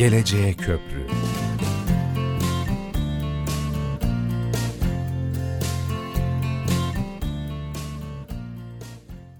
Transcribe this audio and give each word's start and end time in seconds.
Geleceğe 0.00 0.52
Köprü 0.52 1.06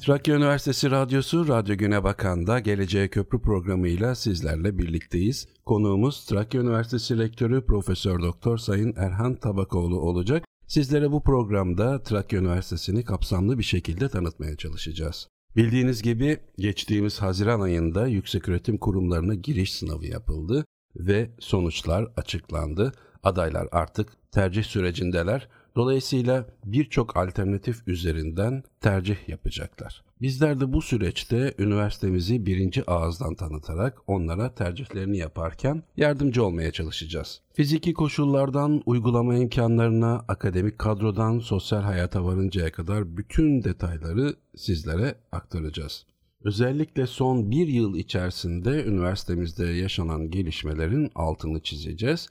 Trakya 0.01 0.37
Üniversitesi 0.37 0.91
Radyosu 0.91 1.49
Radyo 1.49 1.77
Güne 1.77 2.05
Bakan'da 2.05 2.59
Geleceğe 2.59 3.09
Köprü 3.09 3.43
programıyla 3.43 4.15
sizlerle 4.15 4.79
birlikteyiz. 4.79 5.49
Konuğumuz 5.67 6.25
Trakya 6.25 6.61
Üniversitesi 6.61 7.19
Rektörü 7.19 7.67
Profesör 7.67 8.21
Doktor 8.23 8.59
Sayın 8.59 8.95
Erhan 8.97 9.35
Tabakoğlu 9.35 10.01
olacak. 10.01 10.45
Sizlere 10.67 11.13
bu 11.13 11.23
programda 11.23 12.03
Trakya 12.03 12.41
Üniversitesi'ni 12.41 13.05
kapsamlı 13.05 13.59
bir 13.59 13.65
şekilde 13.65 14.09
tanıtmaya 14.09 14.57
çalışacağız. 14.57 15.29
Bildiğiniz 15.57 16.03
gibi 16.03 16.39
geçtiğimiz 16.59 17.23
Haziran 17.23 17.61
ayında 17.61 18.07
yükseköğretim 18.07 18.79
kurumlarına 18.79 19.35
giriş 19.35 19.73
sınavı 19.73 20.07
yapıldı 20.07 20.65
ve 20.97 21.31
sonuçlar 21.39 22.09
açıklandı. 22.17 22.93
Adaylar 23.23 23.69
artık 23.73 24.33
tercih 24.33 24.65
sürecindeler. 24.65 25.49
Dolayısıyla 25.77 26.47
birçok 26.65 27.17
alternatif 27.17 27.89
üzerinden 27.89 28.63
tercih 28.81 29.29
yapacaklar. 29.29 30.03
Bizler 30.21 30.61
de 30.61 30.73
bu 30.73 30.83
süreçte 30.83 31.55
üniversitemizi 31.59 32.47
birinci 32.47 32.91
ağızdan 32.91 33.35
tanıtarak 33.35 33.99
onlara 34.07 34.55
tercihlerini 34.55 35.19
yaparken 35.19 35.83
yardımcı 35.97 36.45
olmaya 36.45 36.73
çalışacağız. 36.73 37.41
Fiziki 37.53 37.93
koşullardan 37.93 38.83
uygulama 38.87 39.35
imkanlarına, 39.35 40.25
akademik 40.29 40.79
kadrodan 40.79 41.39
sosyal 41.39 41.83
hayata 41.83 42.25
varıncaya 42.25 42.73
kadar 42.73 43.17
bütün 43.17 43.65
detayları 43.65 44.35
sizlere 44.57 45.15
aktaracağız. 45.33 46.07
Özellikle 46.45 47.07
son 47.07 47.51
bir 47.51 47.69
yıl 47.69 47.95
içerisinde 47.95 48.85
üniversitemizde 48.85 49.67
yaşanan 49.67 50.31
gelişmelerin 50.31 51.11
altını 51.15 51.61
çizeceğiz 51.61 52.29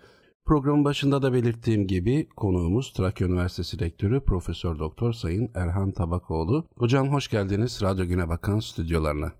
Programın 0.50 0.86
başında 0.86 1.22
da 1.22 1.34
belirttiğim 1.34 1.88
gibi 1.88 2.28
konuğumuz 2.36 2.94
Trakya 2.94 3.28
Üniversitesi 3.28 3.80
Rektörü 3.80 4.20
Profesör 4.20 4.80
Doktor 4.80 5.14
Sayın 5.14 5.52
Erhan 5.56 5.92
Tabakoğlu. 5.92 6.68
Hocam 6.78 7.10
hoş 7.14 7.28
geldiniz 7.28 7.80
Radyo 7.82 8.06
Güne 8.06 8.30
Bakan 8.30 8.60
stüdyolarına. 8.60 9.32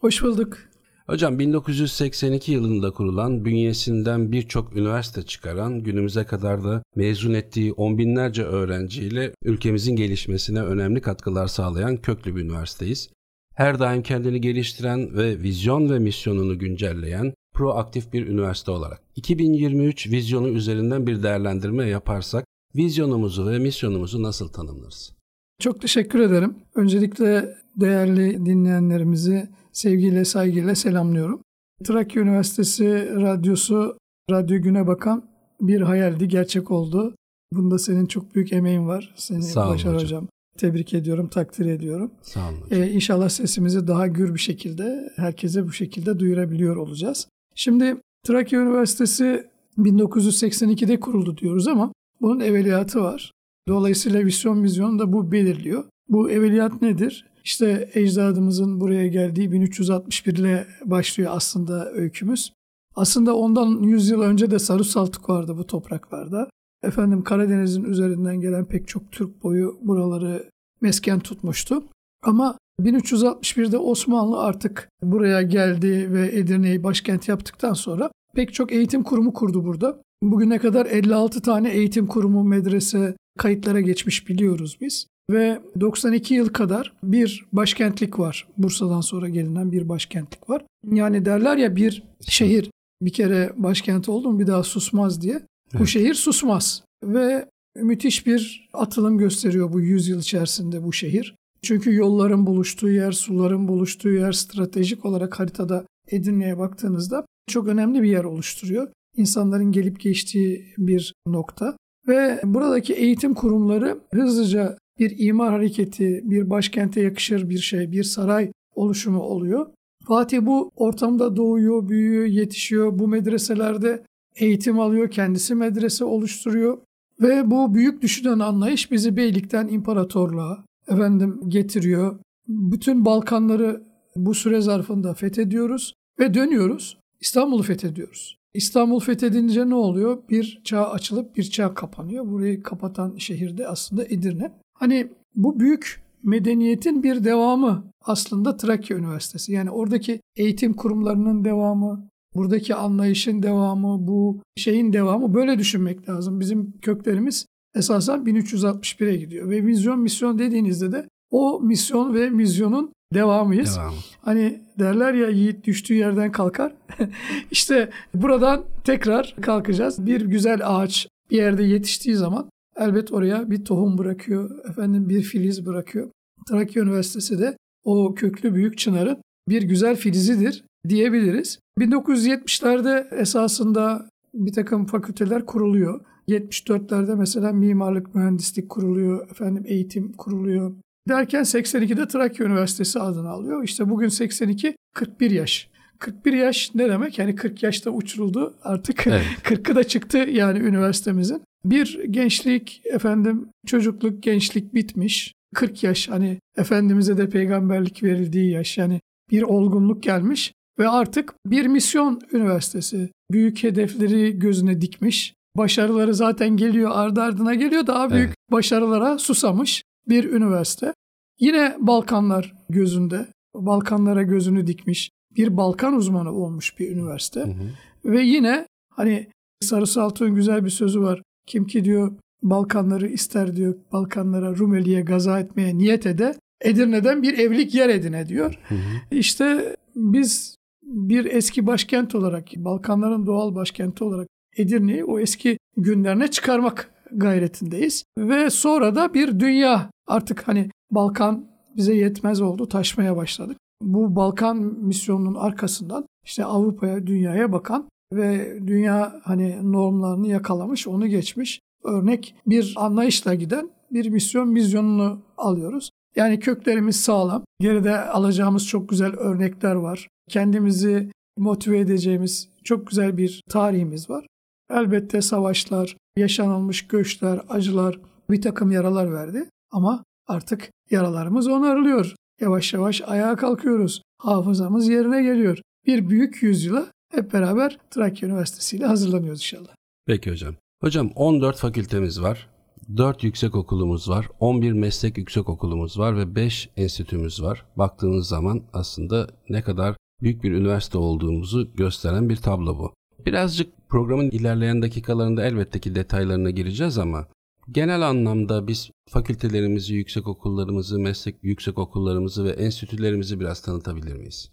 Hoş 0.00 0.22
bulduk. 0.22 0.58
Hocam 1.06 1.38
1982 1.38 2.52
yılında 2.52 2.90
kurulan 2.90 3.44
bünyesinden 3.44 4.32
birçok 4.32 4.76
üniversite 4.76 5.22
çıkaran 5.22 5.82
günümüze 5.82 6.24
kadar 6.24 6.64
da 6.64 6.82
mezun 6.96 7.34
ettiği 7.34 7.72
on 7.72 7.98
binlerce 7.98 8.42
öğrenciyle 8.42 9.32
ülkemizin 9.44 9.96
gelişmesine 9.96 10.62
önemli 10.62 11.00
katkılar 11.00 11.46
sağlayan 11.46 11.96
köklü 11.96 12.36
bir 12.36 12.40
üniversiteyiz. 12.40 13.10
Her 13.54 13.78
daim 13.78 14.02
kendini 14.02 14.40
geliştiren 14.40 15.16
ve 15.16 15.42
vizyon 15.42 15.90
ve 15.90 15.98
misyonunu 15.98 16.58
güncelleyen 16.58 17.34
proaktif 17.60 18.12
bir 18.12 18.26
üniversite 18.26 18.70
olarak 18.70 19.00
2023 19.16 20.10
vizyonu 20.10 20.48
üzerinden 20.48 21.06
bir 21.06 21.22
değerlendirme 21.22 21.86
yaparsak 21.86 22.44
vizyonumuzu 22.76 23.46
ve 23.46 23.58
misyonumuzu 23.58 24.22
nasıl 24.22 24.48
tanımlarız? 24.48 25.12
Çok 25.60 25.80
teşekkür 25.80 26.20
ederim. 26.20 26.54
Öncelikle 26.74 27.56
değerli 27.76 28.46
dinleyenlerimizi 28.46 29.48
sevgiyle 29.72 30.24
saygıyla 30.24 30.74
selamlıyorum. 30.74 31.42
Trakya 31.84 32.22
Üniversitesi 32.22 33.10
Radyosu 33.16 33.98
Radyo 34.30 34.62
Güne 34.62 34.86
Bakan 34.86 35.24
bir 35.60 35.80
hayaldi, 35.80 36.28
gerçek 36.28 36.70
oldu. 36.70 37.14
Bunda 37.52 37.78
senin 37.78 38.06
çok 38.06 38.34
büyük 38.34 38.52
emeğin 38.52 38.88
var. 38.88 39.14
Seni 39.16 39.42
Sağ 39.42 39.64
olun 39.64 39.74
Başar 39.74 39.94
hocam. 39.94 40.04
hocam. 40.04 40.28
Tebrik 40.58 40.94
ediyorum, 40.94 41.28
takdir 41.28 41.66
ediyorum. 41.66 42.10
Sağ 42.22 42.48
olun 42.48 42.60
hocam. 42.60 42.82
Ee, 42.82 42.90
inşallah 42.90 43.28
sesimizi 43.28 43.86
daha 43.86 44.06
gür 44.06 44.34
bir 44.34 44.40
şekilde 44.40 45.12
herkese 45.16 45.66
bu 45.66 45.72
şekilde 45.72 46.18
duyurabiliyor 46.18 46.76
olacağız. 46.76 47.26
Şimdi 47.60 47.96
Trakya 48.26 48.60
Üniversitesi 48.60 49.46
1982'de 49.78 51.00
kuruldu 51.00 51.36
diyoruz 51.36 51.68
ama 51.68 51.92
bunun 52.20 52.40
evveliyatı 52.40 53.00
var. 53.00 53.32
Dolayısıyla 53.68 54.24
vizyon 54.24 54.62
vizyon 54.62 54.98
da 54.98 55.12
bu 55.12 55.32
belirliyor. 55.32 55.84
Bu 56.08 56.30
evveliyat 56.30 56.82
nedir? 56.82 57.26
İşte 57.44 57.90
ecdadımızın 57.94 58.80
buraya 58.80 59.08
geldiği 59.08 59.52
1361 59.52 60.36
ile 60.36 60.66
başlıyor 60.84 61.30
aslında 61.34 61.90
öykümüz. 61.92 62.52
Aslında 62.94 63.36
ondan 63.36 63.82
100 63.82 64.10
yıl 64.10 64.22
önce 64.22 64.50
de 64.50 64.58
Sarı 64.58 64.84
Saltuk 64.84 65.28
vardı 65.28 65.56
bu 65.58 65.66
topraklarda. 65.66 66.48
Efendim 66.82 67.24
Karadeniz'in 67.24 67.84
üzerinden 67.84 68.40
gelen 68.40 68.64
pek 68.64 68.88
çok 68.88 69.12
Türk 69.12 69.42
boyu 69.42 69.78
buraları 69.82 70.50
mesken 70.80 71.20
tutmuştu. 71.20 71.84
Ama 72.22 72.58
1361'de 72.84 73.78
Osmanlı 73.78 74.40
artık 74.40 74.88
buraya 75.02 75.42
geldi 75.42 76.08
ve 76.12 76.38
Edirne'yi 76.38 76.82
başkent 76.82 77.28
yaptıktan 77.28 77.72
sonra 77.72 78.10
pek 78.34 78.54
çok 78.54 78.72
eğitim 78.72 79.02
kurumu 79.02 79.32
kurdu 79.32 79.64
burada. 79.64 80.02
Bugüne 80.22 80.58
kadar 80.58 80.86
56 80.86 81.42
tane 81.42 81.70
eğitim 81.70 82.06
kurumu, 82.06 82.44
medrese 82.44 83.14
kayıtlara 83.38 83.80
geçmiş 83.80 84.28
biliyoruz 84.28 84.78
biz. 84.80 85.06
Ve 85.30 85.60
92 85.80 86.34
yıl 86.34 86.48
kadar 86.48 86.92
bir 87.02 87.46
başkentlik 87.52 88.18
var. 88.18 88.48
Bursa'dan 88.58 89.00
sonra 89.00 89.28
gelinen 89.28 89.72
bir 89.72 89.88
başkentlik 89.88 90.50
var. 90.50 90.62
Yani 90.92 91.24
derler 91.24 91.56
ya 91.56 91.76
bir 91.76 92.02
şehir 92.20 92.70
bir 93.02 93.12
kere 93.12 93.52
başkent 93.56 94.08
oldu 94.08 94.30
mu 94.30 94.38
bir 94.38 94.46
daha 94.46 94.62
susmaz 94.62 95.22
diye. 95.22 95.34
Evet. 95.34 95.82
Bu 95.82 95.86
şehir 95.86 96.14
susmaz. 96.14 96.82
Ve 97.04 97.48
müthiş 97.76 98.26
bir 98.26 98.68
atılım 98.72 99.18
gösteriyor 99.18 99.72
bu 99.72 99.80
yüzyıl 99.80 100.20
içerisinde 100.20 100.82
bu 100.82 100.92
şehir. 100.92 101.34
Çünkü 101.62 101.94
yolların 101.94 102.46
buluştuğu 102.46 102.90
yer, 102.90 103.12
suların 103.12 103.68
buluştuğu 103.68 104.10
yer 104.10 104.32
stratejik 104.32 105.04
olarak 105.04 105.40
haritada 105.40 105.84
Edirne'ye 106.10 106.58
baktığınızda 106.58 107.26
çok 107.46 107.68
önemli 107.68 108.02
bir 108.02 108.08
yer 108.08 108.24
oluşturuyor. 108.24 108.88
İnsanların 109.16 109.72
gelip 109.72 110.00
geçtiği 110.00 110.66
bir 110.78 111.14
nokta. 111.26 111.76
Ve 112.08 112.40
buradaki 112.44 112.92
eğitim 112.92 113.34
kurumları 113.34 114.00
hızlıca 114.14 114.78
bir 114.98 115.14
imar 115.18 115.50
hareketi, 115.50 116.20
bir 116.24 116.50
başkente 116.50 117.00
yakışır 117.00 117.50
bir 117.50 117.58
şey, 117.58 117.92
bir 117.92 118.04
saray 118.04 118.52
oluşumu 118.74 119.20
oluyor. 119.20 119.66
Fatih 120.06 120.38
bu 120.42 120.70
ortamda 120.76 121.36
doğuyor, 121.36 121.88
büyüyor, 121.88 122.24
yetişiyor. 122.24 122.98
Bu 122.98 123.08
medreselerde 123.08 124.04
eğitim 124.36 124.80
alıyor, 124.80 125.10
kendisi 125.10 125.54
medrese 125.54 126.04
oluşturuyor. 126.04 126.78
Ve 127.20 127.50
bu 127.50 127.74
büyük 127.74 128.02
düşünen 128.02 128.38
anlayış 128.38 128.90
bizi 128.90 129.16
beylikten 129.16 129.68
imparatorluğa, 129.68 130.64
efendim 130.88 131.40
getiriyor. 131.48 132.18
Bütün 132.48 133.04
Balkanları 133.04 133.82
bu 134.16 134.34
süre 134.34 134.60
zarfında 134.60 135.14
fethediyoruz 135.14 135.94
ve 136.18 136.34
dönüyoruz. 136.34 136.98
İstanbul'u 137.20 137.62
fethediyoruz. 137.62 138.40
İstanbul 138.54 139.00
fethedince 139.00 139.68
ne 139.68 139.74
oluyor? 139.74 140.18
Bir 140.30 140.60
çağ 140.64 140.90
açılıp 140.90 141.36
bir 141.36 141.42
çağ 141.42 141.74
kapanıyor. 141.74 142.30
Burayı 142.30 142.62
kapatan 142.62 143.16
şehirde 143.16 143.68
aslında 143.68 144.04
Edirne. 144.04 144.52
Hani 144.74 145.10
bu 145.34 145.60
büyük 145.60 146.02
medeniyetin 146.22 147.02
bir 147.02 147.24
devamı 147.24 147.84
aslında 148.04 148.56
Trakya 148.56 148.96
Üniversitesi. 148.96 149.52
Yani 149.52 149.70
oradaki 149.70 150.20
eğitim 150.36 150.72
kurumlarının 150.72 151.44
devamı, 151.44 152.08
buradaki 152.34 152.74
anlayışın 152.74 153.42
devamı, 153.42 154.08
bu 154.08 154.42
şeyin 154.56 154.92
devamı 154.92 155.34
böyle 155.34 155.58
düşünmek 155.58 156.08
lazım. 156.08 156.40
Bizim 156.40 156.72
köklerimiz 156.82 157.46
esasen 157.74 158.18
1361'e 158.20 159.16
gidiyor. 159.16 159.50
Ve 159.50 159.66
vizyon 159.66 160.00
misyon 160.00 160.38
dediğinizde 160.38 160.92
de 160.92 161.08
o 161.30 161.60
misyon 161.60 162.14
ve 162.14 162.30
misyonun 162.30 162.92
devamıyız. 163.14 163.76
Devam. 163.76 163.94
Hani 164.20 164.60
derler 164.78 165.14
ya 165.14 165.28
yiğit 165.28 165.64
düştüğü 165.64 165.94
yerden 165.94 166.32
kalkar. 166.32 166.72
İşte 167.50 167.90
buradan 168.14 168.64
tekrar 168.84 169.36
kalkacağız. 169.40 170.06
Bir 170.06 170.20
güzel 170.20 170.60
ağaç 170.64 171.08
bir 171.30 171.36
yerde 171.36 171.62
yetiştiği 171.62 172.16
zaman 172.16 172.50
elbet 172.76 173.12
oraya 173.12 173.50
bir 173.50 173.64
tohum 173.64 173.98
bırakıyor. 173.98 174.50
Efendim 174.70 175.08
bir 175.08 175.22
filiz 175.22 175.66
bırakıyor. 175.66 176.08
Trakya 176.48 176.82
Üniversitesi 176.82 177.38
de 177.38 177.56
o 177.84 178.14
köklü 178.14 178.54
büyük 178.54 178.78
çınarın 178.78 179.18
bir 179.48 179.62
güzel 179.62 179.96
filizidir 179.96 180.64
diyebiliriz. 180.88 181.58
1970'lerde 181.78 183.14
esasında 183.20 184.08
bir 184.34 184.52
takım 184.52 184.86
fakülteler 184.86 185.46
kuruluyor. 185.46 186.00
74'lerde 186.30 187.16
mesela 187.16 187.52
mimarlık, 187.52 188.14
mühendislik 188.14 188.68
kuruluyor, 188.68 189.30
efendim 189.30 189.64
eğitim 189.66 190.12
kuruluyor. 190.12 190.72
Derken 191.08 191.42
82'de 191.42 192.08
Trakya 192.08 192.46
Üniversitesi 192.46 193.00
adını 193.00 193.28
alıyor. 193.28 193.64
İşte 193.64 193.90
bugün 193.90 194.08
82, 194.08 194.76
41 194.94 195.30
yaş. 195.30 195.70
41 195.98 196.32
yaş 196.32 196.74
ne 196.74 196.88
demek? 196.88 197.18
Yani 197.18 197.34
40 197.34 197.62
yaşta 197.62 197.90
uçuruldu. 197.90 198.54
Artık 198.62 199.06
evet. 199.06 199.24
40'ı 199.42 199.74
da 199.74 199.84
çıktı 199.84 200.18
yani 200.18 200.58
üniversitemizin. 200.58 201.42
Bir 201.64 202.04
gençlik, 202.10 202.82
efendim 202.84 203.48
çocukluk, 203.66 204.22
gençlik 204.22 204.74
bitmiş. 204.74 205.34
40 205.54 205.82
yaş 205.82 206.08
hani 206.08 206.38
Efendimiz'e 206.56 207.16
de 207.16 207.28
peygamberlik 207.28 208.02
verildiği 208.02 208.50
yaş. 208.50 208.78
Yani 208.78 209.00
bir 209.30 209.42
olgunluk 209.42 210.02
gelmiş 210.02 210.52
ve 210.78 210.88
artık 210.88 211.34
bir 211.46 211.66
misyon 211.66 212.20
üniversitesi. 212.32 213.10
Büyük 213.30 213.62
hedefleri 213.62 214.38
gözüne 214.38 214.80
dikmiş. 214.80 215.34
Başarıları 215.56 216.14
zaten 216.14 216.56
geliyor 216.56 216.90
ardı 216.94 217.22
ardına 217.22 217.54
geliyor. 217.54 217.86
Daha 217.86 218.10
büyük 218.10 218.26
evet. 218.26 218.36
başarılara 218.50 219.18
susamış 219.18 219.82
bir 220.08 220.32
üniversite. 220.32 220.94
Yine 221.40 221.76
Balkanlar 221.78 222.54
gözünde. 222.68 223.26
Balkanlara 223.54 224.22
gözünü 224.22 224.66
dikmiş. 224.66 225.10
Bir 225.36 225.56
Balkan 225.56 225.94
uzmanı 225.94 226.32
olmuş 226.32 226.78
bir 226.78 226.90
üniversite. 226.90 227.40
Hı 227.40 227.44
hı. 227.44 228.12
Ve 228.12 228.22
yine 228.22 228.66
hani 228.90 229.28
Sarı 229.60 229.86
Saltuk'un 229.86 230.34
güzel 230.34 230.64
bir 230.64 230.70
sözü 230.70 231.00
var. 231.00 231.22
Kim 231.46 231.66
ki 231.66 231.84
diyor 231.84 232.12
Balkanları 232.42 233.08
ister 233.08 233.56
diyor 233.56 233.74
Balkanlara 233.92 234.56
Rumeli'ye 234.56 235.00
gaza 235.00 235.40
etmeye 235.40 235.78
niyet 235.78 236.06
ede 236.06 236.34
Edirne'den 236.60 237.22
bir 237.22 237.38
evlilik 237.38 237.74
yer 237.74 237.88
edine 237.88 238.28
diyor. 238.28 238.58
Hı 238.68 238.74
hı. 238.74 238.78
İşte 239.10 239.76
biz 239.96 240.56
bir 240.82 241.24
eski 241.24 241.66
başkent 241.66 242.14
olarak 242.14 242.48
Balkanların 242.56 243.26
doğal 243.26 243.54
başkenti 243.54 244.04
olarak 244.04 244.28
Edirne'yi 244.56 245.04
o 245.04 245.18
eski 245.18 245.58
günlerine 245.76 246.28
çıkarmak 246.28 246.90
gayretindeyiz. 247.12 248.04
Ve 248.18 248.50
sonra 248.50 248.94
da 248.94 249.14
bir 249.14 249.40
dünya 249.40 249.90
artık 250.06 250.48
hani 250.48 250.70
Balkan 250.90 251.44
bize 251.76 251.94
yetmez 251.94 252.40
oldu 252.40 252.68
taşmaya 252.68 253.16
başladık. 253.16 253.56
Bu 253.82 254.16
Balkan 254.16 254.56
misyonunun 254.56 255.34
arkasından 255.34 256.06
işte 256.26 256.44
Avrupa'ya, 256.44 257.06
dünyaya 257.06 257.52
bakan 257.52 257.88
ve 258.12 258.58
dünya 258.66 259.20
hani 259.22 259.72
normlarını 259.72 260.28
yakalamış, 260.28 260.88
onu 260.88 261.06
geçmiş 261.06 261.60
örnek 261.84 262.34
bir 262.46 262.74
anlayışla 262.76 263.34
giden 263.34 263.70
bir 263.90 264.08
misyon 264.08 264.54
vizyonunu 264.54 265.22
alıyoruz. 265.38 265.90
Yani 266.16 266.40
köklerimiz 266.40 266.96
sağlam. 266.96 267.44
Geride 267.60 268.00
alacağımız 268.00 268.66
çok 268.66 268.88
güzel 268.88 269.12
örnekler 269.12 269.74
var. 269.74 270.08
Kendimizi 270.28 271.10
motive 271.38 271.78
edeceğimiz 271.78 272.48
çok 272.64 272.86
güzel 272.86 273.16
bir 273.16 273.42
tarihimiz 273.50 274.10
var. 274.10 274.26
Elbette 274.70 275.22
savaşlar, 275.22 275.96
yaşanılmış 276.16 276.86
göçler, 276.86 277.40
acılar 277.48 277.98
bir 278.30 278.42
takım 278.42 278.70
yaralar 278.70 279.12
verdi. 279.12 279.48
Ama 279.70 280.04
artık 280.26 280.70
yaralarımız 280.90 281.48
onarılıyor. 281.48 282.14
Yavaş 282.40 282.74
yavaş 282.74 283.02
ayağa 283.02 283.36
kalkıyoruz. 283.36 284.02
Hafızamız 284.18 284.88
yerine 284.88 285.22
geliyor. 285.22 285.58
Bir 285.86 286.08
büyük 286.08 286.42
yüzyıla 286.42 286.86
hep 287.12 287.32
beraber 287.32 287.78
Trakya 287.90 288.28
Üniversitesi 288.28 288.76
ile 288.76 288.86
hazırlanıyoruz 288.86 289.40
inşallah. 289.40 289.74
Peki 290.06 290.30
hocam. 290.30 290.54
Hocam 290.80 291.10
14 291.14 291.56
fakültemiz 291.56 292.22
var. 292.22 292.48
4 292.96 293.24
yüksek 293.24 293.54
okulumuz 293.54 294.08
var, 294.08 294.28
11 294.40 294.72
meslek 294.72 295.18
yüksek 295.18 295.48
okulumuz 295.48 295.98
var 295.98 296.16
ve 296.16 296.34
5 296.34 296.70
enstitümüz 296.76 297.42
var. 297.42 297.66
Baktığınız 297.76 298.28
zaman 298.28 298.62
aslında 298.72 299.28
ne 299.48 299.62
kadar 299.62 299.96
büyük 300.22 300.42
bir 300.42 300.52
üniversite 300.52 300.98
olduğumuzu 300.98 301.76
gösteren 301.76 302.28
bir 302.28 302.36
tablo 302.36 302.78
bu. 302.78 302.92
Birazcık 303.26 303.72
programın 303.90 304.30
ilerleyen 304.30 304.82
dakikalarında 304.82 305.44
elbette 305.44 305.78
ki 305.78 305.94
detaylarına 305.94 306.50
gireceğiz 306.50 306.98
ama 306.98 307.26
genel 307.70 308.08
anlamda 308.08 308.66
biz 308.66 308.90
fakültelerimizi, 309.08 309.94
yüksek 309.94 310.28
okullarımızı, 310.28 310.98
meslek 310.98 311.36
yüksek 311.42 311.78
okullarımızı 311.78 312.44
ve 312.44 312.50
enstitülerimizi 312.50 313.40
biraz 313.40 313.62
tanıtabilir 313.62 314.16
miyiz? 314.16 314.50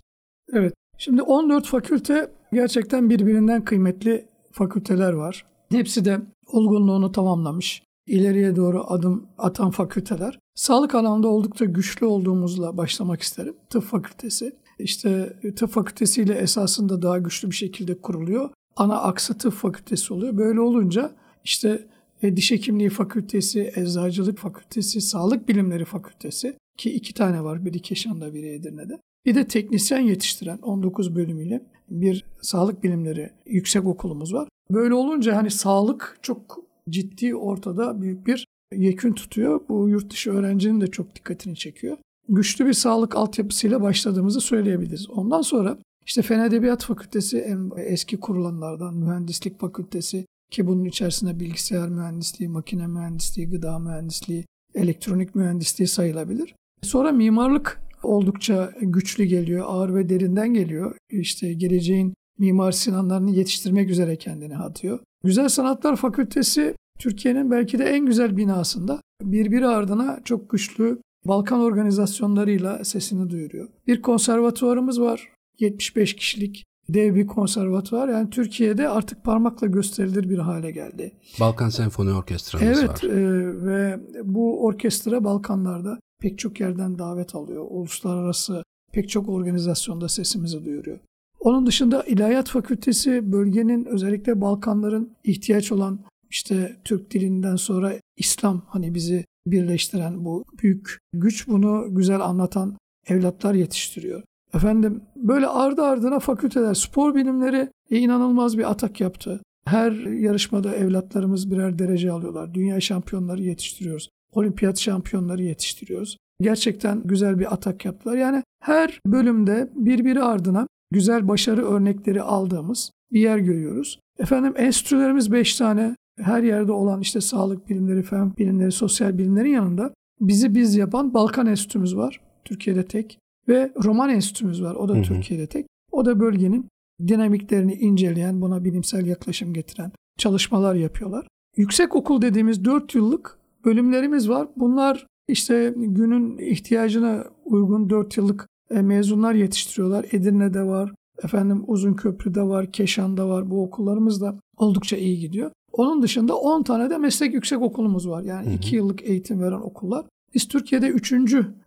Evet. 0.53 0.73
Şimdi 0.97 1.21
14 1.21 1.65
fakülte 1.65 2.31
gerçekten 2.53 3.09
birbirinden 3.09 3.65
kıymetli 3.65 4.25
fakülteler 4.51 5.13
var. 5.13 5.45
Hepsi 5.71 6.05
de 6.05 6.21
olgunluğunu 6.47 7.11
tamamlamış 7.11 7.83
ileriye 8.07 8.55
doğru 8.55 8.83
adım 8.87 9.27
atan 9.37 9.71
fakülteler. 9.71 10.39
Sağlık 10.55 10.95
alanında 10.95 11.27
oldukça 11.27 11.65
güçlü 11.65 12.05
olduğumuzla 12.05 12.77
başlamak 12.77 13.21
isterim. 13.21 13.55
Tıp 13.69 13.83
fakültesi. 13.83 14.55
İşte 14.79 15.39
tıp 15.55 15.69
fakültesiyle 15.69 16.33
esasında 16.33 17.01
daha 17.01 17.17
güçlü 17.17 17.49
bir 17.49 17.55
şekilde 17.55 18.01
kuruluyor. 18.01 18.49
Ana 18.77 19.01
aksı 19.01 19.37
tıp 19.37 19.53
fakültesi 19.53 20.13
oluyor. 20.13 20.37
Böyle 20.37 20.59
olunca 20.59 21.11
işte 21.43 21.87
e, 22.21 22.35
diş 22.37 22.51
hekimliği 22.51 22.89
fakültesi, 22.89 23.73
eczacılık 23.75 24.37
fakültesi, 24.37 25.01
sağlık 25.01 25.49
bilimleri 25.49 25.85
fakültesi 25.85 26.57
ki 26.77 26.93
iki 26.93 27.13
tane 27.13 27.43
var. 27.43 27.65
Biri 27.65 27.79
Keşan'da, 27.79 28.33
biri 28.33 28.49
Edirne'de. 28.49 28.99
Bir 29.25 29.35
de 29.35 29.47
teknisyen 29.47 29.99
yetiştiren 29.99 30.57
19 30.57 31.15
bölümüyle 31.15 31.61
bir 31.89 32.23
sağlık 32.41 32.83
bilimleri 32.83 33.29
yüksek 33.45 33.85
okulumuz 33.85 34.33
var. 34.33 34.47
Böyle 34.71 34.93
olunca 34.93 35.35
hani 35.35 35.51
sağlık 35.51 36.19
çok 36.21 36.59
ciddi 36.89 37.35
ortada 37.35 38.01
büyük 38.01 38.27
bir 38.27 38.47
yekün 38.75 39.13
tutuyor. 39.13 39.61
Bu 39.69 39.89
yurt 39.89 40.11
dışı 40.11 40.31
öğrencinin 40.31 40.81
de 40.81 40.87
çok 40.87 41.15
dikkatini 41.15 41.55
çekiyor. 41.55 41.97
Güçlü 42.29 42.65
bir 42.65 42.73
sağlık 42.73 43.15
altyapısıyla 43.15 43.81
başladığımızı 43.81 44.41
söyleyebiliriz. 44.41 45.09
Ondan 45.09 45.41
sonra 45.41 45.77
işte 46.07 46.21
Fen 46.21 46.39
Edebiyat 46.39 46.83
Fakültesi 46.83 47.39
en 47.39 47.71
eski 47.77 48.19
kurulanlardan, 48.19 48.95
Mühendislik 48.95 49.59
Fakültesi 49.59 50.25
ki 50.51 50.67
bunun 50.67 50.85
içerisinde 50.85 51.39
bilgisayar 51.39 51.89
mühendisliği, 51.89 52.49
makine 52.49 52.87
mühendisliği, 52.87 53.49
gıda 53.49 53.79
mühendisliği, 53.79 54.45
elektronik 54.75 55.35
mühendisliği 55.35 55.87
sayılabilir. 55.87 56.55
Sonra 56.81 57.11
mimarlık 57.11 57.81
oldukça 58.03 58.71
güçlü 58.81 59.23
geliyor, 59.23 59.65
ağır 59.67 59.95
ve 59.95 60.09
derinden 60.09 60.53
geliyor. 60.53 60.95
İşte 61.11 61.53
geleceğin 61.53 62.13
Mimar 62.39 62.71
Sinanlarını 62.71 63.31
yetiştirmek 63.31 63.89
üzere 63.89 64.15
kendini 64.15 64.57
atıyor. 64.57 64.99
Güzel 65.23 65.49
Sanatlar 65.49 65.95
Fakültesi 65.95 66.75
Türkiye'nin 66.99 67.51
belki 67.51 67.79
de 67.79 67.83
en 67.83 68.05
güzel 68.05 68.37
binasında 68.37 69.01
birbiri 69.23 69.67
ardına 69.67 70.19
çok 70.25 70.49
güçlü 70.49 70.99
Balkan 71.25 71.59
organizasyonlarıyla 71.59 72.85
sesini 72.85 73.29
duyuruyor. 73.29 73.67
Bir 73.87 74.01
konservatuvarımız 74.01 75.01
var. 75.01 75.29
75 75.59 76.15
kişilik 76.15 76.65
dev 76.89 77.15
bir 77.15 77.27
konservatuvar. 77.27 78.09
Yani 78.09 78.29
Türkiye'de 78.29 78.89
artık 78.89 79.23
parmakla 79.23 79.67
gösterilir 79.67 80.29
bir 80.29 80.37
hale 80.37 80.71
geldi. 80.71 81.11
Balkan 81.39 81.69
Senfoni 81.69 82.13
Orkestramız 82.13 82.67
evet, 82.67 82.89
var. 82.89 82.99
Evet 83.03 83.63
ve 83.65 83.99
bu 84.23 84.65
orkestra 84.65 85.23
Balkanlarda 85.23 85.99
pek 86.21 86.39
çok 86.39 86.59
yerden 86.59 86.99
davet 86.99 87.35
alıyor. 87.35 87.65
Uluslararası 87.69 88.63
pek 88.93 89.09
çok 89.09 89.29
organizasyonda 89.29 90.09
sesimizi 90.09 90.65
duyuruyor. 90.65 90.99
Onun 91.39 91.65
dışında 91.65 92.03
İlahiyat 92.03 92.49
Fakültesi 92.49 93.31
bölgenin 93.31 93.85
özellikle 93.85 94.41
Balkanların 94.41 95.11
ihtiyaç 95.23 95.71
olan 95.71 95.99
işte 96.29 96.77
Türk 96.83 97.11
dilinden 97.11 97.55
sonra 97.55 97.93
İslam 98.17 98.61
hani 98.67 98.95
bizi 98.95 99.25
birleştiren 99.47 100.25
bu 100.25 100.45
büyük 100.63 100.97
güç 101.13 101.47
bunu 101.47 101.87
güzel 101.89 102.21
anlatan 102.21 102.77
evlatlar 103.07 103.53
yetiştiriyor. 103.53 104.23
Efendim 104.53 105.01
böyle 105.15 105.47
ardı 105.47 105.81
ardına 105.81 106.19
fakülteler 106.19 106.73
spor 106.73 107.15
bilimleri 107.15 107.69
inanılmaz 107.89 108.57
bir 108.57 108.71
atak 108.71 109.01
yaptı. 109.01 109.41
Her 109.65 109.91
yarışmada 109.91 110.75
evlatlarımız 110.75 111.51
birer 111.51 111.79
derece 111.79 112.11
alıyorlar. 112.11 112.53
Dünya 112.53 112.79
şampiyonları 112.79 113.41
yetiştiriyoruz. 113.41 114.09
Olimpiyat 114.31 114.79
şampiyonları 114.79 115.43
yetiştiriyoruz. 115.43 116.17
Gerçekten 116.41 117.01
güzel 117.05 117.39
bir 117.39 117.53
atak 117.53 117.85
yaptılar. 117.85 118.17
Yani 118.17 118.43
her 118.63 118.99
bölümde 119.05 119.69
birbiri 119.75 120.23
ardına 120.23 120.67
güzel 120.91 121.27
başarı 121.27 121.65
örnekleri 121.65 122.21
aldığımız 122.21 122.91
bir 123.11 123.19
yer 123.19 123.37
görüyoruz. 123.37 123.99
Efendim 124.19 124.53
enstitülerimiz 124.57 125.31
5 125.31 125.55
tane 125.55 125.95
her 126.19 126.43
yerde 126.43 126.71
olan 126.71 127.01
işte 127.01 127.21
sağlık 127.21 127.69
bilimleri, 127.69 128.03
fen 128.03 128.37
bilimleri, 128.37 128.71
sosyal 128.71 129.17
bilimlerin 129.17 129.49
yanında 129.49 129.93
bizi 130.21 130.55
biz 130.55 130.75
yapan 130.75 131.13
Balkan 131.13 131.47
Enstitümüz 131.47 131.95
var. 131.95 132.21
Türkiye'de 132.45 132.85
tek. 132.85 133.19
Ve 133.47 133.71
Roman 133.83 134.09
Enstitümüz 134.09 134.63
var. 134.63 134.75
O 134.75 134.89
da 134.89 134.93
hı 134.93 134.97
hı. 134.97 135.03
Türkiye'de 135.03 135.47
tek. 135.47 135.65
O 135.91 136.05
da 136.05 136.19
bölgenin 136.19 136.65
dinamiklerini 137.07 137.73
inceleyen, 137.73 138.41
buna 138.41 138.63
bilimsel 138.63 139.05
yaklaşım 139.05 139.53
getiren 139.53 139.91
çalışmalar 140.17 140.75
yapıyorlar. 140.75 141.27
Yüksek 141.57 141.95
okul 141.95 142.21
dediğimiz 142.21 142.65
4 142.65 142.95
yıllık 142.95 143.37
bölümlerimiz 143.65 144.29
var. 144.29 144.47
Bunlar 144.55 145.07
işte 145.27 145.73
günün 145.77 146.37
ihtiyacına 146.37 147.23
uygun 147.45 147.89
4 147.89 148.17
yıllık 148.17 148.47
e, 148.71 148.81
mezunlar 148.81 149.33
yetiştiriyorlar. 149.33 150.05
Edirne'de 150.11 150.63
var, 150.63 150.91
efendim 151.23 151.63
Uzunköprü'de 151.67 152.41
var, 152.41 152.71
Keşan'da 152.71 153.29
var. 153.29 153.51
Bu 153.51 153.63
okullarımız 153.63 154.21
da 154.21 154.39
oldukça 154.57 154.97
iyi 154.97 155.19
gidiyor. 155.19 155.51
Onun 155.71 156.01
dışında 156.01 156.35
10 156.35 156.63
tane 156.63 156.89
de 156.89 156.97
meslek 156.97 157.33
yüksek 157.33 157.61
okulumuz 157.61 158.09
var. 158.09 158.23
Yani 158.23 158.53
2 158.53 158.75
yıllık 158.75 159.09
eğitim 159.09 159.41
veren 159.41 159.61
okullar. 159.61 160.05
Biz 160.35 160.47
Türkiye'de 160.47 160.87
3. 160.87 161.13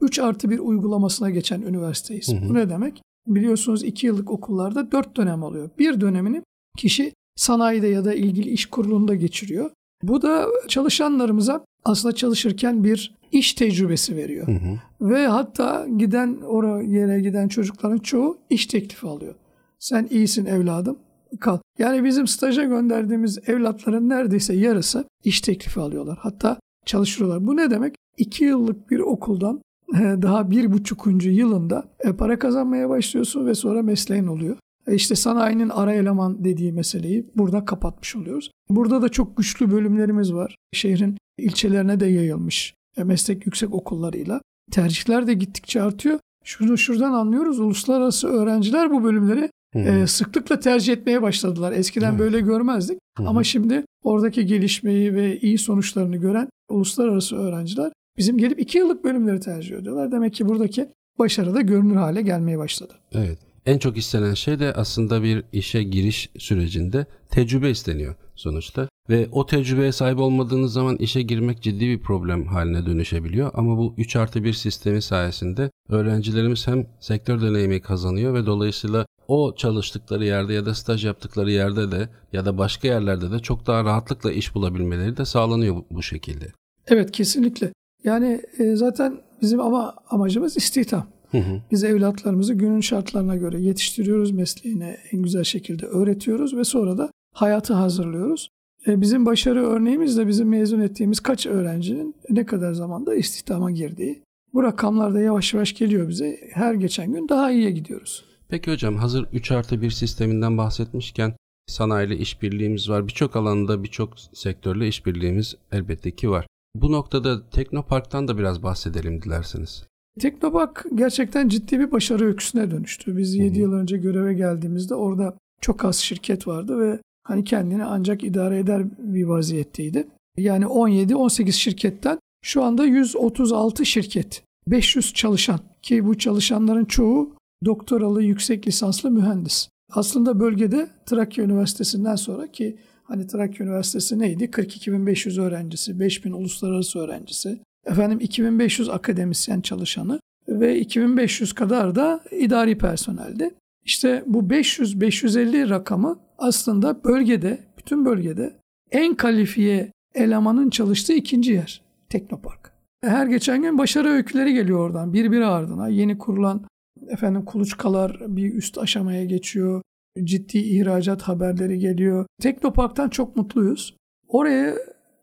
3 0.01 0.19
artı 0.19 0.51
1 0.51 0.59
uygulamasına 0.59 1.31
geçen 1.31 1.63
üniversiteyiz. 1.63 2.29
Hı 2.29 2.37
hı. 2.37 2.49
Bu 2.49 2.55
ne 2.55 2.71
demek? 2.71 3.03
Biliyorsunuz 3.27 3.85
2 3.85 4.07
yıllık 4.07 4.31
okullarda 4.31 4.93
4 4.93 5.17
dönem 5.17 5.43
oluyor. 5.43 5.71
Bir 5.79 6.01
dönemini 6.01 6.43
kişi 6.79 7.13
sanayide 7.37 7.87
ya 7.87 8.05
da 8.05 8.15
ilgili 8.15 8.51
iş 8.51 8.67
kurulunda 8.67 9.15
geçiriyor. 9.15 9.71
Bu 10.03 10.23
da 10.23 10.47
çalışanlarımıza 10.69 11.65
aslında 11.85 12.15
çalışırken 12.15 12.85
bir 12.85 13.15
iş 13.33 13.55
tecrübesi 13.55 14.17
veriyor. 14.17 14.47
Hı 14.47 14.53
hı. 14.53 14.79
Ve 15.01 15.27
hatta 15.27 15.87
giden 15.97 16.39
oraya 16.47 16.83
yere 16.83 17.21
giden 17.21 17.49
çocukların 17.49 17.99
çoğu 17.99 18.39
iş 18.51 18.67
teklifi 18.67 19.07
alıyor. 19.07 19.35
Sen 19.79 20.09
iyisin 20.11 20.47
evladım 20.47 20.97
kal. 21.41 21.59
Yani 21.79 22.05
bizim 22.05 22.27
staja 22.27 22.65
gönderdiğimiz 22.65 23.39
evlatların 23.49 24.09
neredeyse 24.09 24.55
yarısı 24.55 25.05
iş 25.25 25.41
teklifi 25.41 25.81
alıyorlar. 25.81 26.19
Hatta 26.21 26.61
çalışıyorlar. 26.87 27.47
Bu 27.47 27.57
ne 27.57 27.71
demek? 27.71 27.95
İki 28.21 28.45
yıllık 28.45 28.91
bir 28.91 28.99
okuldan 28.99 29.63
daha 29.95 30.51
bir 30.51 30.73
buçukuncu 30.73 31.31
yılında 31.31 31.85
e, 32.01 32.13
para 32.13 32.39
kazanmaya 32.39 32.89
başlıyorsun 32.89 33.47
ve 33.47 33.55
sonra 33.55 33.83
mesleğin 33.83 34.27
oluyor. 34.27 34.57
E, 34.87 34.95
işte 34.95 35.15
sanayinin 35.15 35.69
ara 35.69 35.93
eleman 35.93 36.45
dediği 36.45 36.73
meseleyi 36.73 37.27
burada 37.37 37.65
kapatmış 37.65 38.17
oluyoruz. 38.17 38.51
Burada 38.69 39.03
da 39.03 39.09
çok 39.09 39.37
güçlü 39.37 39.71
bölümlerimiz 39.71 40.35
var. 40.35 40.57
Şehrin 40.73 41.19
ilçelerine 41.39 42.01
de 42.01 42.07
yayılmış 42.07 42.75
e, 42.97 43.05
meslek 43.05 43.47
yüksek 43.47 43.75
okullarıyla. 43.75 44.41
Tercihler 44.73 45.27
de 45.27 45.35
gittikçe 45.35 45.83
artıyor. 45.83 46.19
Şunu 46.45 46.79
şuradan 46.79 47.13
anlıyoruz. 47.13 47.61
Uluslararası 47.61 48.29
öğrenciler 48.29 48.91
bu 48.91 49.05
bölümleri 49.05 49.51
e, 49.75 50.07
sıklıkla 50.07 50.61
tercih 50.61 50.93
etmeye 50.93 51.23
başladılar. 51.23 51.73
Eskiden 51.73 52.11
evet. 52.11 52.21
böyle 52.21 52.41
görmezdik 52.41 52.99
Hı-hı. 53.19 53.29
ama 53.29 53.45
şimdi 53.45 53.85
oradaki 54.05 54.47
gelişmeyi 54.47 55.15
ve 55.15 55.41
iyi 55.41 55.59
sonuçlarını 55.59 56.17
gören 56.17 56.49
uluslararası 56.69 57.37
öğrenciler 57.37 57.93
bizim 58.19 58.39
gelip 58.39 58.61
iki 58.61 58.79
yıllık 58.79 59.05
bölümleri 59.05 59.41
tercih 59.41 59.77
ediyorlar. 59.77 60.13
Demek 60.13 60.35
ki 60.35 60.49
buradaki 60.49 60.89
başarı 61.19 61.55
da 61.55 61.61
görünür 61.61 61.97
hale 61.97 62.23
gelmeye 62.23 62.59
başladı. 62.59 62.95
Evet. 63.13 63.39
En 63.67 63.79
çok 63.79 63.97
istenen 63.97 64.35
şey 64.35 64.59
de 64.61 64.73
aslında 64.73 65.23
bir 65.23 65.45
işe 65.53 65.83
giriş 65.83 66.31
sürecinde 66.39 67.07
tecrübe 67.31 67.71
isteniyor 67.71 68.15
sonuçta. 68.35 68.89
Ve 69.09 69.29
o 69.33 69.47
tecrübeye 69.47 69.93
sahip 69.93 70.19
olmadığınız 70.19 70.73
zaman 70.73 70.97
işe 70.97 71.23
girmek 71.23 71.63
ciddi 71.63 71.89
bir 71.89 72.01
problem 72.01 72.47
haline 72.47 72.87
dönüşebiliyor. 72.87 73.51
Ama 73.55 73.79
bu 73.79 73.95
3 73.99 74.17
artı 74.17 74.45
1 74.45 74.53
sistemi 74.53 75.03
sayesinde 75.03 75.71
öğrencilerimiz 75.89 76.67
hem 76.67 76.87
sektör 77.01 77.43
deneyimi 77.43 77.81
kazanıyor 77.81 78.35
ve 78.35 78.47
dolayısıyla 78.47 79.07
o 79.29 79.55
çalıştıkları 79.55 80.25
yerde 80.25 80.53
ya 80.53 80.67
da 80.67 80.75
staj 80.75 81.05
yaptıkları 81.05 81.51
yerde 81.51 81.91
de 81.91 82.09
ya 82.33 82.47
da 82.47 82.59
başka 82.59 82.89
yerlerde 82.89 83.31
de 83.31 83.39
çok 83.39 83.67
daha 83.67 83.85
rahatlıkla 83.85 84.33
iş 84.33 84.55
bulabilmeleri 84.55 85.17
de 85.17 85.25
sağlanıyor 85.25 85.77
bu 85.91 86.03
şekilde. 86.03 86.53
Evet 86.87 87.13
kesinlikle. 87.13 87.73
Yani 88.05 88.43
e, 88.59 88.77
zaten 88.77 89.21
bizim 89.43 89.61
ama 89.61 89.95
amacımız 90.11 90.57
istihdam. 90.57 91.07
Hı 91.31 91.39
hı. 91.39 91.61
Biz 91.71 91.85
evlatlarımızı 91.85 92.55
günün 92.55 92.81
şartlarına 92.81 93.37
göre 93.37 93.61
yetiştiriyoruz, 93.61 94.31
mesleğine 94.31 94.97
en 95.13 95.23
güzel 95.23 95.45
şekilde 95.45 95.87
öğretiyoruz 95.87 96.57
ve 96.57 96.65
sonra 96.65 96.99
da 96.99 97.11
hayatı 97.35 97.75
hazırlıyoruz. 97.75 98.49
E, 98.87 99.01
bizim 99.01 99.27
başarı 99.27 99.67
örneğimiz 99.67 100.17
de 100.17 100.27
bizim 100.27 100.49
mezun 100.49 100.81
ettiğimiz 100.81 101.21
kaç 101.21 101.47
öğrencinin 101.47 102.15
ne 102.31 102.47
kadar 102.47 102.73
zamanda 102.73 103.15
istihdama 103.15 103.71
girdiği. 103.71 104.23
Bu 104.55 104.63
rakamlar 104.63 105.15
da 105.15 105.21
yavaş 105.21 105.55
yavaş 105.55 105.75
geliyor 105.75 106.09
bize. 106.09 106.37
Her 106.53 106.75
geçen 106.75 107.13
gün 107.13 107.29
daha 107.29 107.51
iyiye 107.51 107.71
gidiyoruz. 107.71 108.25
Peki 108.49 108.73
hocam 108.73 108.97
hazır 108.97 109.27
3 109.33 109.53
artı 109.53 109.83
1 109.83 109.91
sisteminden 109.91 110.59
bahsetmişken 110.59 111.35
sanayiyle 111.67 112.17
işbirliğimiz 112.17 112.91
var. 112.91 113.07
Birçok 113.07 113.37
alanda 113.37 113.83
birçok 113.83 114.21
sektörle 114.33 114.89
işbirliğimiz 114.89 115.55
elbette 115.73 116.11
ki 116.11 116.31
var. 116.31 116.47
Bu 116.75 116.93
noktada 116.93 117.51
Teknopark'tan 117.51 118.29
da 118.29 118.39
biraz 118.39 118.63
bahsedelim 118.63 119.23
dilerseniz. 119.23 119.87
Teknopark 120.21 120.87
gerçekten 120.95 121.49
ciddi 121.49 121.81
bir 121.81 121.93
başarı 121.93 122.25
öyküsüne 122.25 122.71
dönüştü. 122.71 123.17
Biz 123.17 123.35
7 123.35 123.59
yıl 123.59 123.73
önce 123.73 123.97
göreve 123.97 124.35
geldiğimizde 124.35 124.95
orada 124.95 125.37
çok 125.61 125.85
az 125.85 125.97
şirket 125.97 126.47
vardı 126.47 126.79
ve 126.81 127.01
hani 127.25 127.45
kendini 127.45 127.85
ancak 127.85 128.25
idare 128.25 128.59
eder 128.59 128.85
bir 128.99 129.25
vaziyetteydi. 129.25 130.09
Yani 130.37 130.65
17-18 130.65 131.53
şirketten 131.53 132.19
şu 132.43 132.63
anda 132.63 132.85
136 132.85 133.87
şirket, 133.87 134.43
500 134.67 135.15
çalışan 135.15 135.61
ki 135.83 136.07
bu 136.07 136.19
çalışanların 136.19 136.85
çoğu 136.85 137.35
doktoralı 137.65 138.23
yüksek 138.23 138.69
lisanslı 138.69 139.11
mühendis. 139.11 139.69
Aslında 139.93 140.41
bölgede 140.41 140.91
Trakya 141.07 141.45
Üniversitesi'nden 141.45 142.17
sonra 142.17 142.53
ki 142.53 142.79
hani 143.11 143.27
Trakya 143.27 143.67
Üniversitesi 143.67 144.19
neydi? 144.19 144.45
42.500 144.45 145.41
öğrencisi, 145.41 145.93
5.000 145.93 146.33
uluslararası 146.33 146.99
öğrencisi, 146.99 147.59
efendim 147.87 148.21
2500 148.21 148.89
akademisyen 148.89 149.61
çalışanı 149.61 150.21
ve 150.49 150.79
2500 150.79 151.53
kadar 151.53 151.95
da 151.95 152.21
idari 152.31 152.79
personeldi. 152.79 153.51
İşte 153.85 154.23
bu 154.27 154.43
500-550 154.43 155.71
rakamı 155.71 156.19
aslında 156.39 157.05
bölgede, 157.05 157.59
bütün 157.79 158.05
bölgede 158.05 158.55
en 158.91 159.15
kalifiye 159.15 159.93
elemanın 160.15 160.71
çalıştığı 160.71 161.13
ikinci 161.13 161.53
yer 161.53 161.83
Teknopark. 162.09 162.73
Her 163.05 163.27
geçen 163.27 163.63
gün 163.63 163.79
başarı 163.79 164.09
öyküleri 164.09 164.55
geliyor 164.55 164.79
oradan 164.79 165.13
birbiri 165.13 165.47
ardına. 165.47 165.89
Yeni 165.89 166.19
kurulan 166.19 166.65
efendim 167.09 167.45
kuluçkalar 167.45 168.37
bir 168.37 168.55
üst 168.55 168.79
aşamaya 168.79 169.25
geçiyor. 169.25 169.83
Ciddi 170.25 170.59
ihracat 170.59 171.23
haberleri 171.23 171.79
geliyor. 171.79 172.27
Teknopark'tan 172.43 173.09
çok 173.09 173.37
mutluyuz. 173.37 173.97
Oraya 174.29 174.75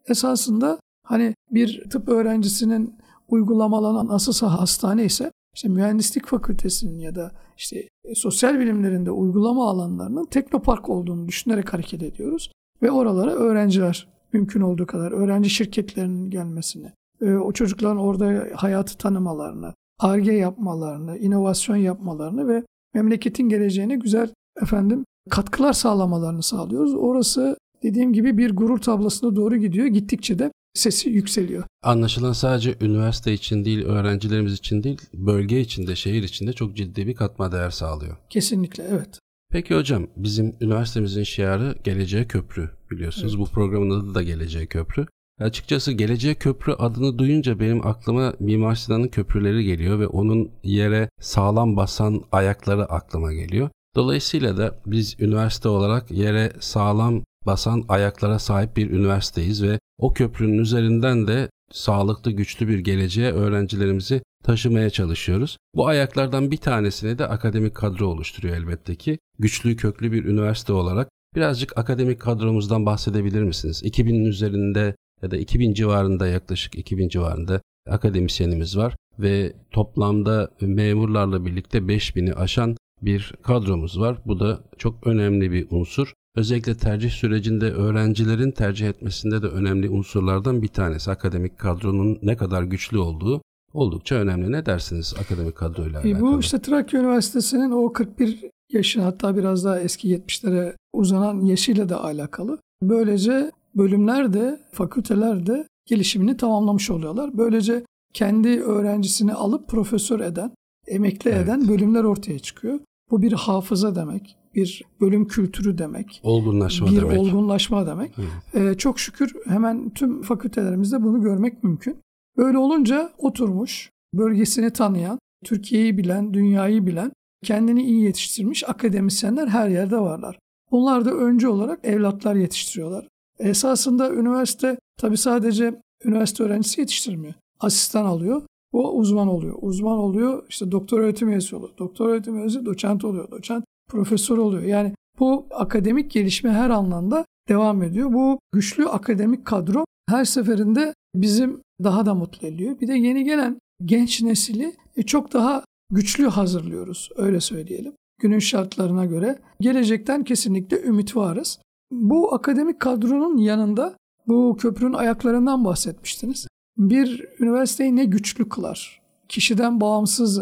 esasında 0.08 0.79
hani 1.03 1.36
bir 1.51 1.89
tıp 1.89 2.10
öğrencisinin 2.10 2.96
uygulamalan 3.27 4.08
asıl 4.08 4.32
saha 4.32 4.62
hastane 4.62 5.06
ise 5.06 5.32
işte 5.56 5.70
mühendislik 5.70 6.25
fakültesinin 6.25 7.00
ya 7.00 7.15
da 7.15 7.32
işte 7.58 7.88
sosyal 8.15 8.60
bilimlerinde 8.60 9.12
uygulama 9.12 9.70
alanlarının 9.70 10.25
teknopark 10.25 10.89
olduğunu 10.89 11.27
düşünerek 11.27 11.74
hareket 11.74 12.03
ediyoruz. 12.03 12.51
Ve 12.82 12.91
oralara 12.91 13.32
öğrenciler 13.32 14.08
mümkün 14.34 14.62
olduğu 14.62 14.88
kadar 14.88 15.12
öğrenci 15.12 15.50
şirketlerinin 15.50 16.29
gelmesini, 16.29 16.91
e, 17.22 17.34
o 17.34 17.51
çocukların 17.51 17.98
orada 17.98 18.48
hayatı 18.56 18.98
tanımalarını, 18.98 19.74
ARGE 20.00 20.32
yapmalarını, 20.32 21.17
inovasyon 21.17 21.75
yapmalarını 21.75 22.48
ve 22.48 22.63
memleketin 22.94 23.50
geleceğine 23.50 23.96
güzel 23.96 24.29
efendim 24.61 25.05
katkılar 25.29 25.73
sağlamalarını 25.73 26.43
sağlıyoruz. 26.43 26.93
Orası 26.93 27.57
dediğim 27.83 28.13
gibi 28.13 28.37
bir 28.37 28.55
gurur 28.55 28.77
tablasına 28.77 29.35
doğru 29.35 29.55
gidiyor. 29.55 29.87
Gittikçe 29.87 30.39
de 30.39 30.51
sesi 30.73 31.09
yükseliyor. 31.09 31.63
Anlaşılan 31.83 32.33
sadece 32.33 32.75
üniversite 32.81 33.33
için 33.33 33.65
değil, 33.65 33.85
öğrencilerimiz 33.85 34.53
için 34.53 34.83
değil, 34.83 35.01
bölge 35.13 35.59
içinde, 35.61 35.95
şehir 35.95 36.23
içinde 36.23 36.53
çok 36.53 36.75
ciddi 36.75 37.07
bir 37.07 37.15
katma 37.15 37.51
değer 37.51 37.69
sağlıyor. 37.69 38.17
Kesinlikle, 38.29 38.83
evet. 38.89 39.19
Peki 39.51 39.75
hocam, 39.75 40.07
bizim 40.17 40.55
üniversitemizin 40.61 41.23
şiarı 41.23 41.75
Geleceğe 41.83 42.27
Köprü 42.27 42.69
biliyorsunuz. 42.91 43.35
Evet. 43.35 43.47
Bu 43.47 43.51
programın 43.51 43.99
adı 43.99 44.15
da 44.15 44.23
Geleceğe 44.23 44.65
Köprü. 44.65 45.05
Açıkçası 45.39 45.91
Geleceğe 45.91 46.35
Köprü 46.35 46.73
adını 46.73 47.17
duyunca 47.17 47.59
benim 47.59 47.87
aklıma 47.87 48.33
Mimar 48.39 48.75
Sinan'ın 48.75 49.07
köprüleri 49.07 49.63
geliyor 49.63 49.99
ve 49.99 50.07
onun 50.07 50.51
yere 50.63 51.09
sağlam 51.21 51.77
basan 51.77 52.23
ayakları 52.31 52.85
aklıma 52.85 53.33
geliyor. 53.33 53.69
Dolayısıyla 53.97 54.57
da 54.57 54.75
biz 54.85 55.15
üniversite 55.19 55.69
olarak 55.69 56.11
yere 56.11 56.51
sağlam 56.59 57.23
basan 57.45 57.83
ayaklara 57.89 58.39
sahip 58.39 58.77
bir 58.77 58.91
üniversiteyiz 58.91 59.63
ve 59.63 59.79
o 59.97 60.13
köprünün 60.13 60.57
üzerinden 60.57 61.27
de 61.27 61.49
sağlıklı 61.71 62.31
güçlü 62.31 62.67
bir 62.67 62.79
geleceğe 62.79 63.31
öğrencilerimizi 63.31 64.21
taşımaya 64.43 64.89
çalışıyoruz. 64.89 65.57
Bu 65.75 65.87
ayaklardan 65.87 66.51
bir 66.51 66.57
tanesini 66.57 67.17
de 67.17 67.27
akademik 67.27 67.75
kadro 67.75 68.07
oluşturuyor 68.07 68.57
elbette 68.57 68.95
ki. 68.95 69.19
Güçlü 69.39 69.75
köklü 69.75 70.11
bir 70.11 70.25
üniversite 70.25 70.73
olarak 70.73 71.09
birazcık 71.35 71.77
akademik 71.77 72.21
kadromuzdan 72.21 72.85
bahsedebilir 72.85 73.43
misiniz? 73.43 73.83
2000'in 73.83 74.25
üzerinde 74.25 74.95
ya 75.21 75.31
da 75.31 75.37
2000 75.37 75.73
civarında 75.73 76.27
yaklaşık 76.27 76.75
2000 76.75 77.09
civarında 77.09 77.61
akademisyenimiz 77.89 78.77
var 78.77 78.95
ve 79.19 79.53
toplamda 79.71 80.49
memurlarla 80.61 81.45
birlikte 81.45 81.77
5000'i 81.77 82.33
aşan 82.33 82.77
bir 83.01 83.33
kadromuz 83.41 83.99
var. 83.99 84.17
Bu 84.25 84.39
da 84.39 84.59
çok 84.77 85.07
önemli 85.07 85.51
bir 85.51 85.67
unsur. 85.71 86.13
Özellikle 86.35 86.77
tercih 86.77 87.09
sürecinde 87.09 87.71
öğrencilerin 87.71 88.51
tercih 88.51 88.87
etmesinde 88.87 89.41
de 89.41 89.47
önemli 89.47 89.89
unsurlardan 89.89 90.61
bir 90.61 90.67
tanesi. 90.67 91.11
Akademik 91.11 91.57
kadronun 91.57 92.19
ne 92.21 92.37
kadar 92.37 92.63
güçlü 92.63 92.97
olduğu 92.97 93.41
oldukça 93.73 94.15
önemli. 94.15 94.51
Ne 94.51 94.65
dersiniz 94.65 95.13
akademik 95.19 95.55
kadroyla 95.55 96.01
alakalı? 96.01 96.21
Bu 96.21 96.39
işte 96.39 96.61
Trakya 96.61 96.99
Üniversitesi'nin 96.99 97.71
o 97.71 97.93
41 97.93 98.49
yaşın 98.71 99.01
hatta 99.01 99.37
biraz 99.37 99.65
daha 99.65 99.79
eski 99.79 100.17
70'lere 100.17 100.75
uzanan 100.93 101.45
yaşıyla 101.45 101.89
da 101.89 102.03
alakalı. 102.03 102.57
Böylece 102.81 103.51
bölümler 103.75 104.33
de 104.33 104.59
fakülteler 104.71 105.47
de 105.47 105.67
gelişimini 105.85 106.37
tamamlamış 106.37 106.89
oluyorlar. 106.89 107.37
Böylece 107.37 107.85
kendi 108.13 108.61
öğrencisini 108.61 109.33
alıp 109.33 109.69
profesör 109.69 110.19
eden, 110.19 110.51
emekli 110.88 111.32
evet. 111.32 111.44
eden 111.44 111.67
bölümler 111.67 112.03
ortaya 112.03 112.39
çıkıyor. 112.39 112.79
Bu 113.12 113.22
bir 113.22 113.32
hafıza 113.32 113.96
demek, 113.96 114.38
bir 114.56 114.84
bölüm 115.01 115.27
kültürü 115.27 115.77
demek. 115.77 116.20
Olgunlaşma 116.24 116.88
bir 116.88 116.96
demek. 116.96 117.12
Bir 117.12 117.17
olgunlaşma 117.17 117.88
demek. 117.88 118.12
Ee, 118.53 118.74
çok 118.74 119.00
şükür 119.00 119.36
hemen 119.46 119.89
tüm 119.89 120.22
fakültelerimizde 120.22 121.03
bunu 121.03 121.22
görmek 121.22 121.63
mümkün. 121.63 121.98
Böyle 122.38 122.58
olunca 122.58 123.13
oturmuş, 123.17 123.89
bölgesini 124.13 124.74
tanıyan, 124.74 125.20
Türkiye'yi 125.46 125.98
bilen, 125.98 126.34
dünyayı 126.34 126.86
bilen, 126.86 127.12
kendini 127.44 127.84
iyi 127.84 128.03
yetiştirmiş 128.03 128.70
akademisyenler 128.70 129.48
her 129.48 129.70
yerde 129.70 129.98
varlar. 129.98 130.39
Bunlar 130.72 131.06
da 131.06 131.12
önce 131.12 131.48
olarak 131.48 131.86
evlatlar 131.86 132.36
yetiştiriyorlar. 132.36 133.08
Esasında 133.39 134.13
üniversite 134.13 134.77
tabii 134.98 135.17
sadece 135.17 135.82
üniversite 136.06 136.44
öğrencisi 136.44 136.82
yetiştirmiyor. 136.82 137.34
Asistan 137.60 138.06
alıyor, 138.06 138.41
o 138.74 138.91
uzman 138.91 139.27
oluyor. 139.27 139.55
Uzman 139.62 139.97
oluyor, 139.97 140.43
işte 140.50 140.71
doktor 140.71 141.00
öğretim 141.00 141.29
üyesi 141.29 141.55
oluyor. 141.55 141.71
Doktor 141.77 142.09
öğretim 142.09 142.38
üyesi 142.38 142.65
doçent 142.65 143.05
oluyor. 143.05 143.31
Doçent 143.31 143.65
profesör 143.89 144.38
oluyor. 144.38 144.63
Yani 144.63 144.93
bu 145.19 145.45
akademik 145.51 146.12
gelişme 146.12 146.50
her 146.50 146.69
anlamda 146.69 147.25
devam 147.50 147.83
ediyor. 147.83 148.13
Bu 148.13 148.39
güçlü 148.53 148.86
akademik 148.86 149.45
kadro 149.45 149.86
her 150.09 150.25
seferinde 150.25 150.93
bizim 151.15 151.62
daha 151.83 152.05
da 152.05 152.13
mutlu 152.13 152.47
ediyor. 152.47 152.79
Bir 152.81 152.88
de 152.88 152.93
yeni 152.93 153.24
gelen 153.24 153.59
genç 153.86 154.21
nesili 154.21 154.75
e, 154.97 155.03
çok 155.03 155.33
daha 155.33 155.63
güçlü 155.91 156.27
hazırlıyoruz 156.27 157.09
öyle 157.15 157.39
söyleyelim. 157.39 157.93
Günün 158.21 158.39
şartlarına 158.39 159.05
göre 159.05 159.39
gelecekten 159.62 160.24
kesinlikle 160.24 160.81
ümit 160.81 161.15
varız. 161.15 161.59
Bu 161.91 162.33
akademik 162.33 162.79
kadronun 162.79 163.38
yanında 163.38 163.97
bu 164.27 164.57
köprünün 164.59 164.93
ayaklarından 164.93 165.65
bahsetmiştiniz. 165.65 166.47
Bir 166.77 167.25
üniversiteyi 167.39 167.96
ne 167.96 168.05
güçlü 168.05 168.50
kılar? 168.50 169.01
Kişiden 169.29 169.81
bağımsız 169.81 170.41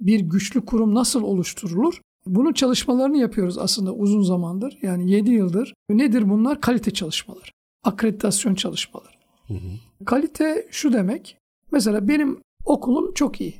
bir 0.00 0.20
güçlü 0.20 0.64
kurum 0.64 0.94
nasıl 0.94 1.22
oluşturulur? 1.22 2.00
Bunun 2.26 2.52
çalışmalarını 2.52 3.18
yapıyoruz 3.18 3.58
aslında 3.58 3.94
uzun 3.94 4.22
zamandır. 4.22 4.78
Yani 4.82 5.10
7 5.10 5.30
yıldır. 5.30 5.74
Nedir 5.90 6.30
bunlar? 6.30 6.60
Kalite 6.60 6.90
çalışmaları. 6.90 7.50
Akreditasyon 7.84 8.54
çalışmaları. 8.54 9.14
Hı 9.48 9.54
hı. 9.54 10.04
Kalite 10.04 10.68
şu 10.70 10.92
demek. 10.92 11.36
Mesela 11.72 12.08
benim 12.08 12.40
okulum 12.64 13.14
çok 13.14 13.40
iyi. 13.40 13.54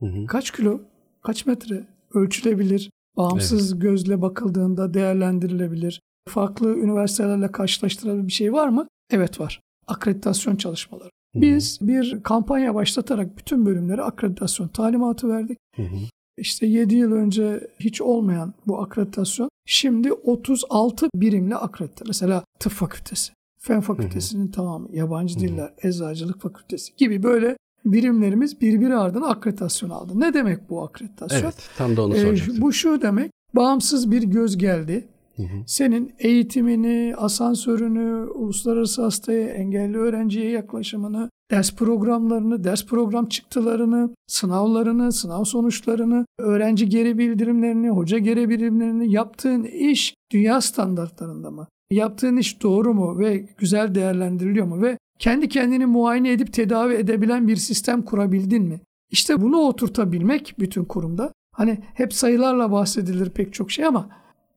Hı 0.00 0.06
hı. 0.06 0.26
Kaç 0.26 0.50
kilo, 0.50 0.80
kaç 1.22 1.46
metre 1.46 1.86
ölçülebilir, 2.14 2.90
bağımsız 3.16 3.72
evet. 3.72 3.82
gözle 3.82 4.22
bakıldığında 4.22 4.94
değerlendirilebilir. 4.94 6.00
Farklı 6.28 6.76
üniversitelerle 6.76 7.52
karşılaştırılabilir 7.52 8.26
bir 8.26 8.32
şey 8.32 8.52
var 8.52 8.68
mı? 8.68 8.88
Evet 9.10 9.40
var. 9.40 9.60
Akreditasyon 9.86 10.56
çalışmaları. 10.56 11.10
Biz 11.34 11.78
bir 11.80 12.22
kampanya 12.22 12.74
başlatarak 12.74 13.38
bütün 13.38 13.66
bölümlere 13.66 14.02
akreditasyon 14.02 14.68
talimatı 14.68 15.28
verdik. 15.28 15.58
Hı 15.76 15.82
hı. 15.82 15.96
İşte 16.38 16.66
7 16.66 16.94
yıl 16.94 17.12
önce 17.12 17.68
hiç 17.80 18.00
olmayan 18.00 18.54
bu 18.66 18.82
akreditasyon 18.82 19.48
şimdi 19.66 20.12
36 20.12 21.08
birimle 21.14 21.56
akredite. 21.56 22.04
Mesela 22.06 22.44
tıp 22.60 22.72
fakültesi, 22.72 23.32
fen 23.60 23.80
fakültesinin 23.80 24.44
hı 24.44 24.48
hı. 24.48 24.52
tamamı, 24.52 24.88
yabancı 24.92 25.34
hı 25.34 25.38
hı. 25.38 25.48
diller, 25.48 25.72
eczacılık 25.82 26.40
fakültesi 26.40 26.96
gibi 26.96 27.22
böyle 27.22 27.56
birimlerimiz 27.84 28.60
birbiri 28.60 28.96
ardına 28.96 29.26
akreditasyon 29.26 29.90
aldı. 29.90 30.20
Ne 30.20 30.34
demek 30.34 30.70
bu 30.70 30.82
akreditasyon? 30.82 31.40
Evet, 31.40 31.70
tam 31.78 31.96
da 31.96 32.04
onu 32.04 32.14
soracaktım. 32.14 32.56
Ee, 32.58 32.60
bu 32.60 32.72
şu 32.72 33.02
demek, 33.02 33.30
bağımsız 33.54 34.10
bir 34.10 34.22
göz 34.22 34.58
geldi. 34.58 35.08
Senin 35.66 36.14
eğitimini, 36.18 37.14
asansörünü, 37.16 38.30
uluslararası 38.30 39.02
hastaya, 39.02 39.48
engelli 39.48 39.98
öğrenciye 39.98 40.50
yaklaşımını, 40.50 41.30
ders 41.50 41.74
programlarını, 41.74 42.64
ders 42.64 42.86
program 42.86 43.26
çıktılarını, 43.26 44.10
sınavlarını, 44.26 45.12
sınav 45.12 45.44
sonuçlarını, 45.44 46.26
öğrenci 46.38 46.88
geri 46.88 47.18
bildirimlerini, 47.18 47.90
hoca 47.90 48.18
geri 48.18 48.48
bildirimlerini, 48.48 49.12
yaptığın 49.12 49.64
iş 49.64 50.14
dünya 50.32 50.60
standartlarında 50.60 51.50
mı? 51.50 51.66
Yaptığın 51.90 52.36
iş 52.36 52.62
doğru 52.62 52.94
mu 52.94 53.18
ve 53.18 53.46
güzel 53.58 53.94
değerlendiriliyor 53.94 54.66
mu 54.66 54.82
ve 54.82 54.98
kendi 55.18 55.48
kendini 55.48 55.86
muayene 55.86 56.32
edip 56.32 56.52
tedavi 56.52 56.94
edebilen 56.94 57.48
bir 57.48 57.56
sistem 57.56 58.02
kurabildin 58.02 58.62
mi? 58.62 58.80
İşte 59.10 59.40
bunu 59.40 59.56
oturtabilmek 59.56 60.54
bütün 60.58 60.84
kurumda. 60.84 61.32
Hani 61.54 61.78
hep 61.94 62.14
sayılarla 62.14 62.72
bahsedilir 62.72 63.30
pek 63.30 63.54
çok 63.54 63.70
şey 63.70 63.84
ama 63.84 64.08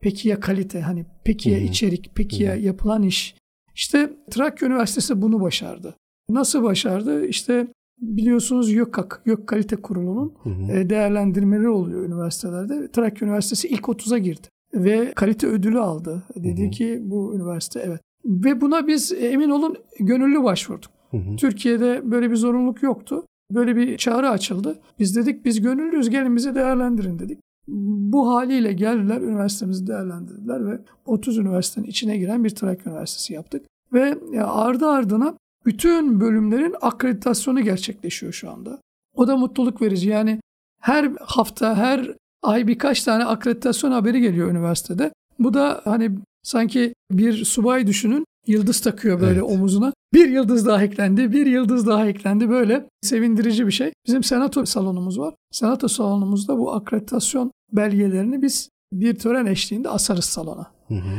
peki 0.01 0.29
ya 0.29 0.39
kalite 0.39 0.81
hani 0.81 1.05
peki 1.23 1.49
ya 1.49 1.57
içerik, 1.57 2.11
peki 2.15 2.43
ya 2.43 2.55
yapılan 2.55 3.03
iş. 3.03 3.35
İşte 3.75 4.13
Trakya 4.31 4.67
Üniversitesi 4.67 5.21
bunu 5.21 5.41
başardı. 5.41 5.95
Nasıl 6.29 6.63
başardı? 6.63 7.25
İşte 7.25 7.67
biliyorsunuz 7.97 8.71
YÖKAK, 8.71 9.21
YÖK 9.25 9.47
Kalite 9.47 9.75
Kurulu'nun 9.75 10.33
e, 10.71 10.89
değerlendirmeleri 10.89 11.69
oluyor 11.69 12.05
üniversitelerde. 12.05 12.91
Trakya 12.91 13.27
Üniversitesi 13.27 13.67
ilk 13.67 13.81
30'a 13.81 14.17
girdi 14.17 14.47
ve 14.73 15.13
kalite 15.13 15.47
ödülü 15.47 15.79
aldı. 15.79 16.23
Dedi 16.35 16.61
hı 16.61 16.67
hı. 16.67 16.71
ki 16.71 16.99
bu 17.03 17.35
üniversite 17.35 17.79
evet. 17.79 18.01
Ve 18.25 18.61
buna 18.61 18.87
biz 18.87 19.11
emin 19.11 19.49
olun 19.49 19.75
gönüllü 19.99 20.43
başvurduk. 20.43 20.91
Hı 21.11 21.17
hı. 21.17 21.35
Türkiye'de 21.35 22.11
böyle 22.11 22.31
bir 22.31 22.35
zorunluluk 22.35 22.83
yoktu. 22.83 23.25
Böyle 23.51 23.75
bir 23.75 23.97
çağrı 23.97 24.29
açıldı. 24.29 24.79
Biz 24.99 25.15
dedik 25.15 25.45
biz 25.45 25.61
gönüllüyüz 25.61 26.09
gelin 26.09 26.35
bizi 26.35 26.55
değerlendirin 26.55 27.19
dedik. 27.19 27.39
Bu 27.67 28.33
haliyle 28.33 28.73
geldiler 28.73 29.21
üniversitemizi 29.21 29.87
değerlendirdiler 29.87 30.65
ve 30.65 30.79
30 31.05 31.37
üniversitenin 31.37 31.85
içine 31.85 32.17
giren 32.17 32.43
bir 32.43 32.49
Trakya 32.49 32.91
Üniversitesi 32.91 33.33
yaptık. 33.33 33.65
Ve 33.93 34.17
ardı 34.43 34.87
ardına 34.87 35.33
bütün 35.65 36.19
bölümlerin 36.19 36.75
akreditasyonu 36.81 37.61
gerçekleşiyor 37.61 38.33
şu 38.33 38.51
anda. 38.51 38.79
O 39.15 39.27
da 39.27 39.37
mutluluk 39.37 39.81
verici. 39.81 40.09
Yani 40.09 40.39
her 40.81 41.11
hafta, 41.21 41.77
her 41.77 42.15
ay 42.43 42.67
birkaç 42.67 43.03
tane 43.03 43.25
akreditasyon 43.25 43.91
haberi 43.91 44.21
geliyor 44.21 44.51
üniversitede. 44.51 45.11
Bu 45.39 45.53
da 45.53 45.81
hani 45.83 46.11
sanki 46.43 46.93
bir 47.11 47.45
subay 47.45 47.87
düşünün 47.87 48.25
yıldız 48.47 48.79
takıyor 48.81 49.21
böyle 49.21 49.39
evet. 49.39 49.43
omuzuna. 49.43 49.93
Bir 50.13 50.29
yıldız 50.29 50.65
daha 50.65 50.83
eklendi, 50.83 51.31
bir 51.31 51.45
yıldız 51.45 51.87
daha 51.87 52.07
eklendi 52.07 52.49
böyle 52.49 52.85
sevindirici 53.01 53.67
bir 53.67 53.71
şey. 53.71 53.91
Bizim 54.07 54.23
senato 54.23 54.65
salonumuz 54.65 55.19
var. 55.19 55.33
Senato 55.51 55.87
salonumuzda 55.87 56.57
bu 56.57 56.73
akreditasyon 56.73 57.51
belgelerini 57.71 58.41
biz 58.41 58.69
bir 58.93 59.15
tören 59.15 59.45
eşliğinde 59.45 59.89
asarız 59.89 60.25
salona. 60.25 60.71
Hı 60.87 60.93
hı. 60.93 61.17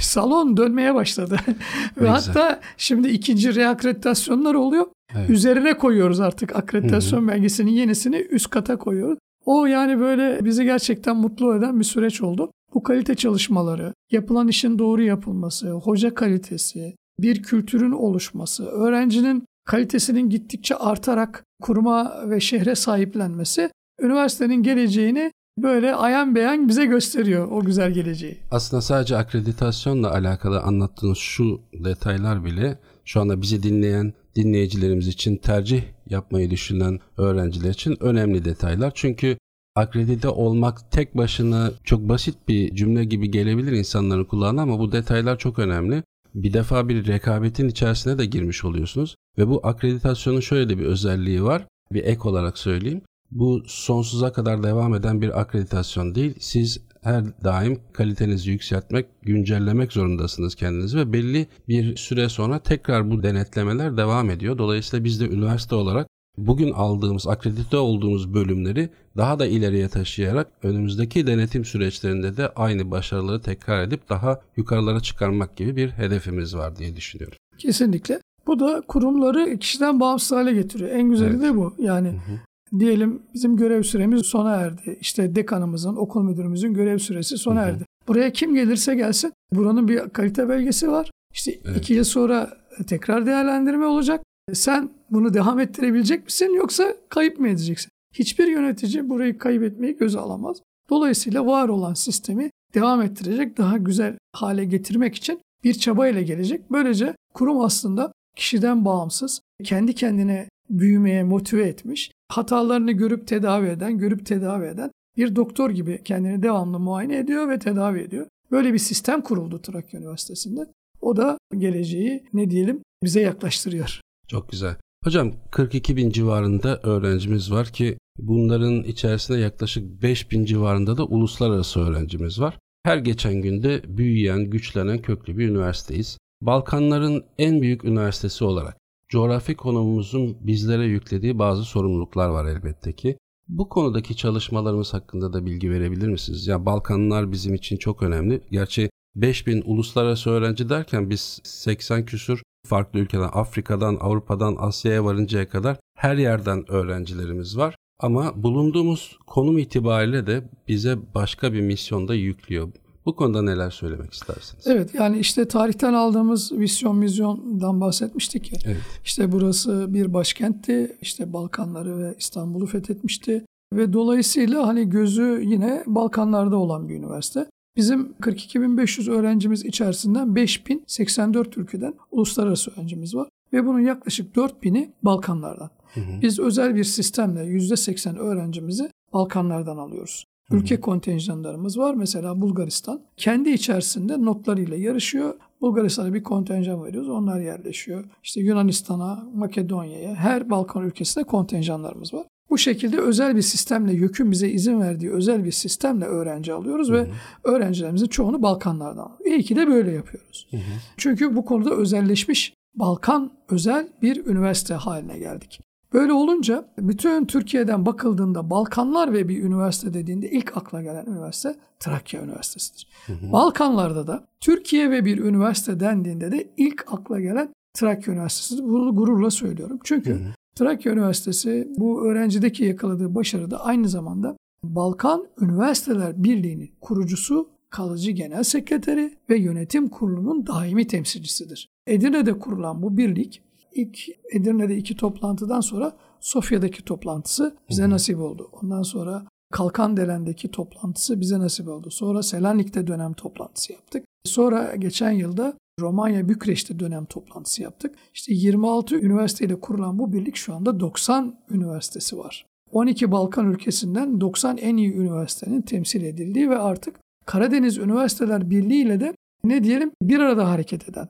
Salon 0.00 0.56
dönmeye 0.56 0.94
başladı. 0.94 1.36
Ve 2.00 2.08
hatta 2.08 2.60
şimdi 2.76 3.08
ikinci 3.08 3.54
reakreditasyonlar 3.54 4.54
oluyor. 4.54 4.86
Evet. 5.16 5.30
Üzerine 5.30 5.78
koyuyoruz 5.78 6.20
artık 6.20 6.56
akreditasyon 6.56 7.20
hı 7.20 7.24
hı. 7.24 7.28
belgesinin 7.28 7.70
yenisini 7.70 8.16
üst 8.16 8.50
kata 8.50 8.78
koyuyoruz. 8.78 9.18
O 9.44 9.66
yani 9.66 10.00
böyle 10.00 10.44
bizi 10.44 10.64
gerçekten 10.64 11.16
mutlu 11.16 11.56
eden 11.56 11.80
bir 11.80 11.84
süreç 11.84 12.22
oldu. 12.22 12.50
Bu 12.74 12.82
kalite 12.82 13.14
çalışmaları, 13.14 13.94
yapılan 14.12 14.48
işin 14.48 14.78
doğru 14.78 15.02
yapılması, 15.02 15.70
hoca 15.70 16.14
kalitesi, 16.14 16.94
bir 17.18 17.42
kültürün 17.42 17.92
oluşması, 17.92 18.66
öğrencinin 18.66 19.44
kalitesinin 19.64 20.30
gittikçe 20.30 20.76
artarak 20.76 21.44
kuruma 21.62 22.30
ve 22.30 22.40
şehre 22.40 22.74
sahiplenmesi 22.74 23.70
üniversitenin 24.00 24.62
geleceğini 24.62 25.32
böyle 25.58 25.94
ayan 25.94 26.34
beyan 26.34 26.68
bize 26.68 26.84
gösteriyor 26.86 27.48
o 27.50 27.64
güzel 27.64 27.92
geleceği. 27.92 28.38
Aslında 28.50 28.82
sadece 28.82 29.16
akreditasyonla 29.16 30.10
alakalı 30.12 30.60
anlattığınız 30.60 31.18
şu 31.18 31.60
detaylar 31.72 32.44
bile 32.44 32.78
şu 33.04 33.20
anda 33.20 33.42
bizi 33.42 33.62
dinleyen 33.62 34.12
dinleyicilerimiz 34.36 35.08
için 35.08 35.36
tercih 35.36 35.82
yapmayı 36.10 36.50
düşünen 36.50 37.00
öğrenciler 37.16 37.70
için 37.70 37.96
önemli 38.00 38.44
detaylar. 38.44 38.92
Çünkü 38.94 39.36
akredite 39.74 40.28
olmak 40.28 40.92
tek 40.92 41.16
başına 41.16 41.70
çok 41.84 42.00
basit 42.00 42.48
bir 42.48 42.74
cümle 42.74 43.04
gibi 43.04 43.30
gelebilir 43.30 43.72
insanların 43.72 44.24
kulağına 44.24 44.62
ama 44.62 44.78
bu 44.78 44.92
detaylar 44.92 45.38
çok 45.38 45.58
önemli. 45.58 46.02
Bir 46.34 46.52
defa 46.52 46.88
bir 46.88 47.06
rekabetin 47.06 47.68
içerisine 47.68 48.18
de 48.18 48.26
girmiş 48.26 48.64
oluyorsunuz 48.64 49.16
ve 49.38 49.48
bu 49.48 49.66
akreditasyonun 49.66 50.40
şöyle 50.40 50.78
bir 50.78 50.84
özelliği 50.84 51.44
var. 51.44 51.66
Bir 51.92 52.04
ek 52.04 52.20
olarak 52.20 52.58
söyleyeyim. 52.58 53.02
Bu 53.30 53.62
sonsuza 53.66 54.32
kadar 54.32 54.62
devam 54.62 54.94
eden 54.94 55.22
bir 55.22 55.40
akreditasyon 55.40 56.14
değil. 56.14 56.34
Siz 56.40 56.80
her 57.02 57.24
daim 57.44 57.80
kalitenizi 57.92 58.50
yükseltmek, 58.50 59.06
güncellemek 59.22 59.92
zorundasınız 59.92 60.54
kendinizi 60.54 60.98
ve 60.98 61.12
belli 61.12 61.46
bir 61.68 61.96
süre 61.96 62.28
sonra 62.28 62.58
tekrar 62.58 63.10
bu 63.10 63.22
denetlemeler 63.22 63.96
devam 63.96 64.30
ediyor. 64.30 64.58
Dolayısıyla 64.58 65.04
biz 65.04 65.20
de 65.20 65.28
üniversite 65.28 65.74
olarak 65.74 66.08
bugün 66.38 66.72
aldığımız, 66.72 67.26
akredite 67.26 67.76
olduğumuz 67.76 68.34
bölümleri 68.34 68.88
daha 69.16 69.38
da 69.38 69.46
ileriye 69.46 69.88
taşıyarak 69.88 70.48
önümüzdeki 70.62 71.26
denetim 71.26 71.64
süreçlerinde 71.64 72.36
de 72.36 72.48
aynı 72.48 72.90
başarıları 72.90 73.40
tekrar 73.40 73.82
edip 73.82 74.08
daha 74.08 74.40
yukarılara 74.56 75.00
çıkarmak 75.00 75.56
gibi 75.56 75.76
bir 75.76 75.90
hedefimiz 75.90 76.56
var 76.56 76.76
diye 76.76 76.96
düşünüyorum. 76.96 77.38
Kesinlikle. 77.58 78.20
Bu 78.46 78.60
da 78.60 78.82
kurumları 78.88 79.58
kişiden 79.58 80.00
bağımsız 80.00 80.32
hale 80.32 80.52
getiriyor. 80.52 80.90
En 80.90 81.10
güzeli 81.10 81.30
evet. 81.30 81.42
de 81.42 81.56
bu. 81.56 81.74
Yani 81.78 82.08
hı 82.08 82.12
hı. 82.12 82.40
Diyelim 82.78 83.22
bizim 83.34 83.56
görev 83.56 83.82
süremiz 83.82 84.26
sona 84.26 84.54
erdi. 84.54 84.98
İşte 85.00 85.34
dekanımızın, 85.34 85.96
okul 85.96 86.22
müdürümüzün 86.22 86.74
görev 86.74 86.98
süresi 86.98 87.38
sona 87.38 87.62
erdi. 87.62 87.84
Buraya 88.08 88.32
kim 88.32 88.54
gelirse 88.54 88.94
gelsin 88.94 89.32
buranın 89.52 89.88
bir 89.88 89.98
kalite 89.98 90.48
belgesi 90.48 90.90
var. 90.90 91.10
İşte 91.34 91.58
evet. 91.64 91.76
iki 91.76 91.94
yıl 91.94 92.04
sonra 92.04 92.50
tekrar 92.86 93.26
değerlendirme 93.26 93.86
olacak. 93.86 94.22
Sen 94.52 94.90
bunu 95.10 95.34
devam 95.34 95.60
ettirebilecek 95.60 96.24
misin 96.24 96.56
yoksa 96.56 96.96
kayıp 97.08 97.38
mı 97.38 97.48
edeceksin? 97.48 97.90
Hiçbir 98.14 98.46
yönetici 98.46 99.08
burayı 99.08 99.38
kaybetmeyi 99.38 99.96
göze 99.96 100.18
alamaz. 100.18 100.56
Dolayısıyla 100.90 101.46
var 101.46 101.68
olan 101.68 101.94
sistemi 101.94 102.50
devam 102.74 103.02
ettirecek, 103.02 103.58
daha 103.58 103.76
güzel 103.76 104.16
hale 104.32 104.64
getirmek 104.64 105.14
için 105.14 105.40
bir 105.64 105.74
çaba 105.74 106.08
ile 106.08 106.22
gelecek. 106.22 106.70
Böylece 106.70 107.14
kurum 107.34 107.60
aslında 107.60 108.12
kişiden 108.36 108.84
bağımsız, 108.84 109.40
kendi 109.64 109.94
kendine 109.94 110.48
büyümeye 110.70 111.24
motive 111.24 111.62
etmiş, 111.62 112.10
hatalarını 112.28 112.92
görüp 112.92 113.28
tedavi 113.28 113.66
eden, 113.66 113.98
görüp 113.98 114.26
tedavi 114.26 114.66
eden 114.66 114.90
bir 115.16 115.36
doktor 115.36 115.70
gibi 115.70 116.02
kendini 116.04 116.42
devamlı 116.42 116.78
muayene 116.78 117.18
ediyor 117.18 117.48
ve 117.48 117.58
tedavi 117.58 118.00
ediyor. 118.00 118.26
Böyle 118.50 118.72
bir 118.72 118.78
sistem 118.78 119.20
kuruldu 119.20 119.62
Trakya 119.62 120.00
Üniversitesi'nde. 120.00 120.60
O 121.00 121.16
da 121.16 121.38
geleceği 121.58 122.24
ne 122.32 122.50
diyelim 122.50 122.82
bize 123.02 123.20
yaklaştırıyor. 123.20 124.00
Çok 124.28 124.50
güzel. 124.50 124.76
Hocam 125.04 125.32
42 125.50 125.96
bin 125.96 126.10
civarında 126.10 126.80
öğrencimiz 126.82 127.52
var 127.52 127.66
ki 127.66 127.98
bunların 128.18 128.82
içerisinde 128.82 129.38
yaklaşık 129.38 130.02
5 130.02 130.30
bin 130.30 130.44
civarında 130.44 130.96
da 130.96 131.04
uluslararası 131.04 131.80
öğrencimiz 131.80 132.40
var. 132.40 132.58
Her 132.82 132.96
geçen 132.96 133.34
günde 133.34 133.82
büyüyen, 133.96 134.50
güçlenen 134.50 135.02
köklü 135.02 135.38
bir 135.38 135.48
üniversiteyiz. 135.48 136.18
Balkanların 136.40 137.24
en 137.38 137.62
büyük 137.62 137.84
üniversitesi 137.84 138.44
olarak 138.44 138.76
coğrafi 139.08 139.54
konumumuzun 139.54 140.36
bizlere 140.40 140.84
yüklediği 140.84 141.38
bazı 141.38 141.64
sorumluluklar 141.64 142.28
var 142.28 142.46
elbette 142.46 142.92
ki. 142.92 143.18
Bu 143.48 143.68
konudaki 143.68 144.16
çalışmalarımız 144.16 144.94
hakkında 144.94 145.32
da 145.32 145.46
bilgi 145.46 145.70
verebilir 145.70 146.08
misiniz? 146.08 146.46
Ya 146.46 146.66
Balkanlar 146.66 147.32
bizim 147.32 147.54
için 147.54 147.76
çok 147.76 148.02
önemli. 148.02 148.42
Gerçi 148.50 148.90
5000 149.14 149.62
uluslararası 149.66 150.30
öğrenci 150.30 150.68
derken 150.68 151.10
biz 151.10 151.40
80 151.44 152.04
küsur 152.04 152.42
farklı 152.66 152.98
ülkeden, 152.98 153.30
Afrika'dan, 153.32 153.96
Avrupa'dan, 154.00 154.56
Asya'ya 154.58 155.04
varıncaya 155.04 155.48
kadar 155.48 155.76
her 155.96 156.16
yerden 156.16 156.70
öğrencilerimiz 156.70 157.58
var. 157.58 157.74
Ama 158.00 158.42
bulunduğumuz 158.42 159.18
konum 159.26 159.58
itibariyle 159.58 160.26
de 160.26 160.44
bize 160.68 160.98
başka 161.14 161.52
bir 161.52 161.60
misyonda 161.60 162.14
yüklüyor. 162.14 162.68
Bu 163.06 163.16
konuda 163.16 163.42
neler 163.42 163.70
söylemek 163.70 164.12
istersiniz? 164.12 164.66
Evet 164.66 164.94
yani 164.94 165.18
işte 165.18 165.48
tarihten 165.48 165.92
aldığımız 165.92 166.52
visyon 166.52 166.96
mizyondan 166.96 167.80
bahsetmiştik 167.80 168.52
ya. 168.52 168.58
Evet. 168.64 168.82
İşte 169.04 169.32
burası 169.32 169.94
bir 169.94 170.14
başkentti. 170.14 170.96
İşte 171.00 171.32
Balkanları 171.32 171.98
ve 171.98 172.14
İstanbul'u 172.18 172.66
fethetmişti. 172.66 173.44
Ve 173.72 173.92
dolayısıyla 173.92 174.66
hani 174.66 174.90
gözü 174.90 175.40
yine 175.44 175.82
Balkanlarda 175.86 176.56
olan 176.56 176.88
bir 176.88 176.94
üniversite. 176.94 177.46
Bizim 177.76 178.12
42.500 178.20 179.10
öğrencimiz 179.10 179.64
içerisinden 179.64 180.28
5.084 180.28 181.60
ülkeden 181.60 181.94
uluslararası 182.10 182.70
öğrencimiz 182.70 183.14
var. 183.14 183.28
Ve 183.52 183.66
bunun 183.66 183.80
yaklaşık 183.80 184.36
4.000'i 184.36 184.92
Balkanlardan. 185.02 185.70
Hı 185.94 186.00
hı. 186.00 186.22
Biz 186.22 186.38
özel 186.38 186.74
bir 186.74 186.84
sistemle 186.84 187.40
%80 187.40 188.18
öğrencimizi 188.18 188.90
Balkanlardan 189.12 189.76
alıyoruz. 189.76 190.24
Ülke 190.50 190.80
kontenjanlarımız 190.80 191.78
var. 191.78 191.94
Mesela 191.94 192.40
Bulgaristan 192.40 193.00
kendi 193.16 193.50
içerisinde 193.50 194.24
notlarıyla 194.24 194.76
yarışıyor. 194.76 195.34
Bulgaristan'a 195.60 196.14
bir 196.14 196.22
kontenjan 196.22 196.84
veriyoruz. 196.84 197.08
Onlar 197.08 197.40
yerleşiyor. 197.40 198.04
İşte 198.22 198.40
Yunanistan'a, 198.40 199.28
Makedonya'ya, 199.34 200.14
her 200.14 200.50
Balkan 200.50 200.86
ülkesinde 200.86 201.24
kontenjanlarımız 201.24 202.14
var. 202.14 202.26
Bu 202.50 202.58
şekilde 202.58 203.00
özel 203.00 203.36
bir 203.36 203.42
sistemle 203.42 203.92
YÖK'ün 203.92 204.30
bize 204.30 204.48
izin 204.48 204.80
verdiği 204.80 205.10
özel 205.10 205.44
bir 205.44 205.52
sistemle 205.52 206.04
öğrenci 206.04 206.52
alıyoruz 206.52 206.88
hı 206.88 206.92
hı. 206.92 206.96
ve 206.96 207.08
öğrencilerimizin 207.44 208.06
çoğunu 208.06 208.42
Balkanlardan 208.42 209.02
alıyoruz. 209.02 209.26
İyi 209.26 209.42
ki 209.42 209.56
de 209.56 209.66
böyle 209.66 209.92
yapıyoruz. 209.92 210.48
Hı 210.50 210.56
hı. 210.56 210.60
Çünkü 210.96 211.36
bu 211.36 211.44
konuda 211.44 211.74
özelleşmiş 211.74 212.54
Balkan 212.74 213.32
özel 213.48 213.88
bir 214.02 214.26
üniversite 214.26 214.74
haline 214.74 215.18
geldik. 215.18 215.60
Böyle 215.96 216.12
olunca 216.12 216.68
bütün 216.78 217.24
Türkiye'den 217.24 217.86
bakıldığında 217.86 218.50
Balkanlar 218.50 219.12
ve 219.12 219.28
bir 219.28 219.42
üniversite 219.42 219.94
dediğinde 219.94 220.30
ilk 220.30 220.56
akla 220.56 220.82
gelen 220.82 221.06
üniversite 221.06 221.54
Trakya 221.80 222.22
Üniversitesi'dir. 222.22 222.88
Hı 223.06 223.12
hı. 223.12 223.32
Balkanlarda 223.32 224.06
da 224.06 224.26
Türkiye 224.40 224.90
ve 224.90 225.04
bir 225.04 225.18
üniversite 225.18 225.80
dendiğinde 225.80 226.32
de 226.32 226.50
ilk 226.56 226.84
akla 226.92 227.20
gelen 227.20 227.48
Trakya 227.74 228.14
Üniversitesi'dir. 228.14 228.68
Bunu 228.68 228.94
gururla 228.94 229.30
söylüyorum. 229.30 229.78
Çünkü 229.84 230.10
hı 230.10 230.14
hı. 230.14 230.32
Trakya 230.54 230.92
Üniversitesi 230.92 231.68
bu 231.78 232.06
öğrencideki 232.06 232.64
yakaladığı 232.64 233.14
başarı 233.14 233.50
da 233.50 233.64
aynı 233.64 233.88
zamanda 233.88 234.36
Balkan 234.64 235.26
Üniversiteler 235.40 236.24
Birliği'nin 236.24 236.70
kurucusu, 236.80 237.48
kalıcı 237.70 238.10
genel 238.10 238.42
sekreteri 238.42 239.14
ve 239.30 239.38
yönetim 239.38 239.88
kurulunun 239.88 240.46
daimi 240.46 240.86
temsilcisidir. 240.86 241.68
Edirne'de 241.86 242.38
kurulan 242.38 242.82
bu 242.82 242.96
birlik 242.96 243.42
ilk 243.76 243.98
Edirne'de 244.32 244.76
iki 244.76 244.96
toplantıdan 244.96 245.60
sonra 245.60 245.96
Sofya'daki 246.20 246.84
toplantısı 246.84 247.56
bize 247.68 247.90
nasip 247.90 248.20
oldu. 248.20 248.50
Ondan 248.62 248.82
sonra 248.82 249.24
Kalkandelen'deki 249.52 250.50
toplantısı 250.50 251.20
bize 251.20 251.38
nasip 251.38 251.68
oldu. 251.68 251.90
Sonra 251.90 252.22
Selanik'te 252.22 252.86
dönem 252.86 253.12
toplantısı 253.12 253.72
yaptık. 253.72 254.04
Sonra 254.24 254.74
geçen 254.76 255.10
yılda 255.10 255.54
Romanya 255.80 256.28
Bükreş'te 256.28 256.78
dönem 256.78 257.04
toplantısı 257.04 257.62
yaptık. 257.62 257.94
İşte 258.14 258.34
26 258.34 258.96
üniversiteyle 258.96 259.60
kurulan 259.60 259.98
bu 259.98 260.12
birlik 260.12 260.36
şu 260.36 260.54
anda 260.54 260.80
90 260.80 261.38
üniversitesi 261.50 262.18
var. 262.18 262.46
12 262.72 263.12
Balkan 263.12 263.52
ülkesinden 263.52 264.20
90 264.20 264.56
en 264.56 264.76
iyi 264.76 264.94
üniversitenin 264.94 265.62
temsil 265.62 266.02
edildiği 266.02 266.50
ve 266.50 266.58
artık 266.58 267.00
Karadeniz 267.26 267.78
Üniversiteler 267.78 268.50
Birliği 268.50 268.82
ile 268.82 269.00
de 269.00 269.14
ne 269.44 269.64
diyelim 269.64 269.90
bir 270.02 270.18
arada 270.18 270.50
hareket 270.50 270.88
eden. 270.88 271.08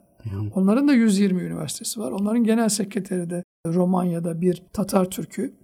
Onların 0.54 0.88
da 0.88 0.92
120 0.92 1.42
üniversitesi 1.42 2.00
var. 2.00 2.12
Onların 2.12 2.44
genel 2.44 2.68
sekreteri 2.68 3.30
de 3.30 3.42
Romanya'da 3.66 4.40
bir 4.40 4.62
Tatar 4.72 5.10
Türk'ü. 5.10 5.54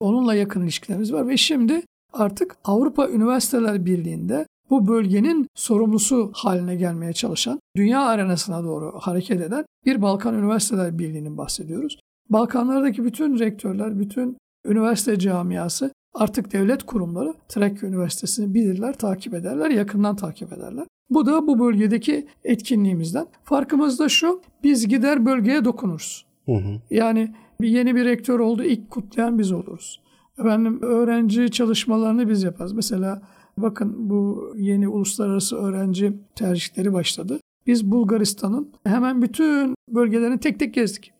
Onunla 0.00 0.34
yakın 0.34 0.62
ilişkilerimiz 0.62 1.12
var 1.12 1.28
ve 1.28 1.36
şimdi 1.36 1.82
artık 2.12 2.56
Avrupa 2.64 3.08
Üniversiteler 3.08 3.86
Birliği'nde 3.86 4.46
bu 4.70 4.86
bölgenin 4.88 5.46
sorumlusu 5.54 6.30
haline 6.34 6.76
gelmeye 6.76 7.12
çalışan, 7.12 7.60
dünya 7.76 8.00
arenasına 8.00 8.64
doğru 8.64 8.92
hareket 9.00 9.40
eden 9.40 9.64
bir 9.84 10.02
Balkan 10.02 10.34
Üniversiteler 10.34 10.98
Birliği'nin 10.98 11.38
bahsediyoruz. 11.38 11.98
Balkanlardaki 12.30 13.04
bütün 13.04 13.38
rektörler, 13.38 13.98
bütün 13.98 14.36
üniversite 14.66 15.18
camiası 15.18 15.90
artık 16.14 16.52
devlet 16.52 16.82
kurumları 16.82 17.34
Trakya 17.48 17.88
Üniversitesi'ni 17.88 18.54
bilirler, 18.54 18.98
takip 18.98 19.34
ederler, 19.34 19.70
yakından 19.70 20.16
takip 20.16 20.52
ederler. 20.52 20.86
Bu 21.10 21.26
da 21.26 21.46
bu 21.46 21.58
bölgedeki 21.58 22.26
etkinliğimizden. 22.44 23.26
Farkımız 23.44 23.98
da 23.98 24.08
şu, 24.08 24.40
biz 24.62 24.88
gider 24.88 25.26
bölgeye 25.26 25.64
dokunuruz. 25.64 26.26
Hı 26.46 26.52
hı. 26.52 26.80
Yani 26.90 27.34
bir 27.60 27.68
yeni 27.68 27.96
bir 27.96 28.04
rektör 28.04 28.40
oldu, 28.40 28.62
ilk 28.62 28.90
kutlayan 28.90 29.38
biz 29.38 29.52
oluruz. 29.52 30.00
Efendim 30.38 30.78
öğrenci 30.82 31.50
çalışmalarını 31.50 32.28
biz 32.28 32.42
yaparız. 32.42 32.72
Mesela 32.72 33.22
bakın 33.58 34.10
bu 34.10 34.52
yeni 34.56 34.88
uluslararası 34.88 35.56
öğrenci 35.56 36.12
tercihleri 36.34 36.92
başladı. 36.92 37.40
Biz 37.66 37.90
Bulgaristan'ın 37.90 38.72
hemen 38.84 39.22
bütün 39.22 39.74
bölgelerini 39.88 40.40
tek 40.40 40.58
tek 40.60 40.74
gezdik. 40.74 41.12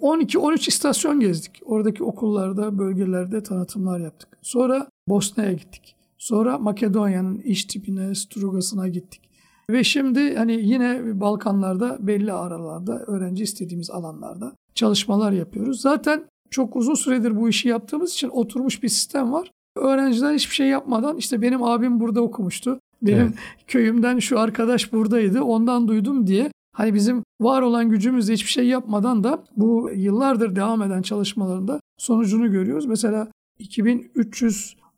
12-13 0.00 0.68
istasyon 0.68 1.20
gezdik. 1.20 1.62
Oradaki 1.64 2.04
okullarda, 2.04 2.78
bölgelerde 2.78 3.42
tanıtımlar 3.42 4.00
yaptık. 4.00 4.38
Sonra 4.42 4.88
Bosna'ya 5.08 5.52
gittik. 5.52 5.96
Sonra 6.24 6.58
Makedonya'nın 6.58 7.38
iş 7.38 7.64
tipine, 7.64 8.14
Strugas'ına 8.14 8.88
gittik. 8.88 9.20
Ve 9.70 9.84
şimdi 9.84 10.36
hani 10.36 10.52
yine 10.52 11.20
Balkanlarda 11.20 11.96
belli 12.00 12.32
aralarda 12.32 12.98
öğrenci 12.98 13.42
istediğimiz 13.42 13.90
alanlarda 13.90 14.52
çalışmalar 14.74 15.32
yapıyoruz. 15.32 15.80
Zaten 15.80 16.24
çok 16.50 16.76
uzun 16.76 16.94
süredir 16.94 17.36
bu 17.36 17.48
işi 17.48 17.68
yaptığımız 17.68 18.12
için 18.12 18.28
oturmuş 18.28 18.82
bir 18.82 18.88
sistem 18.88 19.32
var. 19.32 19.50
Öğrenciler 19.76 20.34
hiçbir 20.34 20.54
şey 20.54 20.66
yapmadan 20.66 21.16
işte 21.16 21.42
benim 21.42 21.62
abim 21.62 22.00
burada 22.00 22.20
okumuştu. 22.20 22.80
Benim 23.02 23.18
evet. 23.18 23.34
köyümden 23.66 24.18
şu 24.18 24.40
arkadaş 24.40 24.92
buradaydı 24.92 25.42
ondan 25.42 25.88
duydum 25.88 26.26
diye 26.26 26.50
Hani 26.76 26.94
bizim 26.94 27.22
var 27.40 27.62
olan 27.62 27.90
gücümüzle 27.90 28.32
hiçbir 28.32 28.50
şey 28.50 28.66
yapmadan 28.66 29.24
da 29.24 29.44
bu 29.56 29.90
yıllardır 29.94 30.56
devam 30.56 30.82
eden 30.82 31.02
çalışmalarında 31.02 31.80
sonucunu 31.98 32.52
görüyoruz. 32.52 32.86
Mesela 32.86 33.28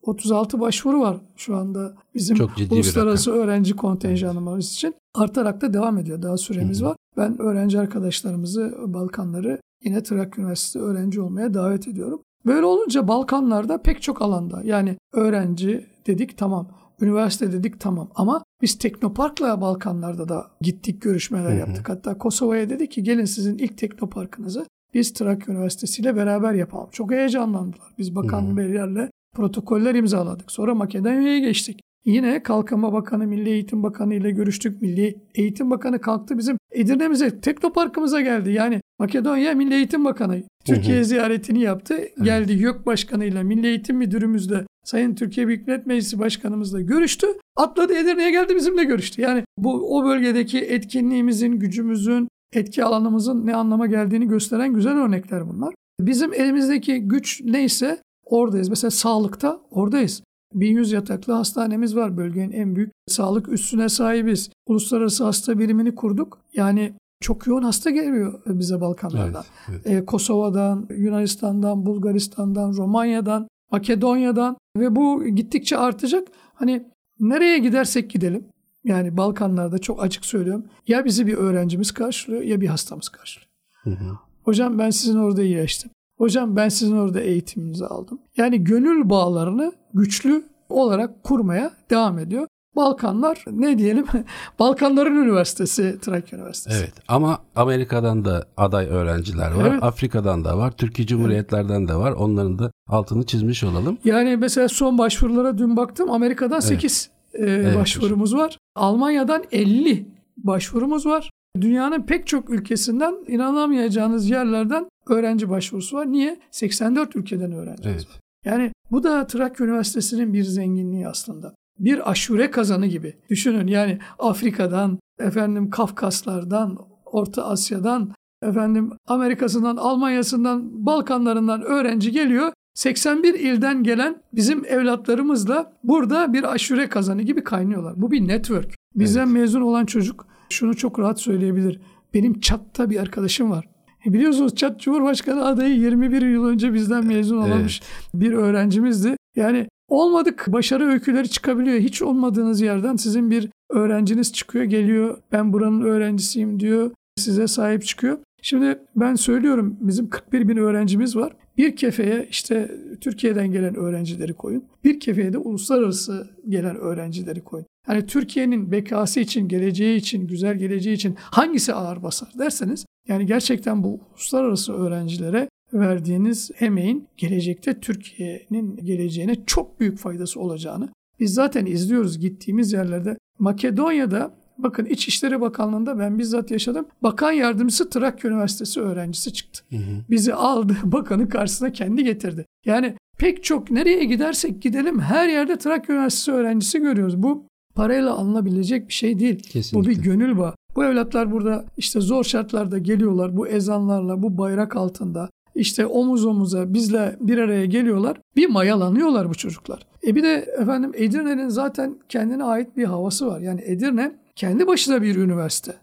2336 0.06 0.60
başvuru 0.60 1.00
var 1.00 1.16
şu 1.36 1.56
anda 1.56 1.94
bizim 2.14 2.36
Çok 2.36 2.50
uluslararası 2.70 3.32
öğrenci 3.32 3.76
kontenjanımız 3.76 4.72
için. 4.72 4.94
Artarak 5.14 5.60
da 5.60 5.74
devam 5.74 5.98
ediyor. 5.98 6.22
Daha 6.22 6.36
süremiz 6.36 6.80
Hı-hı. 6.80 6.88
var. 6.88 6.96
Ben 7.16 7.42
öğrenci 7.42 7.80
arkadaşlarımızı 7.80 8.74
Balkanları 8.86 9.60
yine 9.84 10.02
Trakya 10.02 10.42
Üniversitesi 10.42 10.84
öğrenci 10.84 11.20
olmaya 11.20 11.54
davet 11.54 11.88
ediyorum. 11.88 12.20
Böyle 12.46 12.66
olunca 12.66 13.08
Balkanlarda 13.08 13.82
pek 13.82 14.02
çok 14.02 14.22
alanda 14.22 14.62
yani 14.64 14.96
öğrenci 15.12 15.86
dedik 16.06 16.38
tamam 16.38 16.68
Üniversite 17.00 17.52
dedik 17.52 17.80
tamam 17.80 18.08
ama 18.14 18.44
biz 18.62 18.78
Teknopark'la 18.78 19.60
Balkanlarda 19.60 20.28
da 20.28 20.46
gittik 20.60 21.02
görüşmeler 21.02 21.50
hı 21.50 21.54
hı. 21.54 21.58
yaptık. 21.58 21.88
Hatta 21.88 22.18
Kosova'ya 22.18 22.70
dedik 22.70 22.92
ki 22.92 23.02
gelin 23.02 23.24
sizin 23.24 23.58
ilk 23.58 23.78
Teknopark'ınızı 23.78 24.66
biz 24.94 25.12
Trakya 25.12 25.54
Üniversitesi 25.54 26.02
ile 26.02 26.16
beraber 26.16 26.52
yapalım. 26.52 26.88
Çok 26.92 27.10
heyecanlandılar. 27.10 27.94
Biz 27.98 28.14
bakan 28.14 28.56
beylerle 28.56 29.10
protokoller 29.36 29.94
imzaladık. 29.94 30.52
Sonra 30.52 30.74
Makedonya'ya 30.74 31.38
geçtik. 31.38 31.80
Yine 32.04 32.42
Kalkınma 32.42 32.92
Bakanı, 32.92 33.26
Milli 33.26 33.50
Eğitim 33.50 33.82
Bakanı 33.82 34.14
ile 34.14 34.30
görüştük. 34.30 34.82
Milli 34.82 35.16
Eğitim 35.34 35.70
Bakanı 35.70 36.00
kalktı 36.00 36.38
bizim 36.38 36.58
Edirne'mize, 36.72 37.40
Teknopark'ımıza 37.40 38.20
geldi. 38.20 38.52
Yani 38.52 38.80
Makedonya 38.98 39.54
Milli 39.54 39.74
Eğitim 39.74 40.04
Bakanı 40.04 40.42
Türkiye 40.66 41.04
ziyaretini 41.04 41.60
yaptı. 41.60 41.98
Geldi 42.22 42.52
YÖK 42.52 42.86
Başkanı 42.86 43.24
ile 43.24 43.42
Milli 43.42 43.66
Eğitim 43.66 43.96
Müdürümüzle 43.96 44.66
Sayın 44.84 45.14
Türkiye 45.14 45.48
Büyük 45.48 45.66
Millet 45.66 45.86
Meclisi 45.86 46.18
Başkanımızla 46.18 46.80
görüştü. 46.80 47.26
Atladı 47.56 47.94
Edirne'ye 47.94 48.30
geldi 48.30 48.56
bizimle 48.56 48.84
görüştü. 48.84 49.22
Yani 49.22 49.44
bu 49.58 49.96
o 49.96 50.04
bölgedeki 50.04 50.58
etkinliğimizin, 50.58 51.52
gücümüzün, 51.52 52.28
etki 52.52 52.84
alanımızın 52.84 53.46
ne 53.46 53.54
anlama 53.54 53.86
geldiğini 53.86 54.28
gösteren 54.28 54.74
güzel 54.74 54.96
örnekler 54.96 55.48
bunlar. 55.48 55.74
Bizim 56.00 56.34
elimizdeki 56.34 57.00
güç 57.00 57.40
neyse 57.44 57.98
oradayız. 58.26 58.68
Mesela 58.68 58.90
sağlıkta 58.90 59.60
oradayız. 59.70 60.22
1100 60.54 60.92
yataklı 60.92 61.32
hastanemiz 61.32 61.96
var. 61.96 62.16
Bölgenin 62.16 62.52
en 62.52 62.76
büyük 62.76 62.92
sağlık 63.06 63.48
üssüne 63.48 63.88
sahibiz. 63.88 64.50
Uluslararası 64.66 65.24
hasta 65.24 65.58
birimini 65.58 65.94
kurduk. 65.94 66.38
Yani 66.54 66.94
çok 67.20 67.46
yoğun 67.46 67.62
hasta 67.62 67.90
geliyor 67.90 68.40
bize 68.46 68.80
Balkanlardan. 68.80 69.44
Evet, 69.68 69.80
evet. 69.86 70.02
Ee, 70.02 70.06
Kosova'dan, 70.06 70.86
Yunanistan'dan, 70.96 71.86
Bulgaristan'dan, 71.86 72.76
Romanya'dan, 72.76 73.48
Makedonya'dan 73.72 74.56
ve 74.76 74.96
bu 74.96 75.24
gittikçe 75.24 75.78
artacak. 75.78 76.28
Hani 76.54 76.86
nereye 77.20 77.58
gidersek 77.58 78.10
gidelim. 78.10 78.44
Yani 78.84 79.16
Balkanlarda 79.16 79.78
çok 79.78 80.02
açık 80.02 80.26
söylüyorum. 80.26 80.64
Ya 80.88 81.04
bizi 81.04 81.26
bir 81.26 81.34
öğrencimiz 81.34 81.92
karşılıyor 81.92 82.42
ya 82.42 82.60
bir 82.60 82.66
hastamız 82.66 83.08
karşılıyor. 83.08 83.50
Hı 83.82 83.90
hı. 83.90 84.18
Hocam 84.44 84.78
ben 84.78 84.90
sizin 84.90 85.18
orada 85.18 85.42
iyileştim. 85.42 85.90
Hocam 86.18 86.56
ben 86.56 86.68
sizin 86.68 86.96
orada 86.96 87.20
eğitiminizi 87.20 87.86
aldım. 87.86 88.18
Yani 88.36 88.64
gönül 88.64 89.10
bağlarını 89.10 89.72
güçlü 89.94 90.44
olarak 90.68 91.22
kurmaya 91.22 91.70
devam 91.90 92.18
ediyor. 92.18 92.46
Balkanlar 92.76 93.44
ne 93.50 93.78
diyelim 93.78 94.06
Balkanların 94.58 95.16
Üniversitesi 95.16 95.98
Trakya 96.00 96.38
Üniversitesi. 96.38 96.76
Evet 96.80 96.94
ama 97.08 97.38
Amerika'dan 97.56 98.24
da 98.24 98.46
aday 98.56 98.86
öğrenciler 98.86 99.52
var. 99.52 99.70
Evet. 99.70 99.82
Afrika'dan 99.82 100.44
da 100.44 100.58
var. 100.58 100.70
Türkiye 100.70 101.06
Cumhuriyetlerden 101.06 101.80
evet. 101.80 101.88
de 101.88 101.94
var. 101.94 102.12
Onların 102.12 102.58
da 102.58 102.70
altını 102.88 103.26
çizmiş 103.26 103.64
olalım. 103.64 103.98
Yani 104.04 104.36
mesela 104.36 104.68
son 104.68 104.98
başvurulara 104.98 105.58
dün 105.58 105.76
baktım. 105.76 106.10
Amerika'dan 106.10 106.60
8 106.60 107.10
evet. 107.34 107.48
e, 107.48 107.52
evet, 107.52 107.76
başvurumuz 107.76 108.34
var. 108.34 108.58
Almanya'dan 108.74 109.44
50 109.52 110.06
başvurumuz 110.36 111.06
var. 111.06 111.30
Dünyanın 111.60 112.02
pek 112.02 112.26
çok 112.26 112.50
ülkesinden 112.50 113.14
inanamayacağınız 113.28 114.30
yerlerden 114.30 114.88
öğrenci 115.10 115.50
başvurusu 115.50 115.96
var. 115.96 116.12
Niye? 116.12 116.38
84 116.50 117.16
ülkeden 117.16 117.52
öğrenci 117.52 117.88
evet. 117.88 118.06
Yani 118.44 118.72
bu 118.90 119.02
da 119.02 119.26
Trakya 119.26 119.66
Üniversitesi'nin 119.66 120.32
bir 120.32 120.44
zenginliği 120.44 121.08
aslında. 121.08 121.54
Bir 121.78 122.10
aşure 122.10 122.50
kazanı 122.50 122.86
gibi. 122.86 123.16
Düşünün 123.30 123.66
yani 123.66 123.98
Afrika'dan, 124.18 124.98
efendim 125.20 125.70
Kafkaslardan, 125.70 126.78
Orta 127.04 127.46
Asya'dan, 127.46 128.12
efendim 128.42 128.92
Amerika'sından, 129.08 129.76
Almanya'sından, 129.76 130.86
Balkanlarından 130.86 131.62
öğrenci 131.62 132.12
geliyor. 132.12 132.52
81 132.74 133.34
ilden 133.34 133.82
gelen 133.82 134.22
bizim 134.32 134.64
evlatlarımızla 134.64 135.72
burada 135.84 136.32
bir 136.32 136.52
aşure 136.52 136.88
kazanı 136.88 137.22
gibi 137.22 137.44
kaynıyorlar. 137.44 137.94
Bu 137.96 138.10
bir 138.10 138.28
network. 138.28 138.74
Bizden 138.94 139.24
evet. 139.24 139.32
mezun 139.32 139.60
olan 139.60 139.86
çocuk 139.86 140.26
şunu 140.50 140.76
çok 140.76 140.98
rahat 140.98 141.20
söyleyebilir. 141.20 141.80
Benim 142.14 142.40
çatta 142.40 142.90
bir 142.90 143.00
arkadaşım 143.00 143.50
var. 143.50 143.68
Biliyorsunuz 144.12 144.54
Çat 144.54 144.80
Cumhurbaşkanı 144.80 145.44
adayı 145.44 145.74
21 145.74 146.22
yıl 146.22 146.44
önce 146.44 146.74
bizden 146.74 147.06
mezun 147.06 147.36
olmuş 147.36 147.80
evet. 147.82 148.22
bir 148.22 148.32
öğrencimizdi. 148.32 149.16
Yani 149.36 149.68
olmadık 149.88 150.44
başarı 150.48 150.84
öyküleri 150.84 151.28
çıkabiliyor. 151.28 151.78
Hiç 151.78 152.02
olmadığınız 152.02 152.60
yerden 152.60 152.96
sizin 152.96 153.30
bir 153.30 153.48
öğrenciniz 153.70 154.32
çıkıyor 154.32 154.64
geliyor. 154.64 155.18
Ben 155.32 155.52
buranın 155.52 155.82
öğrencisiyim 155.82 156.60
diyor. 156.60 156.90
Size 157.16 157.46
sahip 157.46 157.84
çıkıyor. 157.84 158.18
Şimdi 158.42 158.78
ben 158.96 159.14
söylüyorum 159.14 159.76
bizim 159.80 160.08
41 160.08 160.48
bin 160.48 160.56
öğrencimiz 160.56 161.16
var. 161.16 161.36
Bir 161.58 161.76
kefeye 161.76 162.26
işte 162.30 162.70
Türkiye'den 163.00 163.52
gelen 163.52 163.74
öğrencileri 163.74 164.34
koyun. 164.34 164.64
Bir 164.84 165.00
kefeye 165.00 165.32
de 165.32 165.38
uluslararası 165.38 166.30
gelen 166.48 166.76
öğrencileri 166.76 167.44
koyun. 167.44 167.66
Hani 167.86 168.06
Türkiye'nin 168.06 168.72
bekası 168.72 169.20
için, 169.20 169.48
geleceği 169.48 169.96
için, 169.96 170.26
güzel 170.26 170.56
geleceği 170.56 170.94
için 170.94 171.16
hangisi 171.18 171.74
ağır 171.74 172.02
basar 172.02 172.28
derseniz 172.38 172.86
yani 173.08 173.26
gerçekten 173.26 173.84
bu 173.84 174.00
uluslararası 174.10 174.72
öğrencilere 174.72 175.48
verdiğiniz 175.72 176.50
emeğin 176.60 177.08
gelecekte 177.16 177.80
Türkiye'nin 177.80 178.76
geleceğine 178.76 179.36
çok 179.46 179.80
büyük 179.80 179.98
faydası 179.98 180.40
olacağını 180.40 180.88
biz 181.20 181.34
zaten 181.34 181.66
izliyoruz 181.66 182.18
gittiğimiz 182.18 182.72
yerlerde. 182.72 183.16
Makedonya'da 183.38 184.34
bakın 184.58 184.84
İçişleri 184.84 185.40
Bakanlığı'nda 185.40 185.98
ben 185.98 186.18
bizzat 186.18 186.50
yaşadım. 186.50 186.86
Bakan 187.02 187.32
yardımcısı 187.32 187.90
Trakya 187.90 188.30
Üniversitesi 188.30 188.80
öğrencisi 188.80 189.32
çıktı. 189.32 189.64
Hı 189.70 189.76
hı. 189.76 190.04
Bizi 190.10 190.34
aldı 190.34 190.76
bakanın 190.84 191.26
karşısına 191.26 191.72
kendi 191.72 192.04
getirdi. 192.04 192.46
Yani 192.64 192.96
pek 193.18 193.44
çok 193.44 193.70
nereye 193.70 194.04
gidersek 194.04 194.62
gidelim 194.62 195.00
her 195.00 195.28
yerde 195.28 195.58
Trakya 195.58 195.94
Üniversitesi 195.94 196.32
öğrencisi 196.32 196.78
görüyoruz. 196.78 197.22
Bu 197.22 197.46
parayla 197.76 198.14
alınabilecek 198.14 198.88
bir 198.88 198.92
şey 198.92 199.18
değil. 199.18 199.42
Kesinlikle. 199.42 199.90
Bu 199.90 199.90
bir 199.90 200.02
gönül 200.02 200.38
bağı. 200.38 200.54
Bu 200.76 200.84
evlatlar 200.84 201.32
burada 201.32 201.64
işte 201.76 202.00
zor 202.00 202.24
şartlarda 202.24 202.78
geliyorlar 202.78 203.36
bu 203.36 203.48
ezanlarla, 203.48 204.22
bu 204.22 204.38
bayrak 204.38 204.76
altında 204.76 205.30
işte 205.54 205.86
omuz 205.86 206.24
omuza 206.24 206.74
bizle 206.74 207.16
bir 207.20 207.38
araya 207.38 207.66
geliyorlar. 207.66 208.16
Bir 208.36 208.48
mayalanıyorlar 208.48 209.28
bu 209.28 209.34
çocuklar. 209.34 209.86
E 210.06 210.14
bir 210.14 210.22
de 210.22 210.34
efendim 210.60 210.92
Edirne'nin 210.94 211.48
zaten 211.48 211.96
kendine 212.08 212.44
ait 212.44 212.76
bir 212.76 212.84
havası 212.84 213.26
var. 213.26 213.40
Yani 213.40 213.60
Edirne 213.64 214.12
kendi 214.36 214.66
başına 214.66 215.02
bir 215.02 215.16
üniversite. 215.16 215.74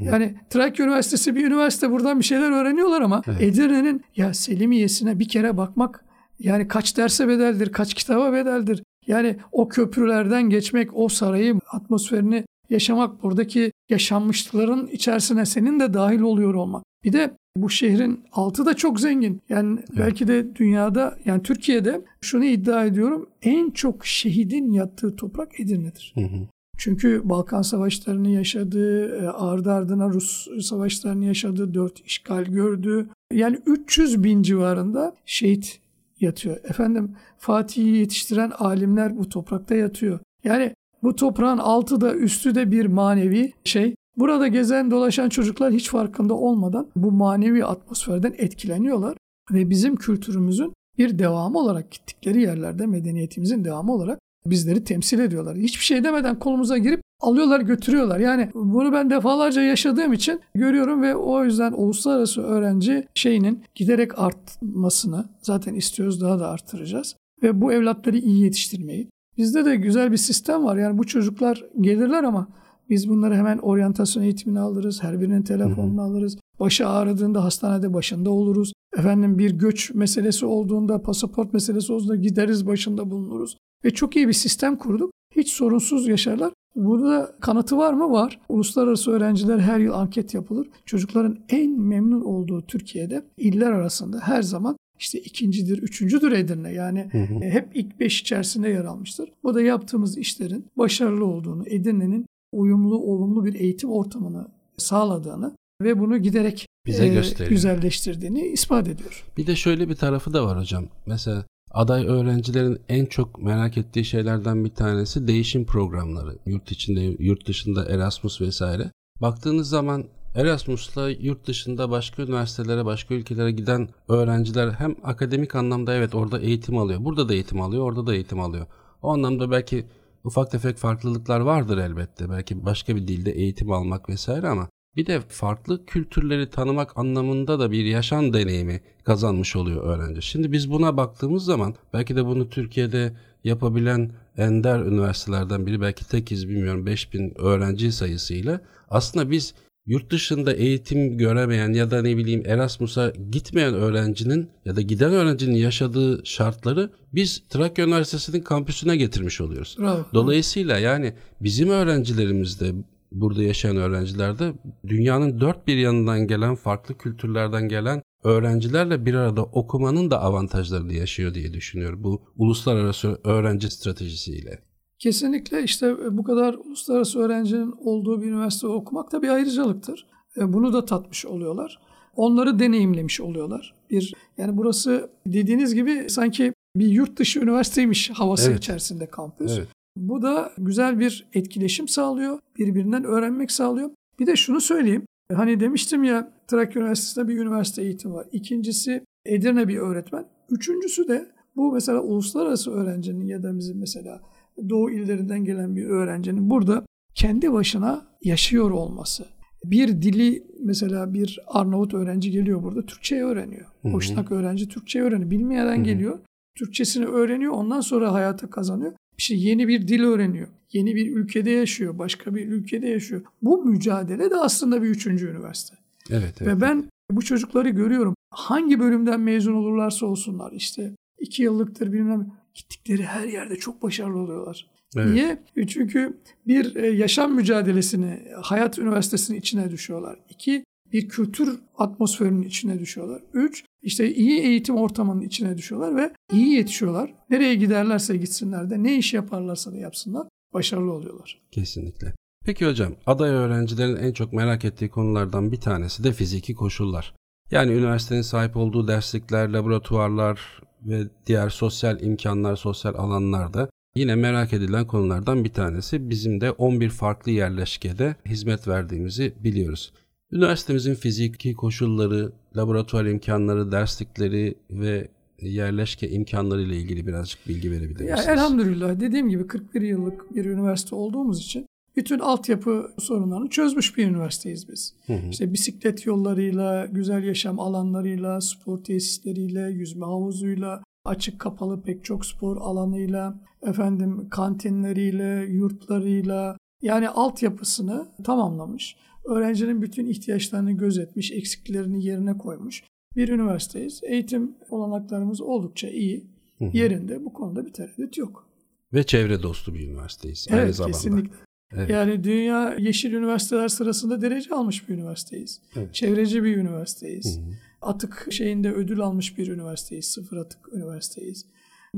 Yani 0.00 0.34
Trakya 0.50 0.86
Üniversitesi 0.86 1.36
bir 1.36 1.46
üniversite 1.46 1.90
buradan 1.90 2.18
bir 2.18 2.24
şeyler 2.24 2.50
öğreniyorlar 2.50 3.02
ama 3.02 3.22
evet. 3.26 3.42
Edirne'nin 3.42 4.04
ya 4.16 4.34
Selimiye'sine 4.34 5.18
bir 5.18 5.28
kere 5.28 5.56
bakmak 5.56 6.04
yani 6.38 6.68
kaç 6.68 6.96
derse 6.96 7.28
bedeldir, 7.28 7.72
kaç 7.72 7.94
kitaba 7.94 8.32
bedeldir. 8.32 8.82
Yani 9.06 9.36
o 9.52 9.68
köprülerden 9.68 10.50
geçmek, 10.50 10.96
o 10.96 11.08
sarayı, 11.08 11.54
atmosferini 11.70 12.44
yaşamak, 12.70 13.22
buradaki 13.22 13.72
yaşanmışlıkların 13.90 14.86
içerisine 14.86 15.46
senin 15.46 15.80
de 15.80 15.94
dahil 15.94 16.20
oluyor 16.20 16.54
olmak. 16.54 16.84
Bir 17.04 17.12
de 17.12 17.30
bu 17.56 17.70
şehrin 17.70 18.24
altı 18.32 18.66
da 18.66 18.74
çok 18.74 19.00
zengin. 19.00 19.40
Yani 19.48 19.78
evet. 19.78 19.98
belki 19.98 20.28
de 20.28 20.56
dünyada 20.56 21.18
yani 21.24 21.42
Türkiye'de 21.42 22.00
şunu 22.20 22.44
iddia 22.44 22.84
ediyorum 22.84 23.28
en 23.42 23.70
çok 23.70 24.06
şehidin 24.06 24.72
yattığı 24.72 25.16
toprak 25.16 25.60
Edirne'dir. 25.60 26.12
Hı 26.14 26.20
hı. 26.20 26.48
Çünkü 26.78 27.20
Balkan 27.24 27.62
Savaşları'nı 27.62 28.28
yaşadı, 28.28 29.06
e, 29.16 29.28
ardı 29.28 29.72
ardına 29.72 30.08
Rus 30.08 30.48
Savaşları'nı 30.60 31.24
yaşadı, 31.24 31.74
dört 31.74 32.00
işgal 32.06 32.44
gördü. 32.44 33.08
Yani 33.32 33.58
300 33.66 34.24
bin 34.24 34.42
civarında 34.42 35.14
şehit 35.26 35.80
yatıyor. 36.24 36.56
Efendim 36.64 37.16
Fatih'i 37.38 37.96
yetiştiren 37.96 38.50
alimler 38.50 39.18
bu 39.18 39.28
toprakta 39.28 39.74
yatıyor. 39.74 40.20
Yani 40.44 40.74
bu 41.02 41.16
toprağın 41.16 41.58
altı 41.58 42.00
da 42.00 42.14
üstü 42.14 42.54
de 42.54 42.70
bir 42.70 42.86
manevi 42.86 43.52
şey. 43.64 43.94
Burada 44.16 44.48
gezen 44.48 44.90
dolaşan 44.90 45.28
çocuklar 45.28 45.72
hiç 45.72 45.90
farkında 45.90 46.34
olmadan 46.34 46.88
bu 46.96 47.12
manevi 47.12 47.64
atmosferden 47.64 48.34
etkileniyorlar 48.38 49.16
ve 49.52 49.70
bizim 49.70 49.96
kültürümüzün 49.96 50.72
bir 50.98 51.18
devamı 51.18 51.58
olarak 51.58 51.90
gittikleri 51.90 52.42
yerlerde 52.42 52.86
medeniyetimizin 52.86 53.64
devamı 53.64 53.92
olarak 53.92 54.18
bizleri 54.46 54.84
temsil 54.84 55.18
ediyorlar. 55.18 55.56
Hiçbir 55.56 55.84
şey 55.84 56.04
demeden 56.04 56.38
kolumuza 56.38 56.78
girip 56.78 57.00
alıyorlar 57.24 57.60
götürüyorlar. 57.60 58.18
Yani 58.18 58.50
bunu 58.54 58.92
ben 58.92 59.10
defalarca 59.10 59.62
yaşadığım 59.62 60.12
için 60.12 60.40
görüyorum 60.54 61.02
ve 61.02 61.16
o 61.16 61.44
yüzden 61.44 61.72
uluslararası 61.72 62.42
öğrenci 62.42 63.08
şeyinin 63.14 63.62
giderek 63.74 64.18
artmasını 64.18 65.24
zaten 65.42 65.74
istiyoruz 65.74 66.20
daha 66.20 66.40
da 66.40 66.48
arttıracağız. 66.48 67.16
Ve 67.42 67.60
bu 67.60 67.72
evlatları 67.72 68.18
iyi 68.18 68.42
yetiştirmeyi. 68.42 69.08
Bizde 69.38 69.64
de 69.64 69.76
güzel 69.76 70.12
bir 70.12 70.16
sistem 70.16 70.64
var. 70.64 70.76
Yani 70.76 70.98
bu 70.98 71.04
çocuklar 71.04 71.64
gelirler 71.80 72.24
ama 72.24 72.48
biz 72.90 73.08
bunları 73.08 73.34
hemen 73.34 73.58
oryantasyon 73.58 74.22
eğitimini 74.22 74.60
alırız. 74.60 75.02
Her 75.02 75.20
birinin 75.20 75.42
telefonunu 75.42 76.00
hı 76.00 76.04
hı. 76.04 76.06
alırız. 76.06 76.38
Başı 76.60 76.88
ağrıdığında 76.88 77.44
hastanede 77.44 77.94
başında 77.94 78.30
oluruz. 78.30 78.72
Efendim 78.98 79.38
bir 79.38 79.50
göç 79.50 79.94
meselesi 79.94 80.46
olduğunda, 80.46 81.02
pasaport 81.02 81.52
meselesi 81.52 81.92
olduğunda 81.92 82.16
gideriz 82.16 82.66
başında 82.66 83.10
bulunuruz. 83.10 83.56
Ve 83.84 83.90
çok 83.90 84.16
iyi 84.16 84.28
bir 84.28 84.32
sistem 84.32 84.76
kurduk. 84.76 85.10
Hiç 85.36 85.52
sorunsuz 85.52 86.08
yaşarlar. 86.08 86.52
Burada 86.76 87.34
kanıtı 87.40 87.76
var 87.76 87.92
mı? 87.92 88.10
Var. 88.10 88.40
Uluslararası 88.48 89.10
öğrenciler 89.10 89.58
her 89.58 89.78
yıl 89.78 89.92
anket 89.92 90.34
yapılır. 90.34 90.68
Çocukların 90.86 91.38
en 91.48 91.80
memnun 91.80 92.20
olduğu 92.20 92.62
Türkiye'de 92.62 93.24
iller 93.38 93.72
arasında 93.72 94.20
her 94.20 94.42
zaman 94.42 94.76
işte 94.98 95.20
ikincidir, 95.20 95.78
üçüncüdür 95.78 96.32
Edirne. 96.32 96.72
Yani 96.72 97.08
hı 97.12 97.18
hı. 97.18 97.40
hep 97.40 97.68
ilk 97.74 98.00
beş 98.00 98.20
içerisinde 98.20 98.68
yer 98.68 98.84
almıştır. 98.84 99.28
Bu 99.44 99.54
da 99.54 99.62
yaptığımız 99.62 100.18
işlerin 100.18 100.66
başarılı 100.76 101.24
olduğunu, 101.24 101.64
Edirne'nin 101.66 102.26
uyumlu, 102.52 102.98
olumlu 102.98 103.44
bir 103.44 103.54
eğitim 103.54 103.90
ortamını 103.90 104.48
sağladığını 104.76 105.56
ve 105.82 105.98
bunu 105.98 106.18
giderek 106.18 106.66
bize 106.86 107.06
e, 107.06 107.48
güzelleştirdiğini 107.48 108.40
ispat 108.40 108.88
ediyor. 108.88 109.24
Bir 109.36 109.46
de 109.46 109.56
şöyle 109.56 109.88
bir 109.88 109.94
tarafı 109.94 110.32
da 110.32 110.46
var 110.46 110.58
hocam. 110.58 110.84
Mesela 111.06 111.44
aday 111.74 112.06
öğrencilerin 112.06 112.80
en 112.88 113.06
çok 113.06 113.42
merak 113.42 113.78
ettiği 113.78 114.04
şeylerden 114.04 114.64
bir 114.64 114.74
tanesi 114.74 115.28
değişim 115.28 115.64
programları. 115.64 116.38
Yurt 116.46 116.70
içinde, 116.70 117.00
yurt 117.00 117.46
dışında 117.46 117.84
Erasmus 117.84 118.40
vesaire. 118.40 118.90
Baktığınız 119.20 119.68
zaman 119.68 120.04
Erasmus'la 120.34 121.10
yurt 121.10 121.46
dışında 121.46 121.90
başka 121.90 122.22
üniversitelere, 122.22 122.84
başka 122.84 123.14
ülkelere 123.14 123.50
giden 123.50 123.88
öğrenciler 124.08 124.70
hem 124.70 124.96
akademik 125.02 125.54
anlamda 125.54 125.94
evet 125.94 126.14
orada 126.14 126.40
eğitim 126.40 126.78
alıyor. 126.78 127.04
Burada 127.04 127.28
da 127.28 127.34
eğitim 127.34 127.60
alıyor, 127.60 127.82
orada 127.82 128.06
da 128.06 128.14
eğitim 128.14 128.40
alıyor. 128.40 128.66
O 129.02 129.12
anlamda 129.12 129.50
belki 129.50 129.86
ufak 130.24 130.50
tefek 130.50 130.76
farklılıklar 130.76 131.40
vardır 131.40 131.78
elbette. 131.78 132.30
Belki 132.30 132.64
başka 132.64 132.96
bir 132.96 133.08
dilde 133.08 133.32
eğitim 133.32 133.72
almak 133.72 134.08
vesaire 134.08 134.48
ama 134.48 134.68
bir 134.96 135.06
de 135.06 135.20
farklı 135.28 135.86
kültürleri 135.86 136.50
tanımak 136.50 136.98
anlamında 136.98 137.58
da 137.58 137.70
bir 137.70 137.84
yaşam 137.84 138.32
deneyimi 138.32 138.80
kazanmış 139.04 139.56
oluyor 139.56 139.84
öğrenci. 139.84 140.22
Şimdi 140.22 140.52
biz 140.52 140.70
buna 140.70 140.96
baktığımız 140.96 141.44
zaman 141.44 141.74
belki 141.92 142.16
de 142.16 142.26
bunu 142.26 142.48
Türkiye'de 142.48 143.12
yapabilen 143.44 144.10
ender 144.36 144.80
üniversitelerden 144.80 145.66
biri 145.66 145.80
belki 145.80 146.08
tekiz 146.08 146.48
bilmiyorum 146.48 146.86
5000 146.86 147.34
öğrenci 147.38 147.92
sayısıyla 147.92 148.60
aslında 148.88 149.30
biz 149.30 149.54
yurt 149.86 150.10
dışında 150.10 150.52
eğitim 150.52 151.18
göremeyen 151.18 151.72
ya 151.72 151.90
da 151.90 152.02
ne 152.02 152.16
bileyim 152.16 152.42
Erasmus'a 152.46 153.12
gitmeyen 153.30 153.74
öğrencinin 153.74 154.50
ya 154.64 154.76
da 154.76 154.80
giden 154.80 155.12
öğrencinin 155.12 155.54
yaşadığı 155.54 156.26
şartları 156.26 156.90
biz 157.14 157.42
Trakya 157.48 157.86
Üniversitesi'nin 157.86 158.40
kampüsüne 158.40 158.96
getirmiş 158.96 159.40
oluyoruz. 159.40 159.76
Bravo. 159.78 160.06
Dolayısıyla 160.14 160.78
yani 160.78 161.14
bizim 161.40 161.68
öğrencilerimiz 161.68 162.60
de 162.60 162.72
burada 163.12 163.42
yaşayan 163.42 163.76
öğrenciler 163.76 164.38
de 164.38 164.52
dünyanın 164.86 165.40
dört 165.40 165.66
bir 165.66 165.76
yanından 165.76 166.26
gelen 166.26 166.54
farklı 166.54 166.98
kültürlerden 166.98 167.68
gelen 167.68 168.02
öğrencilerle 168.24 169.06
bir 169.06 169.14
arada 169.14 169.42
okumanın 169.42 170.10
da 170.10 170.22
avantajlarını 170.22 170.92
yaşıyor 170.92 171.34
diye 171.34 171.52
düşünüyorum 171.52 172.04
bu 172.04 172.22
uluslararası 172.36 173.20
öğrenci 173.24 173.70
stratejisiyle. 173.70 174.58
Kesinlikle 174.98 175.62
işte 175.62 175.96
bu 176.10 176.24
kadar 176.24 176.54
uluslararası 176.54 177.18
öğrencinin 177.18 177.74
olduğu 177.78 178.22
bir 178.22 178.26
üniversite 178.26 178.66
okumak 178.66 179.12
da 179.12 179.22
bir 179.22 179.28
ayrıcalıktır. 179.28 180.06
E, 180.36 180.52
bunu 180.52 180.72
da 180.72 180.84
tatmış 180.84 181.26
oluyorlar. 181.26 181.78
Onları 182.16 182.58
deneyimlemiş 182.58 183.20
oluyorlar. 183.20 183.74
Bir 183.90 184.14
yani 184.38 184.56
burası 184.56 185.10
dediğiniz 185.26 185.74
gibi 185.74 186.10
sanki 186.10 186.52
bir 186.76 186.86
yurt 186.86 187.18
dışı 187.18 187.40
üniversiteymiş 187.40 188.10
havası 188.10 188.50
evet. 188.50 188.58
içerisinde 188.58 189.06
kampüs. 189.06 189.58
Evet. 189.58 189.68
Bu 189.96 190.22
da 190.22 190.52
güzel 190.58 190.98
bir 190.98 191.26
etkileşim 191.34 191.88
sağlıyor. 191.88 192.38
Birbirinden 192.58 193.04
öğrenmek 193.04 193.50
sağlıyor. 193.52 193.90
Bir 194.18 194.26
de 194.26 194.36
şunu 194.36 194.60
söyleyeyim. 194.60 195.06
Hani 195.32 195.60
demiştim 195.60 196.04
ya 196.04 196.32
Trakya 196.48 196.82
Üniversitesi'nde 196.82 197.28
bir 197.28 197.38
üniversite 197.38 197.82
eğitim 197.82 198.14
var. 198.14 198.26
İkincisi 198.32 199.04
Edirne 199.26 199.68
bir 199.68 199.78
öğretmen. 199.78 200.24
Üçüncüsü 200.50 201.08
de 201.08 201.30
bu 201.56 201.72
mesela 201.72 202.00
uluslararası 202.00 202.70
öğrencinin 202.70 203.26
ya 203.26 203.42
da 203.42 203.58
bizim 203.58 203.78
mesela 203.78 204.20
doğu 204.68 204.90
illerinden 204.90 205.44
gelen 205.44 205.76
bir 205.76 205.84
öğrencinin 205.84 206.50
burada 206.50 206.86
kendi 207.14 207.52
başına 207.52 208.06
yaşıyor 208.22 208.70
olması. 208.70 209.24
Bir 209.64 210.02
dili 210.02 210.46
mesela 210.60 211.14
bir 211.14 211.40
Arnavut 211.46 211.94
öğrenci 211.94 212.30
geliyor 212.30 212.62
burada 212.62 212.86
Türkçe 212.86 213.24
öğreniyor. 213.24 213.66
Boşnak 213.84 214.32
öğrenci 214.32 214.68
Türkçe 214.68 215.02
öğreniyor. 215.02 215.30
Bilmeyeden 215.30 215.76
Hı-hı. 215.76 215.84
geliyor. 215.84 216.18
Türkçesini 216.58 217.06
öğreniyor. 217.06 217.52
Ondan 217.52 217.80
sonra 217.80 218.12
hayata 218.12 218.50
kazanıyor. 218.50 218.92
İşte 219.18 219.34
yeni 219.34 219.68
bir 219.68 219.88
dil 219.88 220.02
öğreniyor. 220.02 220.48
Yeni 220.72 220.94
bir 220.94 221.16
ülkede 221.16 221.50
yaşıyor. 221.50 221.98
Başka 221.98 222.34
bir 222.34 222.48
ülkede 222.48 222.88
yaşıyor. 222.88 223.22
Bu 223.42 223.64
mücadele 223.64 224.30
de 224.30 224.36
aslında 224.36 224.82
bir 224.82 224.88
üçüncü 224.88 225.28
üniversite. 225.30 225.76
Evet, 226.10 226.34
evet. 226.40 226.56
Ve 226.56 226.60
ben 226.60 226.84
bu 227.10 227.22
çocukları 227.22 227.68
görüyorum. 227.68 228.14
Hangi 228.30 228.80
bölümden 228.80 229.20
mezun 229.20 229.54
olurlarsa 229.54 230.06
olsunlar 230.06 230.52
işte 230.52 230.94
iki 231.20 231.42
yıllıktır 231.42 231.92
bilmem 231.92 232.32
gittikleri 232.54 233.04
her 233.04 233.28
yerde 233.28 233.56
çok 233.56 233.82
başarılı 233.82 234.18
oluyorlar. 234.18 234.66
Evet. 234.96 235.12
Niye? 235.12 235.66
Çünkü 235.66 236.18
bir 236.46 236.76
e, 236.76 236.86
yaşam 236.86 237.34
mücadelesini 237.34 238.22
hayat 238.42 238.78
üniversitesinin 238.78 239.38
içine 239.38 239.70
düşüyorlar. 239.70 240.18
İki, 240.30 240.64
bir 240.92 241.08
kültür 241.08 241.58
atmosferinin 241.78 242.42
içine 242.42 242.78
düşüyorlar. 242.78 243.22
Üç, 243.34 243.64
işte 243.84 244.14
iyi 244.14 244.40
eğitim 244.40 244.76
ortamının 244.76 245.20
içine 245.20 245.58
düşüyorlar 245.58 245.96
ve 245.96 246.12
iyi 246.32 246.52
yetişiyorlar. 246.52 247.14
Nereye 247.30 247.54
giderlerse 247.54 248.16
gitsinler 248.16 248.70
de 248.70 248.82
ne 248.82 248.98
iş 248.98 249.14
yaparlarsa 249.14 249.72
da 249.72 249.76
yapsınlar 249.76 250.26
başarılı 250.54 250.92
oluyorlar. 250.92 251.42
Kesinlikle. 251.50 252.14
Peki 252.44 252.66
hocam 252.66 252.92
aday 253.06 253.30
öğrencilerin 253.30 253.96
en 253.96 254.12
çok 254.12 254.32
merak 254.32 254.64
ettiği 254.64 254.88
konulardan 254.88 255.52
bir 255.52 255.60
tanesi 255.60 256.04
de 256.04 256.12
fiziki 256.12 256.54
koşullar. 256.54 257.14
Yani 257.50 257.72
üniversitenin 257.72 258.22
sahip 258.22 258.56
olduğu 258.56 258.88
derslikler, 258.88 259.48
laboratuvarlar 259.48 260.60
ve 260.82 261.02
diğer 261.26 261.48
sosyal 261.48 262.00
imkanlar, 262.00 262.56
sosyal 262.56 262.94
alanlarda 262.94 263.68
yine 263.96 264.14
merak 264.14 264.52
edilen 264.52 264.86
konulardan 264.86 265.44
bir 265.44 265.52
tanesi. 265.52 266.10
Bizim 266.10 266.40
de 266.40 266.50
11 266.50 266.90
farklı 266.90 267.30
yerleşkede 267.30 268.16
hizmet 268.26 268.68
verdiğimizi 268.68 269.34
biliyoruz. 269.44 269.92
Üniversitemizin 270.32 270.94
fiziki 270.94 271.54
koşulları, 271.54 272.32
laboratuvar 272.56 273.04
imkanları, 273.04 273.72
derslikleri 273.72 274.54
ve 274.70 275.08
yerleşke 275.40 276.10
imkanları 276.10 276.62
ile 276.62 276.76
ilgili 276.76 277.06
birazcık 277.06 277.48
bilgi 277.48 277.70
verebilir 277.70 278.00
misiniz? 278.00 278.26
Ya, 278.26 278.32
elhamdülillah 278.32 279.00
dediğim 279.00 279.28
gibi 279.28 279.46
41 279.46 279.82
yıllık 279.82 280.34
bir 280.34 280.44
üniversite 280.44 280.94
olduğumuz 280.94 281.40
için 281.40 281.66
bütün 281.96 282.18
altyapı 282.18 282.92
sorunlarını 282.98 283.48
çözmüş 283.48 283.96
bir 283.96 284.06
üniversiteyiz 284.06 284.68
biz. 284.68 284.94
Hı 285.06 285.12
hı. 285.12 285.28
İşte 285.30 285.52
bisiklet 285.52 286.06
yollarıyla, 286.06 286.86
güzel 286.86 287.24
yaşam 287.24 287.60
alanlarıyla, 287.60 288.40
spor 288.40 288.84
tesisleriyle, 288.84 289.60
yüzme 289.60 290.06
havuzuyla, 290.06 290.82
açık 291.04 291.40
kapalı 291.40 291.82
pek 291.82 292.04
çok 292.04 292.26
spor 292.26 292.56
alanıyla, 292.56 293.40
efendim 293.62 294.28
kantinleriyle, 294.30 295.46
yurtlarıyla 295.50 296.56
yani 296.82 297.08
altyapısını 297.08 298.08
tamamlamış. 298.24 298.96
Öğrencinin 299.24 299.82
bütün 299.82 300.06
ihtiyaçlarını 300.06 300.72
gözetmiş, 300.72 301.32
eksiklerini 301.32 302.04
yerine 302.04 302.38
koymuş 302.38 302.82
bir 303.16 303.28
üniversiteyiz. 303.28 304.00
Eğitim 304.04 304.54
olanaklarımız 304.70 305.40
oldukça 305.40 305.88
iyi. 305.88 306.24
Hı 306.58 306.64
hı. 306.64 306.76
Yerinde 306.76 307.24
bu 307.24 307.32
konuda 307.32 307.66
bir 307.66 307.72
tereddüt 307.72 308.18
yok. 308.18 308.48
Ve 308.92 309.02
çevre 309.02 309.42
dostu 309.42 309.74
bir 309.74 309.88
üniversiteyiz 309.88 310.46
evet, 310.50 310.60
aynı 310.60 310.72
zamanda. 310.72 310.96
Kesinlikle. 310.96 311.36
Evet. 311.76 311.90
Yani 311.90 312.24
dünya 312.24 312.74
yeşil 312.74 313.12
üniversiteler 313.12 313.68
sırasında 313.68 314.20
derece 314.20 314.54
almış 314.54 314.88
bir 314.88 314.94
üniversiteyiz. 314.94 315.60
Evet. 315.76 315.94
Çevreci 315.94 316.44
bir 316.44 316.56
üniversiteyiz. 316.56 317.36
Hı 317.36 317.40
hı. 317.40 317.54
Atık 317.82 318.26
şeyinde 318.30 318.72
ödül 318.72 319.00
almış 319.00 319.38
bir 319.38 319.48
üniversiteyiz. 319.48 320.06
Sıfır 320.06 320.36
atık 320.36 320.72
üniversiteyiz. 320.72 321.46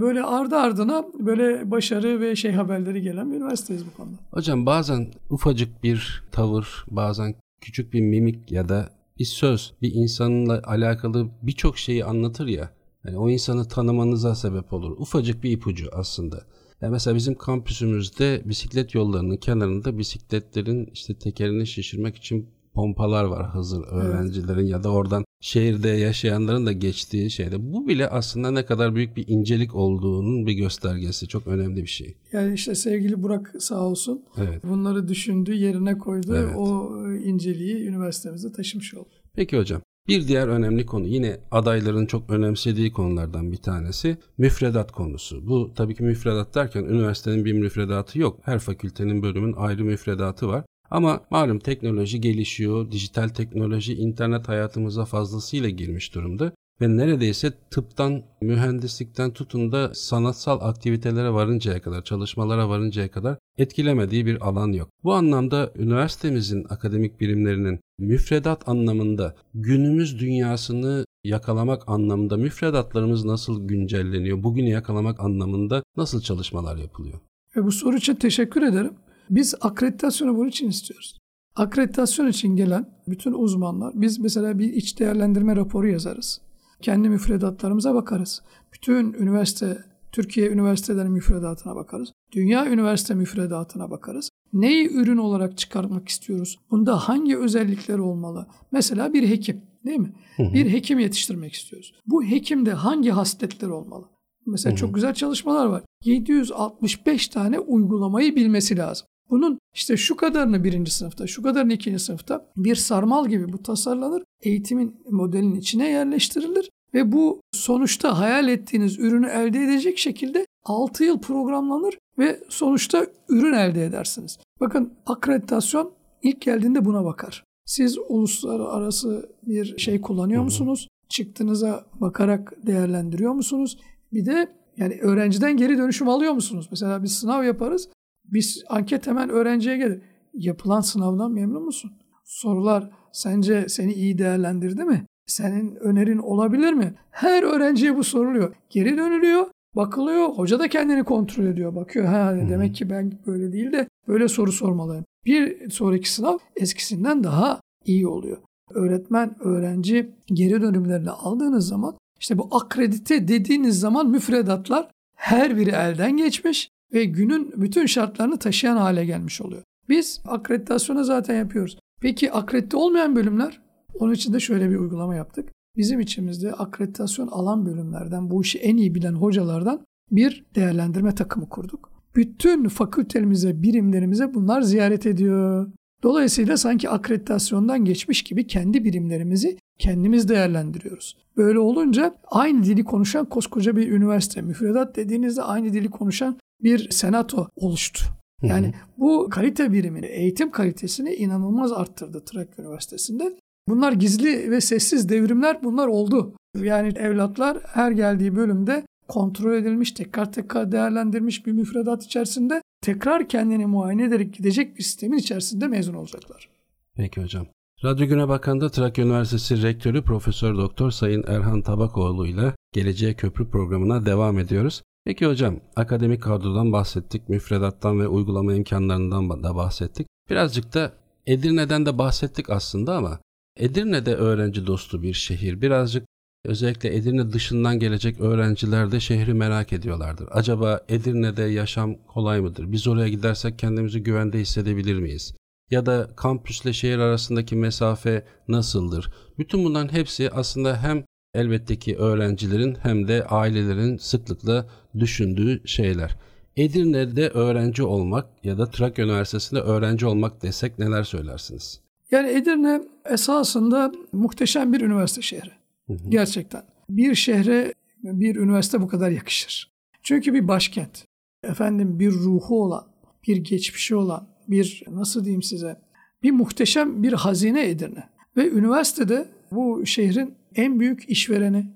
Böyle 0.01 0.23
ardı 0.23 0.57
ardına 0.57 1.05
böyle 1.19 1.71
başarı 1.71 2.21
ve 2.21 2.37
şey 2.37 2.53
haberleri 2.53 3.03
gelen 3.03 3.33
bir 3.33 3.37
üniversiteyiz 3.37 3.87
bu 3.87 3.97
konuda. 3.97 4.17
Hocam 4.31 4.67
bazen 4.67 5.07
ufacık 5.31 5.83
bir 5.83 6.23
tavır, 6.33 6.85
bazen 6.91 7.35
küçük 7.61 7.93
bir 7.93 8.01
mimik 8.01 8.53
ya 8.53 8.69
da 8.69 8.89
bir 9.19 9.25
söz 9.25 9.75
bir 9.83 9.95
insanla 9.95 10.63
alakalı 10.65 11.29
birçok 11.43 11.79
şeyi 11.79 12.05
anlatır 12.05 12.47
ya. 12.47 12.71
Yani 13.05 13.19
o 13.19 13.31
insanı 13.31 13.69
tanımanıza 13.69 14.35
sebep 14.35 14.73
olur. 14.73 14.91
Ufacık 14.99 15.43
bir 15.43 15.51
ipucu 15.51 15.89
aslında. 15.93 16.43
Yani 16.81 16.93
mesela 16.93 17.17
bizim 17.17 17.35
kampüsümüzde 17.35 18.43
bisiklet 18.45 18.95
yollarının 18.95 19.37
kenarında 19.37 19.99
bisikletlerin 19.99 20.91
işte 20.93 21.15
tekerini 21.15 21.67
şişirmek 21.67 22.17
için 22.17 22.49
pompalar 22.77 23.25
var 23.25 23.47
hazır 23.47 23.85
öğrencilerin 23.85 24.59
evet. 24.59 24.71
ya 24.71 24.85
da 24.85 24.89
oradan 24.89 25.25
şehirde 25.41 25.89
yaşayanların 25.89 26.67
da 26.67 26.73
geçtiği 26.73 27.31
şeyde. 27.31 27.73
Bu 27.73 27.89
bile 27.89 28.09
aslında 28.09 28.51
ne 28.51 28.65
kadar 28.65 28.95
büyük 28.95 29.17
bir 29.17 29.29
incelik 29.29 29.75
olduğunun 29.75 30.47
bir 30.47 30.53
göstergesi. 30.53 31.29
Çok 31.29 31.47
önemli 31.47 31.83
bir 31.83 31.87
şey. 31.87 32.17
Yani 32.33 32.55
işte 32.55 32.75
sevgili 32.75 33.23
Burak 33.23 33.55
sağ 33.59 33.81
olsun 33.81 34.25
evet. 34.39 34.65
bunları 34.65 35.09
düşündü, 35.09 35.55
yerine 35.55 35.99
koydu. 35.99 36.37
Evet. 36.37 36.57
O 36.57 37.01
inceliği 37.17 37.89
üniversitemize 37.89 38.53
taşımış 38.53 38.95
oldu. 38.95 39.09
Peki 39.35 39.59
hocam. 39.59 39.83
Bir 40.09 40.29
diğer 40.29 40.49
önemli 40.49 40.87
konu 40.87 41.07
yine 41.07 41.41
adayların 41.51 42.07
çok 42.07 42.31
önemsediği 42.31 42.93
konulardan 42.93 43.53
bir 43.53 43.57
tanesi 43.57 44.17
müfredat 44.39 44.93
konusu. 44.93 45.47
Bu 45.49 45.73
tabii 45.75 45.95
ki 45.95 46.03
müfredat 46.03 46.55
derken 46.55 46.85
üniversitenin 46.85 47.45
bir 47.45 47.53
müfredatı 47.53 48.19
yok. 48.19 48.39
Her 48.43 48.59
fakültenin 48.59 49.23
bölümün 49.23 49.53
ayrı 49.53 49.85
müfredatı 49.85 50.49
var. 50.49 50.65
Ama 50.91 51.21
malum 51.31 51.59
teknoloji 51.59 52.21
gelişiyor, 52.21 52.91
dijital 52.91 53.29
teknoloji 53.29 53.95
internet 53.95 54.49
hayatımıza 54.49 55.05
fazlasıyla 55.05 55.69
girmiş 55.69 56.15
durumda 56.15 56.53
ve 56.81 56.97
neredeyse 56.97 57.53
tıptan, 57.71 58.23
mühendislikten 58.41 59.31
tutun 59.31 59.73
da 59.73 59.95
sanatsal 59.95 60.61
aktivitelere 60.61 61.33
varıncaya 61.33 61.83
kadar, 61.83 62.05
çalışmalara 62.05 62.69
varıncaya 62.69 63.11
kadar 63.11 63.39
etkilemediği 63.59 64.27
bir 64.27 64.49
alan 64.49 64.73
yok. 64.73 64.89
Bu 65.05 65.15
anlamda 65.15 65.73
üniversitemizin 65.77 66.67
akademik 66.69 67.21
birimlerinin 67.21 67.81
müfredat 67.99 68.69
anlamında 68.69 69.35
günümüz 69.55 70.19
dünyasını 70.21 71.05
yakalamak 71.25 71.83
anlamında 71.89 72.37
müfredatlarımız 72.37 73.25
nasıl 73.25 73.69
güncelleniyor, 73.69 74.43
bugünü 74.43 74.69
yakalamak 74.69 75.21
anlamında 75.21 75.83
nasıl 75.97 76.21
çalışmalar 76.21 76.77
yapılıyor? 76.77 77.19
E 77.57 77.65
bu 77.65 77.73
soru 77.73 77.97
için 77.97 78.15
teşekkür 78.15 78.63
ederim. 78.63 78.93
Biz 79.31 79.55
akreditasyonu 79.61 80.37
bunun 80.37 80.49
için 80.49 80.69
istiyoruz. 80.69 81.19
Akreditasyon 81.57 82.27
için 82.27 82.57
gelen 82.57 82.87
bütün 83.09 83.33
uzmanlar, 83.33 83.93
biz 83.95 84.19
mesela 84.19 84.59
bir 84.59 84.73
iç 84.73 85.01
değerlendirme 85.01 85.57
raporu 85.57 85.89
yazarız. 85.89 86.41
Kendi 86.83 87.09
müfredatlarımıza 87.09 87.95
bakarız. 87.95 88.43
Bütün 88.73 89.13
üniversite, 89.13 89.79
Türkiye 90.13 90.51
üniversiteleri 90.51 91.09
müfredatına 91.09 91.77
bakarız. 91.77 92.13
Dünya 92.33 92.67
üniversite 92.67 93.15
müfredatına 93.15 93.91
bakarız. 93.91 94.31
Neyi 94.53 94.93
ürün 94.93 95.17
olarak 95.17 95.59
çıkarmak 95.59 96.09
istiyoruz? 96.09 96.59
Bunda 96.71 96.99
hangi 96.99 97.39
özellikler 97.39 97.99
olmalı? 97.99 98.47
Mesela 98.73 99.13
bir 99.13 99.29
hekim 99.29 99.63
değil 99.87 99.99
mi? 99.99 100.13
Hı 100.37 100.43
hı. 100.43 100.55
Bir 100.55 100.73
hekim 100.73 100.99
yetiştirmek 100.99 101.53
istiyoruz. 101.53 101.95
Bu 102.07 102.25
hekimde 102.25 102.73
hangi 102.73 103.11
hasletler 103.11 103.69
olmalı? 103.69 104.05
Mesela 104.47 104.73
hı 104.73 104.75
hı. 104.75 104.81
çok 104.81 104.95
güzel 104.95 105.15
çalışmalar 105.15 105.67
var. 105.67 105.83
765 106.05 107.29
tane 107.29 107.59
uygulamayı 107.59 108.37
bilmesi 108.37 108.77
lazım. 108.77 109.07
Bunun 109.31 109.59
işte 109.75 109.97
şu 109.97 110.17
kadarını 110.17 110.65
birinci 110.65 110.91
sınıfta, 110.91 111.27
şu 111.27 111.43
kadarını 111.43 111.73
ikinci 111.73 111.99
sınıfta 111.99 112.47
bir 112.57 112.75
sarmal 112.75 113.29
gibi 113.29 113.53
bu 113.53 113.63
tasarlanır. 113.63 114.23
Eğitimin 114.43 114.97
modelin 115.11 115.55
içine 115.55 115.89
yerleştirilir 115.89 116.71
ve 116.95 117.13
bu 117.13 117.41
sonuçta 117.53 118.19
hayal 118.19 118.49
ettiğiniz 118.49 118.99
ürünü 118.99 119.27
elde 119.27 119.65
edecek 119.65 119.99
şekilde 119.99 120.47
6 120.65 121.05
yıl 121.05 121.19
programlanır 121.19 121.99
ve 122.19 122.41
sonuçta 122.49 123.07
ürün 123.29 123.53
elde 123.53 123.85
edersiniz. 123.85 124.39
Bakın 124.61 124.93
akreditasyon 125.07 125.93
ilk 126.23 126.41
geldiğinde 126.41 126.85
buna 126.85 127.05
bakar. 127.05 127.45
Siz 127.65 127.99
uluslararası 128.09 129.31
bir 129.47 129.79
şey 129.79 130.01
kullanıyor 130.01 130.43
musunuz? 130.43 130.89
Çıktığınıza 131.09 131.87
bakarak 132.01 132.53
değerlendiriyor 132.67 133.33
musunuz? 133.33 133.79
Bir 134.13 134.27
de 134.27 134.49
yani 134.77 134.99
öğrenciden 135.03 135.57
geri 135.57 135.79
dönüşüm 135.79 136.09
alıyor 136.09 136.33
musunuz? 136.33 136.69
Mesela 136.71 137.03
bir 137.03 137.09
sınav 137.09 137.45
yaparız. 137.45 137.89
Biz 138.33 138.65
anket 138.69 139.07
hemen 139.07 139.29
öğrenciye 139.29 139.77
gelir. 139.77 140.01
Yapılan 140.35 140.81
sınavdan 140.81 141.33
memnun 141.33 141.65
musun? 141.65 141.93
Sorular 142.25 142.91
sence 143.13 143.69
seni 143.69 143.93
iyi 143.93 144.19
değerlendirdi 144.19 144.85
mi? 144.85 145.07
Senin 145.27 145.75
önerin 145.75 146.19
olabilir 146.19 146.73
mi? 146.73 146.95
Her 147.11 147.43
öğrenciye 147.43 147.97
bu 147.97 148.05
soruluyor. 148.05 148.55
Geri 148.71 148.97
dönülüyor. 148.97 149.47
Bakılıyor. 149.77 150.29
Hoca 150.29 150.59
da 150.59 150.69
kendini 150.69 151.05
kontrol 151.05 151.45
ediyor. 151.45 151.75
Bakıyor 151.75 152.07
ha 152.07 152.37
demek 152.51 152.75
ki 152.75 152.91
ben 152.91 153.13
böyle 153.27 153.53
değil 153.53 153.73
de 153.73 153.89
böyle 154.09 154.29
soru 154.29 154.53
sormalıyım. 154.53 155.05
Bir 155.25 155.71
sonraki 155.71 156.13
sınav 156.13 156.39
eskisinden 156.57 157.25
daha 157.25 157.61
iyi 157.85 158.09
oluyor. 158.09 158.39
Öğretmen, 158.71 159.37
öğrenci 159.41 160.11
geri 160.27 160.63
dönümlerini 160.63 161.11
aldığınız 161.11 161.69
zaman 161.69 161.97
işte 162.21 162.39
bu 162.39 162.49
akredite 162.57 163.29
dediğiniz 163.29 163.81
zaman 163.81 164.11
müfredatlar 164.11 164.91
her 165.17 165.57
biri 165.57 165.71
elden 165.71 166.17
geçmiş 166.17 166.71
ve 166.93 167.05
günün 167.05 167.53
bütün 167.57 167.87
şartlarını 167.87 168.39
taşıyan 168.39 168.77
hale 168.77 169.05
gelmiş 169.05 169.41
oluyor. 169.41 169.63
Biz 169.89 170.21
akreditasyonu 170.25 171.05
zaten 171.05 171.35
yapıyoruz. 171.35 171.79
Peki 172.01 172.33
akredite 172.33 172.77
olmayan 172.77 173.17
bölümler? 173.17 173.61
Onun 173.95 174.13
için 174.13 174.33
de 174.33 174.41
şöyle 174.41 174.71
bir 174.71 174.77
uygulama 174.77 175.15
yaptık. 175.15 175.49
Bizim 175.77 176.01
içimizde 176.01 176.53
akreditasyon 176.53 177.27
alan 177.27 177.67
bölümlerden, 177.67 178.31
bu 178.31 178.43
işi 178.43 178.59
en 178.59 178.77
iyi 178.77 178.95
bilen 178.95 179.13
hocalardan 179.13 179.81
bir 180.11 180.45
değerlendirme 180.55 181.15
takımı 181.15 181.49
kurduk. 181.49 181.91
Bütün 182.17 182.69
fakültemize, 182.69 183.63
birimlerimize 183.63 184.35
bunlar 184.35 184.63
ziyaret 184.63 185.07
ediyor. 185.07 185.73
Dolayısıyla 186.03 186.57
sanki 186.57 186.89
akreditasyondan 186.89 187.85
geçmiş 187.85 188.23
gibi 188.23 188.47
kendi 188.47 188.85
birimlerimizi 188.85 189.59
kendimiz 189.79 190.29
değerlendiriyoruz. 190.29 191.17
Böyle 191.37 191.59
olunca 191.59 192.15
aynı 192.27 192.65
dili 192.65 192.85
konuşan 192.85 193.29
koskoca 193.29 193.77
bir 193.77 193.93
üniversite, 193.93 194.43
müfredat 194.43 194.97
dediğinizde 194.97 195.43
aynı 195.43 195.73
dili 195.73 195.91
konuşan 195.91 196.39
bir 196.63 196.91
senato 196.91 197.49
oluştu. 197.57 198.05
Yani 198.43 198.75
bu 198.99 199.29
kalite 199.31 199.73
birimini, 199.73 200.07
eğitim 200.07 200.51
kalitesini 200.51 201.15
inanılmaz 201.15 201.73
arttırdı 201.73 202.25
Trakya 202.25 202.65
Üniversitesi'nde. 202.65 203.37
Bunlar 203.69 203.93
gizli 203.93 204.51
ve 204.51 204.61
sessiz 204.61 205.09
devrimler 205.09 205.65
bunlar 205.65 205.87
oldu. 205.87 206.35
Yani 206.63 206.93
evlatlar 206.97 207.59
her 207.67 207.91
geldiği 207.91 208.37
bölümde 208.37 208.87
kontrol 209.09 209.55
edilmiş, 209.55 209.93
tekrar 209.93 210.33
tekrar 210.33 210.73
değerlendirmiş 210.73 211.47
bir 211.47 211.53
müfredat 211.53 212.05
içerisinde 212.05 212.63
tekrar 212.83 213.29
kendini 213.29 213.67
muayene 213.67 214.05
ederek 214.05 214.35
gidecek 214.35 214.79
bir 214.79 214.83
sistemin 214.83 215.19
içerisinde 215.19 215.69
mezun 215.69 215.95
olacaklar. 215.95 216.49
Peki 216.97 217.23
hocam. 217.23 217.47
Radyo 217.85 218.07
Güne 218.07 218.29
Bakan'da 218.29 218.71
Trakya 218.71 219.05
Üniversitesi 219.05 219.63
Rektörü 219.63 220.03
Profesör 220.03 220.57
Doktor 220.57 220.91
Sayın 220.91 221.25
Erhan 221.27 221.63
Tabakoğlu 221.63 222.27
ile 222.27 222.55
Geleceğe 222.73 223.15
Köprü 223.15 223.51
programına 223.51 224.07
devam 224.07 224.39
ediyoruz. 224.39 224.83
Peki 225.07 225.27
hocam, 225.27 225.61
akademik 225.77 226.23
kadrodan 226.23 226.73
bahsettik, 226.73 227.29
müfredattan 227.29 228.01
ve 228.01 228.09
uygulama 228.09 228.55
imkanlarından 228.55 229.43
da 229.43 229.57
bahsettik. 229.57 230.07
Birazcık 230.31 230.75
da 230.75 230.93
Edirne'den 231.27 231.87
de 231.87 231.99
bahsettik 231.99 232.51
aslında 232.51 232.97
ama 232.97 233.19
Edirne 233.57 234.07
de 234.07 234.15
öğrenci 234.15 234.67
dostu 234.67 235.03
bir 235.03 235.13
şehir. 235.15 235.61
Birazcık 235.61 236.07
özellikle 236.45 236.97
Edirne 236.97 237.33
dışından 237.33 237.79
gelecek 237.79 238.21
öğrenciler 238.21 238.93
de 238.93 239.01
şehri 239.01 239.35
merak 239.35 239.73
ediyorlardır. 239.73 240.29
Acaba 240.31 240.81
Edirne'de 240.89 241.43
yaşam 241.43 241.95
kolay 241.95 242.41
mıdır? 242.41 242.73
Biz 242.73 242.89
oraya 242.89 243.09
gidersek 243.09 243.59
kendimizi 243.59 244.03
güvende 244.03 244.39
hissedebilir 244.39 244.99
miyiz? 244.99 245.35
Ya 245.71 245.87
da 245.87 246.11
kampüsle 246.17 246.73
şehir 246.73 246.99
arasındaki 246.99 247.57
mesafe 247.57 248.27
nasıldır? 248.49 249.11
Bütün 249.39 249.65
bunların 249.65 249.93
hepsi 249.93 250.31
aslında 250.31 250.83
hem 250.83 251.05
elbette 251.37 251.77
ki 251.77 251.97
öğrencilerin 251.97 252.77
hem 252.83 253.09
de 253.09 253.25
ailelerin 253.27 253.97
sıklıkla 253.97 254.67
düşündüğü 254.99 255.63
şeyler. 255.69 256.17
Edirne'de 256.57 257.29
öğrenci 257.29 257.83
olmak 257.83 258.27
ya 258.45 258.59
da 258.59 258.71
Trakya 258.71 259.05
Üniversitesi'nde 259.05 259.61
öğrenci 259.61 260.07
olmak 260.07 260.43
desek 260.43 260.79
neler 260.79 261.05
söylersiniz? 261.05 261.81
Yani 262.11 262.31
Edirne 262.31 262.83
esasında 263.11 263.93
muhteşem 264.13 264.73
bir 264.73 264.81
üniversite 264.81 265.23
şehri. 265.23 265.51
Hı 265.87 265.93
hı. 265.93 265.99
Gerçekten. 266.09 266.63
Bir 266.91 267.15
şehre 267.15 267.75
bir 268.03 268.37
üniversite 268.37 268.81
bu 268.81 268.89
kadar 268.89 269.11
yakışır. 269.11 269.71
Çünkü 270.03 270.35
bir 270.35 270.49
başkent. 270.49 271.05
Efendim 271.45 271.99
bir 271.99 272.11
ruhu 272.11 272.63
olan, 272.63 272.87
bir 273.29 273.37
geçmişi 273.37 273.97
olan, 273.97 274.29
bir 274.49 274.83
nasıl 274.91 275.25
diyeyim 275.25 275.43
size, 275.43 275.77
bir 276.23 276.31
muhteşem 276.31 277.03
bir 277.03 277.13
hazine 277.13 277.69
Edirne. 277.69 278.09
Ve 278.37 278.51
üniversitede 278.51 279.29
bu 279.51 279.87
şehrin 279.87 280.35
en 280.57 280.81
büyük 280.81 281.11
işvereni, 281.11 281.67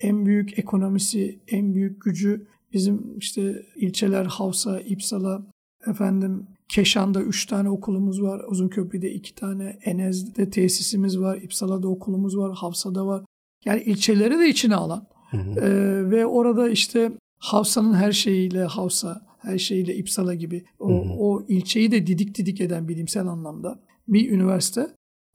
en 0.00 0.26
büyük 0.26 0.58
ekonomisi, 0.58 1.40
en 1.48 1.74
büyük 1.74 2.02
gücü 2.02 2.46
bizim 2.72 3.18
işte 3.18 3.62
ilçeler 3.76 4.24
Havsa, 4.24 4.80
İpsala, 4.80 5.46
efendim 5.86 6.46
Keşan'da 6.68 7.22
üç 7.22 7.46
tane 7.46 7.70
okulumuz 7.70 8.22
var. 8.22 8.40
Uzunköprü'de 8.48 9.10
iki 9.10 9.34
tane. 9.34 9.78
Enez'de 9.84 10.50
tesisimiz 10.50 11.20
var. 11.20 11.36
İpsala'da 11.36 11.88
okulumuz 11.88 12.36
var. 12.36 12.54
Havsa'da 12.54 13.06
var. 13.06 13.24
Yani 13.64 13.82
ilçeleri 13.82 14.38
de 14.38 14.48
içine 14.48 14.74
alan. 14.74 15.06
Hı 15.30 15.36
hı. 15.36 15.60
Ee, 15.60 16.10
ve 16.10 16.26
orada 16.26 16.68
işte 16.68 17.12
Havsa'nın 17.38 17.94
her 17.94 18.12
şeyiyle 18.12 18.64
Havsa, 18.64 19.26
her 19.38 19.58
şeyiyle 19.58 19.96
İpsala 19.96 20.34
gibi 20.34 20.64
o, 20.78 20.88
hı 20.88 20.92
hı. 20.92 21.12
o 21.18 21.46
ilçeyi 21.48 21.90
de 21.90 22.06
didik 22.06 22.38
didik 22.38 22.60
eden 22.60 22.88
bilimsel 22.88 23.26
anlamda 23.26 23.80
bir 24.08 24.30
üniversite. 24.30 24.88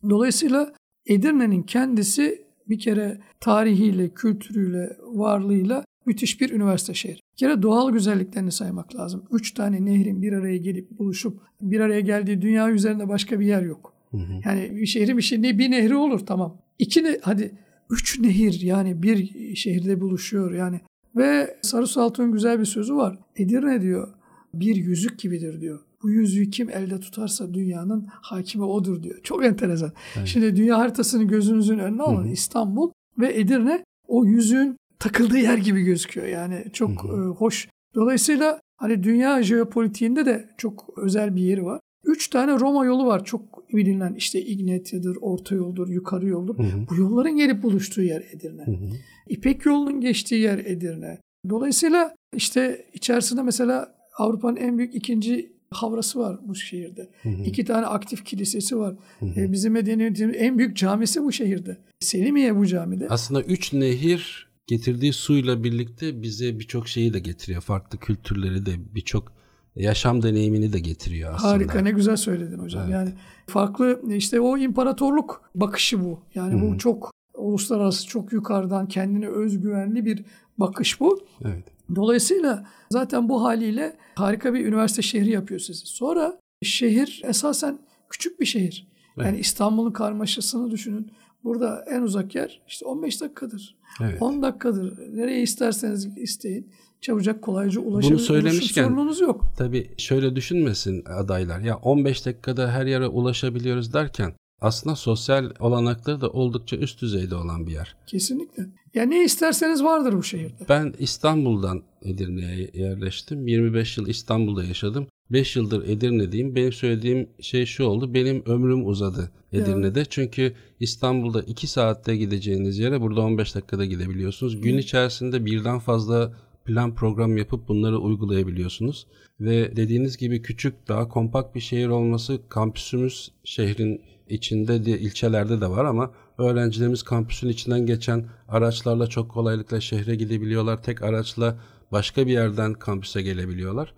Dolayısıyla 0.10 0.74
Edirne'nin 1.08 1.64
kendisi 1.64 2.45
bir 2.70 2.80
kere 2.80 3.18
tarihiyle, 3.40 4.10
kültürüyle, 4.10 4.98
varlığıyla 5.04 5.86
müthiş 6.06 6.42
bir 6.42 6.50
üniversite 6.50 6.94
şehri. 6.94 7.20
Bir 7.34 7.38
kere 7.38 7.62
doğal 7.62 7.92
güzelliklerini 7.92 8.52
saymak 8.52 8.96
lazım. 8.96 9.24
Üç 9.32 9.54
tane 9.54 9.86
nehrin 9.86 10.22
bir 10.22 10.34
araya 10.34 10.58
gelip 10.58 11.00
buluşup 11.00 11.42
bir 11.62 11.80
araya 11.80 12.00
geldiği 12.00 12.42
dünya 12.42 12.72
üzerinde 12.72 13.10
başka 13.10 13.40
bir 13.40 13.46
yer 13.46 13.62
yok. 13.62 13.94
Hı 14.12 14.18
hı. 14.18 14.34
Yani 14.46 14.76
bir 14.76 14.86
şehrin 14.86 15.18
bir 15.18 15.22
şey 15.22 15.44
bir 15.44 15.72
nehri 15.72 15.96
olur 15.96 16.20
tamam. 16.20 16.58
İki 16.80 17.04
ne 17.04 17.20
hadi 17.22 17.52
üç 17.90 18.20
nehir 18.20 18.62
yani 18.62 19.04
bir 19.04 19.56
şehirde 19.56 20.02
buluşuyor 20.02 20.54
yani. 20.54 20.82
Ve 21.16 21.58
Sarı 21.62 21.88
Saltu'nun 21.88 22.32
güzel 22.32 22.60
bir 22.60 22.66
sözü 22.66 22.96
var. 22.96 23.18
Edirne 23.36 23.82
diyor 23.82 24.14
bir 24.54 24.76
yüzük 24.76 25.20
gibidir 25.20 25.62
diyor. 25.62 25.80
Bu 26.06 26.10
yüzüğü 26.10 26.50
kim 26.50 26.70
elde 26.70 27.00
tutarsa 27.00 27.54
dünyanın 27.54 28.08
hakimi 28.08 28.64
odur 28.64 29.04
diyor. 29.04 29.20
Çok 29.24 29.46
enteresan. 29.46 29.92
Evet. 30.18 30.28
Şimdi 30.28 30.56
dünya 30.56 30.78
haritasını 30.78 31.24
gözünüzün 31.24 31.80
önüne 31.80 32.02
alın. 32.02 32.24
Hı 32.24 32.28
hı. 32.28 32.32
İstanbul 32.32 32.92
ve 33.20 33.40
Edirne 33.40 33.84
o 34.08 34.26
yüzüğün 34.26 34.78
takıldığı 35.00 35.38
yer 35.38 35.58
gibi 35.58 35.82
gözüküyor. 35.82 36.28
Yani 36.28 36.66
çok 36.74 37.04
hı 37.04 37.08
hı. 37.08 37.24
E, 37.24 37.26
hoş. 37.28 37.70
Dolayısıyla 37.96 38.62
hani 38.78 39.04
dünya 39.04 39.44
jeopolitiğinde 39.44 40.26
de 40.26 40.50
çok 40.58 40.94
özel 40.98 41.36
bir 41.36 41.42
yeri 41.42 41.66
var. 41.66 41.80
Üç 42.04 42.28
tane 42.28 42.60
Roma 42.60 42.86
yolu 42.86 43.06
var 43.06 43.26
çok 43.26 43.70
bilinen 43.74 44.14
işte 44.14 44.42
İgnetya'dır, 44.42 45.18
Orta 45.22 45.56
Yoldur, 45.56 45.90
Yukarı 45.90 46.28
Yoldur. 46.28 46.58
Hı 46.58 46.64
hı. 46.64 46.88
Bu 46.90 46.96
yolların 46.96 47.36
gelip 47.36 47.64
buluştuğu 47.64 48.02
yer 48.02 48.24
Edirne. 48.32 48.66
Hı 48.66 48.72
hı. 48.72 48.90
İpek 49.30 49.66
yolunun 49.66 50.02
geçtiği 50.02 50.42
yer 50.42 50.58
Edirne. 50.58 51.20
Dolayısıyla 51.50 52.16
işte 52.36 52.86
içerisinde 52.94 53.42
mesela 53.42 53.96
Avrupa'nın 54.18 54.56
en 54.56 54.78
büyük 54.78 54.96
ikinci 54.96 55.55
havrası 55.76 56.20
var 56.20 56.40
bu 56.48 56.56
şehirde. 56.56 57.10
Hı 57.24 57.30
hı. 57.30 57.44
İki 57.44 57.66
tane 57.66 57.86
aktif 57.86 58.26
kilisesi 58.26 58.78
var. 58.78 58.96
Hı 59.20 59.26
hı. 59.26 59.40
E, 59.40 59.52
bizim 59.52 59.74
medeniyetimizin 59.74 60.40
en 60.40 60.58
büyük 60.58 60.78
camisi 60.78 61.24
bu 61.24 61.32
şehirde. 61.32 61.78
Selimiye 62.00 62.56
bu 62.56 62.66
camide. 62.66 63.08
Aslında 63.10 63.42
üç 63.42 63.74
nehir 63.74 64.50
getirdiği 64.68 65.14
suyla 65.14 65.64
birlikte 65.64 66.22
bize 66.22 66.60
birçok 66.60 66.88
şeyi 66.88 67.14
de 67.14 67.20
getiriyor. 67.20 67.62
Farklı 67.62 68.00
kültürleri 68.00 68.66
de 68.66 68.96
birçok 68.96 69.34
yaşam 69.76 70.24
deneyimini 70.24 70.74
de 70.74 70.80
getiriyor 70.80 71.34
aslında. 71.34 71.54
Harika 71.54 71.82
ne 71.82 71.92
güzel 71.92 72.18
söyledin 72.18 72.60
hocam. 72.60 72.84
Evet. 72.84 72.94
Yani 72.94 73.10
farklı 73.48 74.02
işte 74.16 74.40
o 74.40 74.58
imparatorluk 74.58 75.52
bakışı 75.56 76.04
bu. 76.04 76.20
Yani 76.36 76.62
Hı-hı. 76.62 76.72
bu 76.72 76.78
çok 76.78 77.12
uluslararası 77.38 78.08
çok 78.08 78.34
yukarıdan 78.34 78.88
kendine 78.88 79.28
özgüvenli 79.28 80.06
bir 80.06 80.26
bakış 80.58 81.00
bu. 81.00 81.20
Evet. 81.46 81.75
Dolayısıyla 81.96 82.66
zaten 82.90 83.30
bu 83.30 83.44
haliyle 83.44 83.98
harika 84.16 84.54
bir 84.54 84.66
üniversite 84.66 85.02
şehri 85.02 85.30
yapıyor 85.30 85.60
sizi. 85.60 85.86
Sonra 85.86 86.40
şehir 86.64 87.22
esasen 87.26 87.80
küçük 88.10 88.40
bir 88.40 88.46
şehir. 88.46 88.88
Evet. 89.18 89.28
Yani 89.28 89.40
İstanbul'un 89.40 89.92
karmaşasını 89.92 90.72
düşünün. 90.72 91.12
Burada 91.44 91.86
en 91.90 92.02
uzak 92.02 92.36
yer 92.36 92.62
işte 92.68 92.86
15 92.86 93.22
dakikadır. 93.22 93.76
Evet. 94.02 94.22
10 94.22 94.42
dakikadır. 94.42 94.98
Nereye 95.14 95.42
isterseniz 95.42 96.18
isteyin. 96.18 96.72
Çabucak 97.02 97.42
kolayca 97.42 97.82
ulaşabilir. 97.82 98.18
Bunu 98.18 98.26
söylemişken 98.26 98.84
sorununuz 98.84 99.22
yok. 99.22 99.46
Tabii 99.58 99.92
şöyle 99.98 100.36
düşünmesin 100.36 101.04
adaylar. 101.06 101.60
Ya 101.60 101.78
15 101.78 102.26
dakikada 102.26 102.72
her 102.72 102.86
yere 102.86 103.08
ulaşabiliyoruz 103.08 103.94
derken 103.94 104.34
aslında 104.66 104.96
sosyal 104.96 105.52
olanakları 105.60 106.22
da 106.22 106.30
oldukça 106.30 106.78
üst 106.78 107.02
düzeyde 107.02 107.36
olan 107.36 107.68
bir 107.68 107.72
yer. 107.72 107.96
Kesinlikle. 108.08 108.66
Ya 108.94 109.04
ne 109.04 109.24
isterseniz 109.24 109.84
vardır 109.84 110.14
bu 110.14 110.24
şehirde. 110.24 110.66
Ben 110.70 110.94
İstanbul'dan 111.00 111.84
Edirne'ye 112.02 112.70
yerleştim. 112.74 113.48
25 113.48 113.98
yıl 113.98 114.08
İstanbul'da 114.08 114.64
yaşadım. 114.64 115.08
5 115.32 115.56
yıldır 115.56 115.88
Edirne'deyim. 115.88 116.56
Benim 116.56 116.74
söylediğim 116.74 117.30
şey 117.42 117.66
şu 117.66 117.84
oldu. 117.84 118.14
Benim 118.14 118.44
ömrüm 118.46 118.88
uzadı 118.88 119.32
Edirne'de. 119.54 120.00
Ya. 120.00 120.06
Çünkü 120.06 120.54
İstanbul'da 120.80 121.42
2 121.42 121.68
saatte 121.68 122.16
gideceğiniz 122.16 122.80
yere 122.80 123.02
burada 123.02 123.22
15 123.22 123.56
dakikada 123.56 123.86
gidebiliyorsunuz. 123.86 124.62
Gün 124.62 124.78
içerisinde 124.78 125.46
birden 125.46 125.80
fazla 125.80 126.34
plan 126.66 126.96
program 126.96 127.38
yapıp 127.38 127.68
bunları 127.68 128.00
uygulayabiliyorsunuz. 128.00 129.08
Ve 129.40 129.76
dediğiniz 129.76 130.18
gibi 130.18 130.42
küçük 130.42 130.88
daha 130.88 131.08
kompakt 131.08 131.56
bir 131.56 131.60
şehir 131.60 131.88
olması 131.88 132.40
kampüsümüz 132.50 133.32
şehrin 133.44 134.02
içinde 134.30 134.86
de 134.86 135.00
ilçelerde 135.00 135.62
de 135.62 135.70
var 135.70 135.86
ama 135.86 136.12
öğrencilerimiz 136.38 137.04
kampüsün 137.04 137.50
içinden 137.50 137.86
geçen 137.86 138.26
araçlarla 138.48 139.08
çok 139.08 139.32
kolaylıkla 139.32 139.82
şehre 139.82 140.16
gidebiliyorlar. 140.16 140.84
Tek 140.84 141.02
araçla 141.02 141.60
başka 141.92 142.28
bir 142.28 142.32
yerden 142.32 142.74
kampüse 142.74 143.22
gelebiliyorlar 143.22 143.94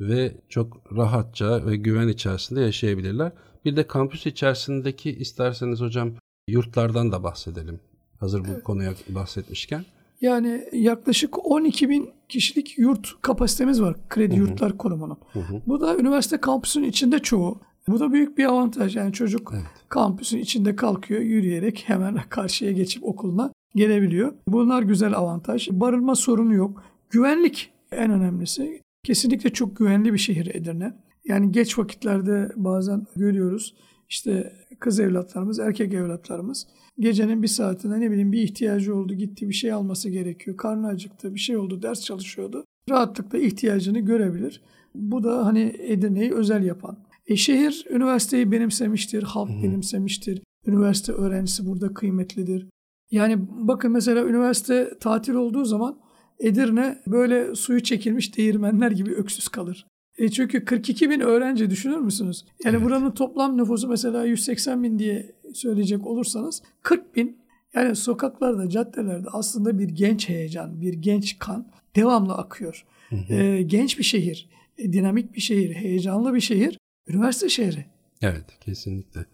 ve 0.00 0.34
çok 0.48 0.96
rahatça 0.96 1.66
ve 1.66 1.76
güven 1.76 2.08
içerisinde 2.08 2.60
yaşayabilirler. 2.60 3.32
Bir 3.64 3.76
de 3.76 3.86
kampüs 3.86 4.26
içerisindeki 4.26 5.10
isterseniz 5.10 5.80
hocam 5.80 6.12
yurtlardan 6.48 7.12
da 7.12 7.22
bahsedelim. 7.22 7.80
Hazır 8.20 8.44
bu 8.44 8.48
evet. 8.52 8.64
konuya 8.64 8.94
bahsetmişken. 9.08 9.84
Yani 10.20 10.64
yaklaşık 10.72 11.46
12 11.46 11.88
bin 11.88 12.10
kişilik 12.28 12.78
yurt 12.78 13.22
kapasitemiz 13.22 13.82
var 13.82 13.96
Kredi 14.08 14.36
Hı-hı. 14.36 14.40
Yurtlar 14.40 14.78
Kurumu'nun. 14.78 15.18
Hı-hı. 15.32 15.62
Bu 15.66 15.80
da 15.80 15.96
üniversite 15.96 16.40
kampüsünün 16.40 16.88
içinde 16.88 17.18
çoğu. 17.18 17.60
Bu 17.88 18.00
da 18.00 18.12
büyük 18.12 18.38
bir 18.38 18.44
avantaj. 18.44 18.96
Yani 18.96 19.12
çocuk 19.12 19.52
evet. 19.54 19.64
kampüsün 19.88 20.38
içinde 20.38 20.76
kalkıyor 20.76 21.20
yürüyerek 21.20 21.84
hemen 21.86 22.18
karşıya 22.28 22.72
geçip 22.72 23.04
okuluna 23.04 23.52
gelebiliyor. 23.74 24.32
Bunlar 24.48 24.82
güzel 24.82 25.14
avantaj. 25.14 25.68
Barınma 25.70 26.14
sorunu 26.14 26.54
yok. 26.54 26.82
Güvenlik 27.10 27.72
en 27.92 28.10
önemlisi. 28.10 28.82
Kesinlikle 29.04 29.50
çok 29.50 29.76
güvenli 29.76 30.12
bir 30.12 30.18
şehir 30.18 30.54
Edirne. 30.54 30.94
Yani 31.24 31.52
geç 31.52 31.78
vakitlerde 31.78 32.52
bazen 32.56 33.06
görüyoruz. 33.16 33.74
İşte 34.08 34.52
kız 34.78 35.00
evlatlarımız, 35.00 35.58
erkek 35.58 35.94
evlatlarımız 35.94 36.66
gecenin 37.00 37.42
bir 37.42 37.48
saatinde 37.48 38.00
ne 38.00 38.10
bileyim 38.10 38.32
bir 38.32 38.42
ihtiyacı 38.42 38.96
oldu, 38.96 39.14
gitti 39.14 39.48
bir 39.48 39.54
şey 39.54 39.72
alması 39.72 40.10
gerekiyor. 40.10 40.56
Karnı 40.56 40.86
acıktı, 40.86 41.34
bir 41.34 41.40
şey 41.40 41.56
oldu, 41.56 41.82
ders 41.82 42.04
çalışıyordu. 42.04 42.64
Rahatlıkla 42.90 43.38
ihtiyacını 43.38 43.98
görebilir. 43.98 44.62
Bu 44.94 45.24
da 45.24 45.46
hani 45.46 45.76
Edirne'yi 45.78 46.32
özel 46.32 46.64
yapan. 46.64 46.98
E 47.28 47.36
şehir 47.36 47.86
üniversiteyi 47.90 48.52
benimsemiştir, 48.52 49.22
halk 49.22 49.48
hmm. 49.48 49.62
benimsemiştir. 49.62 50.42
Üniversite 50.66 51.12
öğrencisi 51.12 51.66
burada 51.66 51.94
kıymetlidir. 51.94 52.66
Yani 53.10 53.38
bakın 53.50 53.92
mesela 53.92 54.24
üniversite 54.24 54.98
tatil 55.00 55.34
olduğu 55.34 55.64
zaman 55.64 55.98
Edirne 56.38 56.98
böyle 57.06 57.54
suyu 57.54 57.82
çekilmiş 57.82 58.36
değirmenler 58.36 58.90
gibi 58.90 59.14
öksüz 59.14 59.48
kalır. 59.48 59.86
E 60.18 60.28
çünkü 60.28 60.64
42 60.64 61.10
bin 61.10 61.20
öğrenci 61.20 61.70
düşünür 61.70 61.96
müsünüz? 61.96 62.44
Yani 62.64 62.76
evet. 62.76 62.86
buranın 62.86 63.10
toplam 63.10 63.56
nüfusu 63.56 63.88
mesela 63.88 64.24
180 64.24 64.82
bin 64.82 64.98
diye 64.98 65.32
söyleyecek 65.54 66.06
olursanız 66.06 66.62
40 66.82 67.16
bin 67.16 67.38
yani 67.74 67.96
sokaklarda, 67.96 68.68
caddelerde 68.68 69.28
aslında 69.32 69.78
bir 69.78 69.88
genç 69.88 70.28
heyecan, 70.28 70.80
bir 70.80 70.92
genç 70.92 71.38
kan 71.38 71.66
devamlı 71.96 72.34
akıyor. 72.34 72.84
Hı 73.08 73.16
hı. 73.16 73.34
E, 73.34 73.62
genç 73.62 73.98
bir 73.98 74.04
şehir, 74.04 74.48
e, 74.78 74.92
dinamik 74.92 75.34
bir 75.34 75.40
şehir, 75.40 75.74
heyecanlı 75.74 76.34
bir 76.34 76.40
şehir, 76.40 76.78
üniversite 77.08 77.48
şehri. 77.48 77.86
Evet, 78.22 78.44
kesinlikle. 78.60 79.26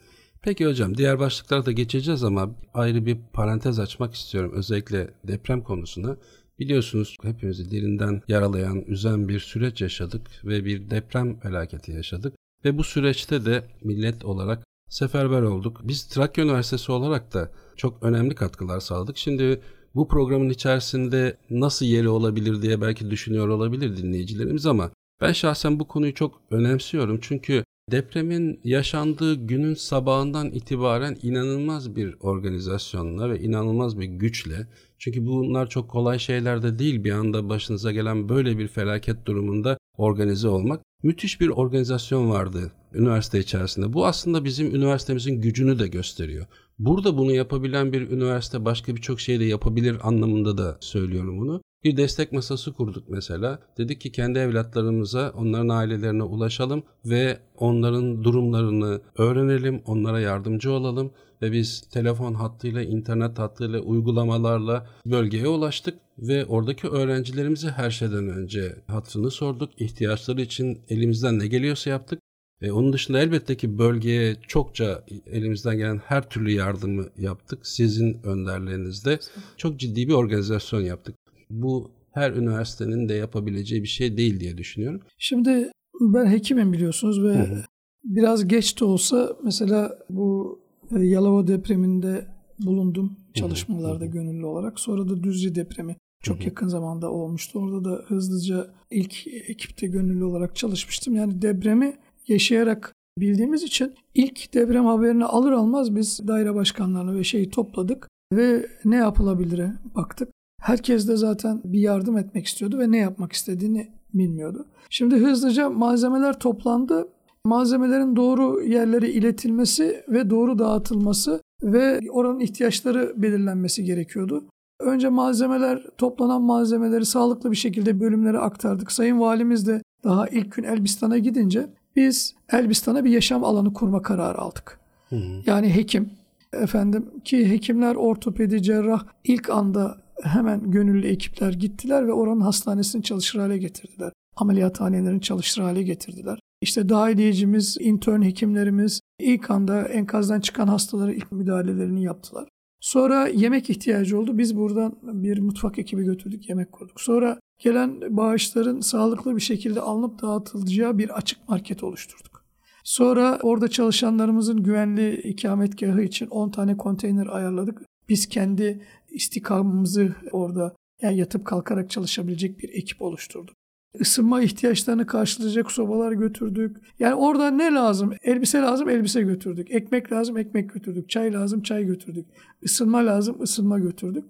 Peki 0.42 0.66
hocam 0.66 0.96
diğer 0.96 1.18
başlıklara 1.18 1.66
da 1.66 1.72
geçeceğiz 1.72 2.24
ama 2.24 2.50
ayrı 2.74 3.06
bir 3.06 3.18
parantez 3.32 3.78
açmak 3.78 4.14
istiyorum 4.14 4.52
özellikle 4.54 5.10
deprem 5.24 5.62
konusuna. 5.62 6.16
Biliyorsunuz 6.58 7.16
hepimizi 7.22 7.70
derinden 7.70 8.22
yaralayan, 8.28 8.80
üzen 8.80 9.28
bir 9.28 9.40
süreç 9.40 9.80
yaşadık 9.80 10.30
ve 10.44 10.64
bir 10.64 10.90
deprem 10.90 11.40
felaketi 11.40 11.92
yaşadık. 11.92 12.34
Ve 12.64 12.78
bu 12.78 12.84
süreçte 12.84 13.44
de 13.44 13.64
millet 13.84 14.24
olarak 14.24 14.64
seferber 14.88 15.42
olduk. 15.42 15.80
Biz 15.84 16.04
Trakya 16.04 16.44
Üniversitesi 16.44 16.92
olarak 16.92 17.34
da 17.34 17.50
çok 17.76 18.02
önemli 18.02 18.34
katkılar 18.34 18.80
sağladık. 18.80 19.16
Şimdi 19.16 19.60
bu 19.94 20.08
programın 20.08 20.50
içerisinde 20.50 21.36
nasıl 21.50 21.86
yeri 21.86 22.08
olabilir 22.08 22.62
diye 22.62 22.80
belki 22.80 23.10
düşünüyor 23.10 23.48
olabilir 23.48 23.96
dinleyicilerimiz 23.96 24.66
ama 24.66 24.90
ben 25.20 25.32
şahsen 25.32 25.80
bu 25.80 25.88
konuyu 25.88 26.14
çok 26.14 26.42
önemsiyorum. 26.50 27.18
Çünkü 27.22 27.64
depremin 27.90 28.60
yaşandığı 28.64 29.34
günün 29.34 29.74
sabahından 29.74 30.50
itibaren 30.50 31.16
inanılmaz 31.22 31.96
bir 31.96 32.14
organizasyonla 32.20 33.30
ve 33.30 33.40
inanılmaz 33.40 33.98
bir 33.98 34.04
güçle 34.04 34.66
çünkü 34.98 35.26
bunlar 35.26 35.68
çok 35.68 35.90
kolay 35.90 36.18
şeyler 36.18 36.62
de 36.62 36.78
değil 36.78 37.04
bir 37.04 37.10
anda 37.12 37.48
başınıza 37.48 37.92
gelen 37.92 38.28
böyle 38.28 38.58
bir 38.58 38.68
felaket 38.68 39.26
durumunda 39.26 39.78
organize 39.96 40.48
olmak. 40.48 40.80
Müthiş 41.02 41.40
bir 41.40 41.48
organizasyon 41.48 42.30
vardı 42.30 42.72
üniversite 42.94 43.38
içerisinde. 43.38 43.92
Bu 43.92 44.06
aslında 44.06 44.44
bizim 44.44 44.74
üniversitemizin 44.74 45.40
gücünü 45.40 45.78
de 45.78 45.88
gösteriyor. 45.88 46.46
Burada 46.78 47.18
bunu 47.18 47.32
yapabilen 47.32 47.92
bir 47.92 48.10
üniversite 48.10 48.64
başka 48.64 48.96
birçok 48.96 49.20
şeyi 49.20 49.40
de 49.40 49.44
yapabilir 49.44 49.96
anlamında 50.02 50.58
da 50.58 50.76
söylüyorum 50.80 51.38
bunu. 51.38 51.62
Bir 51.84 51.96
destek 51.96 52.32
masası 52.32 52.72
kurduk 52.72 53.08
mesela. 53.08 53.58
Dedik 53.78 54.00
ki 54.00 54.12
kendi 54.12 54.38
evlatlarımıza, 54.38 55.32
onların 55.36 55.68
ailelerine 55.68 56.22
ulaşalım 56.22 56.82
ve 57.06 57.38
onların 57.56 58.24
durumlarını 58.24 59.00
öğrenelim, 59.18 59.82
onlara 59.86 60.20
yardımcı 60.20 60.72
olalım 60.72 61.12
ve 61.42 61.52
biz 61.52 61.80
telefon 61.80 62.34
hattıyla, 62.34 62.82
internet 62.82 63.38
hattıyla, 63.38 63.80
uygulamalarla 63.80 64.86
bölgeye 65.06 65.48
ulaştık 65.48 65.98
ve 66.18 66.44
oradaki 66.44 66.88
öğrencilerimize 66.88 67.68
her 67.68 67.90
şeyden 67.90 68.28
önce 68.28 68.76
hatırını 68.86 69.30
sorduk. 69.30 69.80
ihtiyaçları 69.80 70.40
için 70.42 70.80
elimizden 70.88 71.38
ne 71.38 71.46
geliyorsa 71.46 71.90
yaptık. 71.90 72.20
E, 72.62 72.72
onun 72.72 72.92
dışında 72.92 73.18
elbette 73.18 73.56
ki 73.56 73.78
bölgeye 73.78 74.36
çokça 74.48 75.04
elimizden 75.26 75.76
gelen 75.76 76.00
her 76.06 76.30
türlü 76.30 76.50
yardımı 76.50 77.08
yaptık. 77.18 77.66
Sizin 77.66 78.22
önderlerinizde 78.22 79.18
çok 79.56 79.80
ciddi 79.80 80.08
bir 80.08 80.12
organizasyon 80.12 80.80
yaptık. 80.80 81.23
Bu 81.62 81.90
her 82.12 82.32
üniversitenin 82.32 83.08
de 83.08 83.14
yapabileceği 83.14 83.82
bir 83.82 83.88
şey 83.88 84.16
değil 84.16 84.40
diye 84.40 84.58
düşünüyorum. 84.58 85.00
Şimdi 85.18 85.70
ben 86.00 86.26
hekimim 86.26 86.72
biliyorsunuz 86.72 87.22
ve 87.22 87.34
hı 87.34 87.42
hı. 87.42 87.64
biraz 88.04 88.48
geç 88.48 88.80
de 88.80 88.84
olsa 88.84 89.36
mesela 89.44 89.98
bu 90.10 90.58
e, 90.96 91.00
Yalova 91.00 91.46
depreminde 91.46 92.26
bulundum 92.58 93.16
çalışmalarda 93.34 94.04
hı 94.04 94.08
hı. 94.08 94.12
gönüllü 94.12 94.46
olarak. 94.46 94.80
Sonra 94.80 95.08
da 95.08 95.22
Düzce 95.22 95.54
depremi 95.54 95.96
çok 96.22 96.36
hı 96.36 96.40
hı. 96.40 96.44
yakın 96.44 96.68
zamanda 96.68 97.10
olmuştu. 97.10 97.58
Orada 97.58 97.84
da 97.84 98.04
hızlıca 98.06 98.74
ilk 98.90 99.26
ekipte 99.26 99.86
gönüllü 99.86 100.24
olarak 100.24 100.56
çalışmıştım. 100.56 101.14
Yani 101.14 101.42
depremi 101.42 101.96
yaşayarak 102.28 102.92
bildiğimiz 103.18 103.62
için 103.62 103.94
ilk 104.14 104.54
deprem 104.54 104.84
haberini 104.84 105.24
alır 105.24 105.52
almaz 105.52 105.96
biz 105.96 106.28
daire 106.28 106.54
başkanlarını 106.54 107.18
ve 107.18 107.24
şeyi 107.24 107.50
topladık 107.50 108.08
ve 108.32 108.66
ne 108.84 108.96
yapılabilir 108.96 109.62
baktık. 109.94 110.28
Herkes 110.64 111.08
de 111.08 111.16
zaten 111.16 111.60
bir 111.64 111.80
yardım 111.80 112.18
etmek 112.18 112.46
istiyordu 112.46 112.78
ve 112.78 112.90
ne 112.90 112.98
yapmak 112.98 113.32
istediğini 113.32 113.88
bilmiyordu. 114.14 114.66
Şimdi 114.90 115.16
hızlıca 115.16 115.70
malzemeler 115.70 116.38
toplandı. 116.38 117.08
Malzemelerin 117.44 118.16
doğru 118.16 118.62
yerlere 118.62 119.10
iletilmesi 119.10 120.04
ve 120.08 120.30
doğru 120.30 120.58
dağıtılması 120.58 121.42
ve 121.62 122.00
oranın 122.10 122.40
ihtiyaçları 122.40 123.12
belirlenmesi 123.16 123.84
gerekiyordu. 123.84 124.44
Önce 124.80 125.08
malzemeler, 125.08 125.86
toplanan 125.98 126.42
malzemeleri 126.42 127.04
sağlıklı 127.04 127.50
bir 127.50 127.56
şekilde 127.56 128.00
bölümlere 128.00 128.38
aktardık. 128.38 128.92
Sayın 128.92 129.20
Valimiz 129.20 129.66
de 129.66 129.82
daha 130.04 130.28
ilk 130.28 130.52
gün 130.52 130.64
Elbistan'a 130.64 131.18
gidince 131.18 131.66
biz 131.96 132.34
Elbistan'a 132.52 133.04
bir 133.04 133.10
yaşam 133.10 133.44
alanı 133.44 133.72
kurma 133.72 134.02
kararı 134.02 134.38
aldık. 134.38 134.80
Hı 135.10 135.16
hı. 135.16 135.42
Yani 135.46 135.74
hekim, 135.74 136.10
efendim 136.52 137.06
ki 137.24 137.50
hekimler, 137.50 137.94
ortopedi, 137.94 138.62
cerrah 138.62 139.04
ilk 139.24 139.50
anda 139.50 140.03
hemen 140.22 140.70
gönüllü 140.70 141.06
ekipler 141.06 141.52
gittiler 141.52 142.06
ve 142.06 142.12
oranın 142.12 142.40
hastanesini 142.40 143.02
çalışır 143.02 143.38
hale 143.38 143.58
getirdiler. 143.58 144.12
Ameliyathanelerini 144.36 145.20
çalışır 145.20 145.62
hale 145.62 145.82
getirdiler. 145.82 146.38
İşte 146.60 146.88
dahiliyecimiz, 146.88 147.76
intern 147.80 148.22
hekimlerimiz 148.22 149.00
ilk 149.20 149.50
anda 149.50 149.88
enkazdan 149.88 150.40
çıkan 150.40 150.66
hastalara 150.66 151.12
ilk 151.12 151.32
müdahalelerini 151.32 152.02
yaptılar. 152.02 152.48
Sonra 152.80 153.28
yemek 153.28 153.70
ihtiyacı 153.70 154.18
oldu. 154.18 154.38
Biz 154.38 154.56
buradan 154.56 154.96
bir 155.02 155.38
mutfak 155.38 155.78
ekibi 155.78 156.04
götürdük, 156.04 156.48
yemek 156.48 156.72
kurduk. 156.72 157.00
Sonra 157.00 157.38
gelen 157.58 158.16
bağışların 158.16 158.80
sağlıklı 158.80 159.36
bir 159.36 159.40
şekilde 159.40 159.80
alınıp 159.80 160.22
dağıtılacağı 160.22 160.98
bir 160.98 161.10
açık 161.10 161.48
market 161.48 161.84
oluşturduk. 161.84 162.44
Sonra 162.84 163.38
orada 163.42 163.68
çalışanlarımızın 163.68 164.62
güvenli 164.62 165.20
ikametgahı 165.20 166.02
için 166.02 166.26
10 166.26 166.50
tane 166.50 166.76
konteyner 166.76 167.26
ayarladık. 167.26 167.82
Biz 168.08 168.26
kendi 168.28 168.82
istikamımızı 169.14 170.14
orada 170.32 170.76
yani 171.02 171.16
yatıp 171.18 171.44
kalkarak 171.44 171.90
çalışabilecek 171.90 172.58
bir 172.58 172.68
ekip 172.68 173.02
oluşturduk. 173.02 173.56
Isınma 174.00 174.42
ihtiyaçlarını 174.42 175.06
karşılayacak 175.06 175.72
sobalar 175.72 176.12
götürdük. 176.12 176.76
Yani 176.98 177.14
orada 177.14 177.50
ne 177.50 177.74
lazım? 177.74 178.12
Elbise 178.22 178.58
lazım, 178.58 178.88
elbise 178.88 179.22
götürdük. 179.22 179.70
Ekmek 179.70 180.12
lazım, 180.12 180.38
ekmek 180.38 180.74
götürdük. 180.74 181.10
Çay 181.10 181.32
lazım, 181.32 181.62
çay 181.62 181.84
götürdük. 181.84 182.26
Isınma 182.62 183.06
lazım, 183.06 183.42
ısınma 183.42 183.78
götürdük. 183.78 184.24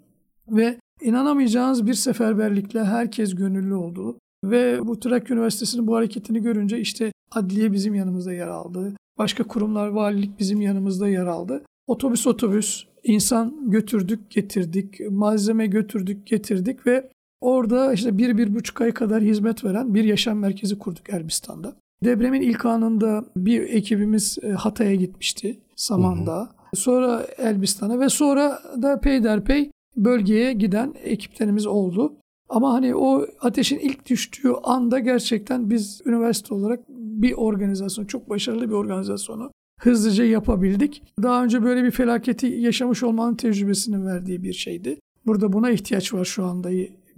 Ve 0.49 0.79
inanamayacağınız 1.03 1.87
bir 1.87 1.95
seferberlikle 1.95 2.85
herkes 2.85 3.35
gönüllü 3.35 3.75
oldu. 3.75 4.19
Ve 4.45 4.81
bu 4.87 5.01
Trakya 5.01 5.37
Üniversitesi'nin 5.37 5.87
bu 5.87 5.97
hareketini 5.97 6.43
görünce 6.43 6.79
işte 6.79 7.13
adliye 7.31 7.73
bizim 7.73 7.95
yanımızda 7.95 8.33
yer 8.33 8.49
aldı. 8.49 8.95
Başka 9.19 9.45
kurumlar, 9.45 9.89
valilik 9.89 10.39
bizim 10.39 10.61
yanımızda 10.61 11.09
yer 11.09 11.27
aldı. 11.27 11.65
Otobüs 11.87 12.27
otobüs 12.27 12.85
insan 13.05 13.71
götürdük, 13.71 14.31
getirdik, 14.31 15.11
malzeme 15.11 15.67
götürdük, 15.67 16.27
getirdik 16.27 16.87
ve 16.87 17.11
orada 17.41 17.93
işte 17.93 18.19
bir, 18.19 18.39
bir 18.39 18.55
buçuk 18.55 18.81
ay 18.81 18.93
kadar 18.93 19.23
hizmet 19.23 19.65
veren 19.65 19.95
bir 19.95 20.05
yaşam 20.05 20.39
merkezi 20.39 20.79
kurduk 20.79 21.11
Elbistan'da. 21.11 21.77
Depremin 22.05 22.41
ilk 22.41 22.65
anında 22.65 23.25
bir 23.37 23.61
ekibimiz 23.61 24.39
e, 24.43 24.49
Hatay'a 24.49 24.95
gitmişti, 24.95 25.61
Saman'da. 25.77 26.37
Hı 26.37 26.43
hı. 26.43 26.77
Sonra 26.77 27.27
Elbistan'a 27.39 28.01
ve 28.01 28.09
sonra 28.09 28.63
da 28.83 29.01
peyderpey 29.01 29.71
bölgeye 29.97 30.53
giden 30.53 30.95
ekiplerimiz 31.05 31.67
oldu. 31.67 32.17
Ama 32.49 32.73
hani 32.73 32.95
o 32.95 33.27
ateşin 33.41 33.79
ilk 33.79 34.11
düştüğü 34.11 34.53
anda 34.63 34.99
gerçekten 34.99 35.71
biz 35.71 36.01
üniversite 36.07 36.55
olarak 36.55 36.81
bir 36.89 37.33
organizasyon, 37.33 38.05
çok 38.05 38.31
başarılı 38.31 38.69
bir 38.69 38.75
organizasyonu 38.75 39.51
hızlıca 39.85 40.25
yapabildik. 40.25 41.03
Daha 41.23 41.45
önce 41.45 41.63
böyle 41.63 41.85
bir 41.85 41.91
felaketi 41.91 42.47
yaşamış 42.47 43.03
olmanın 43.03 43.35
tecrübesinin 43.35 44.07
verdiği 44.07 44.43
bir 44.43 44.53
şeydi. 44.53 45.01
Burada 45.27 45.53
buna 45.53 45.71
ihtiyaç 45.71 46.15
var 46.15 46.25
şu 46.25 46.45
anda 46.45 46.71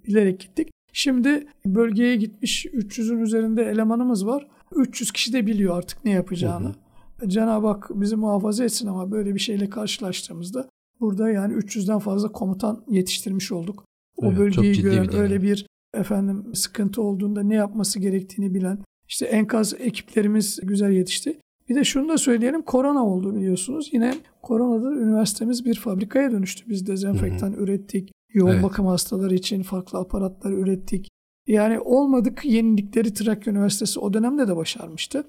bilerek 0.06 0.40
gittik. 0.40 0.68
Şimdi 0.92 1.46
bölgeye 1.66 2.16
gitmiş 2.16 2.66
300'ün 2.66 3.18
üzerinde 3.18 3.64
elemanımız 3.64 4.26
var. 4.26 4.46
300 4.76 5.12
kişi 5.12 5.32
de 5.32 5.46
biliyor 5.46 5.78
artık 5.78 6.04
ne 6.04 6.10
yapacağını. 6.10 6.74
Cenab-ı 7.26 7.66
Hak 7.66 7.90
bizi 7.94 8.16
muhafaza 8.16 8.64
etsin 8.64 8.86
ama 8.86 9.10
böyle 9.10 9.34
bir 9.34 9.40
şeyle 9.40 9.70
karşılaştığımızda 9.70 10.68
burada 11.00 11.30
yani 11.30 11.54
300'den 11.54 11.98
fazla 11.98 12.32
komutan 12.32 12.84
yetiştirmiş 12.88 13.52
olduk. 13.52 13.84
O 14.16 14.26
evet, 14.26 14.38
bölgeyi 14.38 14.82
gören 14.82 15.08
bir 15.08 15.18
öyle 15.18 15.42
bir 15.42 15.66
efendim 15.94 16.54
sıkıntı 16.54 17.02
olduğunda 17.02 17.42
ne 17.42 17.54
yapması 17.54 17.98
gerektiğini 17.98 18.54
bilen 18.54 18.78
işte 19.08 19.26
enkaz 19.26 19.74
ekiplerimiz 19.78 20.60
güzel 20.62 20.90
yetişti. 20.90 21.40
Bir 21.68 21.74
de 21.74 21.84
şunu 21.84 22.08
da 22.08 22.18
söyleyelim 22.18 22.62
korona 22.62 23.06
oldu 23.06 23.36
biliyorsunuz. 23.36 23.88
Yine 23.92 24.14
koronada 24.42 24.92
üniversitemiz 24.92 25.64
bir 25.64 25.74
fabrikaya 25.74 26.32
dönüştü. 26.32 26.64
Biz 26.68 26.86
dezenfektan 26.86 27.52
hı 27.52 27.56
hı. 27.56 27.60
ürettik. 27.60 28.12
Yoğun 28.32 28.52
evet. 28.52 28.62
bakım 28.62 28.86
hastaları 28.86 29.34
için 29.34 29.62
farklı 29.62 29.98
aparatlar 29.98 30.52
ürettik. 30.52 31.08
Yani 31.46 31.80
olmadık 31.80 32.44
yenilikleri 32.44 33.14
Trakya 33.14 33.52
Üniversitesi 33.52 34.00
o 34.00 34.12
dönemde 34.12 34.48
de 34.48 34.56
başarmıştı. 34.56 35.24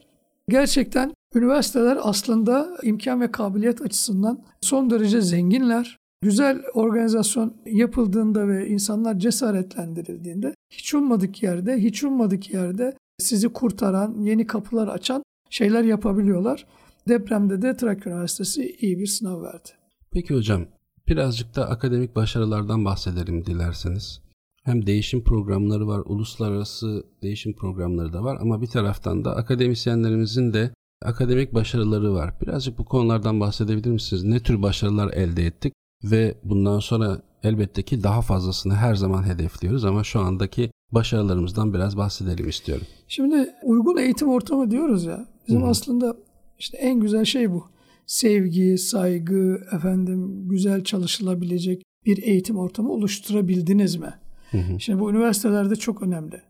Gerçekten 0.50 1.14
üniversiteler 1.36 1.98
aslında 2.02 2.78
imkan 2.84 3.22
ve 3.22 3.32
kabiliyet 3.32 3.82
açısından 3.82 4.40
son 4.62 4.90
derece 4.90 5.22
zenginler. 5.22 5.98
Güzel 6.22 6.62
organizasyon 6.74 7.54
yapıldığında 7.66 8.48
ve 8.48 8.68
insanlar 8.68 9.20
cesaretlendirildiğinde 9.20 10.54
hiç 10.74 10.94
ummadık 10.94 11.44
yerde, 11.44 11.78
hiç 11.78 12.04
ummadık 12.04 12.54
yerde 12.54 12.98
sizi 13.20 13.50
kurtaran, 13.50 14.16
yeni 14.20 14.48
kapılar 14.48 14.88
açan 14.88 15.24
şeyler 15.50 15.84
yapabiliyorlar. 15.84 16.66
Depremde 17.08 17.62
de 17.62 17.78
Trakya 17.78 18.12
Üniversitesi 18.12 18.76
iyi 18.80 19.00
bir 19.00 19.08
sınav 19.08 19.44
verdi. 19.44 19.70
Peki 20.12 20.36
hocam, 20.36 20.66
birazcık 21.08 21.56
da 21.56 21.70
akademik 21.70 22.16
başarılardan 22.16 22.86
bahsedelim 22.86 23.46
dilerseniz. 23.46 24.22
Hem 24.64 24.86
değişim 24.86 25.24
programları 25.24 25.88
var, 25.88 26.02
uluslararası 26.06 27.04
değişim 27.22 27.54
programları 27.54 28.14
da 28.14 28.24
var 28.24 28.38
ama 28.42 28.62
bir 28.62 28.68
taraftan 28.68 29.26
da 29.26 29.36
akademisyenlerimizin 29.36 30.54
de 30.54 30.72
akademik 31.06 31.54
başarıları 31.54 32.14
var. 32.14 32.34
Birazcık 32.42 32.78
bu 32.78 32.86
konulardan 32.86 33.40
bahsedebilir 33.40 33.92
misiniz? 33.92 34.24
Ne 34.24 34.40
tür 34.40 34.62
başarılar 34.62 35.14
elde 35.14 35.46
ettik 35.46 35.74
ve 36.04 36.38
bundan 36.44 36.80
sonra 36.80 37.22
elbette 37.44 37.84
ki 37.84 38.04
daha 38.04 38.22
fazlasını 38.22 38.76
her 38.76 38.96
zaman 38.96 39.24
hedefliyoruz 39.24 39.86
ama 39.86 40.04
şu 40.04 40.20
andaki 40.20 40.72
başarılarımızdan 40.92 41.74
biraz 41.74 41.98
bahsedelim 41.98 42.50
istiyorum. 42.50 42.86
Şimdi 43.08 43.50
uygun 43.64 43.98
eğitim 43.98 44.30
ortamı 44.30 44.72
diyoruz 44.72 45.06
ya. 45.06 45.26
Bizim 45.48 45.62
Hı-hı. 45.62 45.70
aslında 45.70 46.18
işte 46.60 46.78
en 46.78 47.00
güzel 47.00 47.26
şey 47.26 47.52
bu. 47.52 47.66
Sevgi, 48.06 48.78
saygı, 48.78 49.62
efendim 49.76 50.50
güzel 50.50 50.84
çalışılabilecek 50.84 51.84
bir 52.06 52.24
eğitim 52.24 52.58
ortamı 52.58 52.92
oluşturabildiniz 52.92 53.96
mi? 53.96 54.14
Hı-hı. 54.52 54.80
Şimdi 54.80 55.00
bu 55.00 55.12
üniversitelerde 55.12 55.76
çok 55.76 56.02
önemli. 56.02 56.42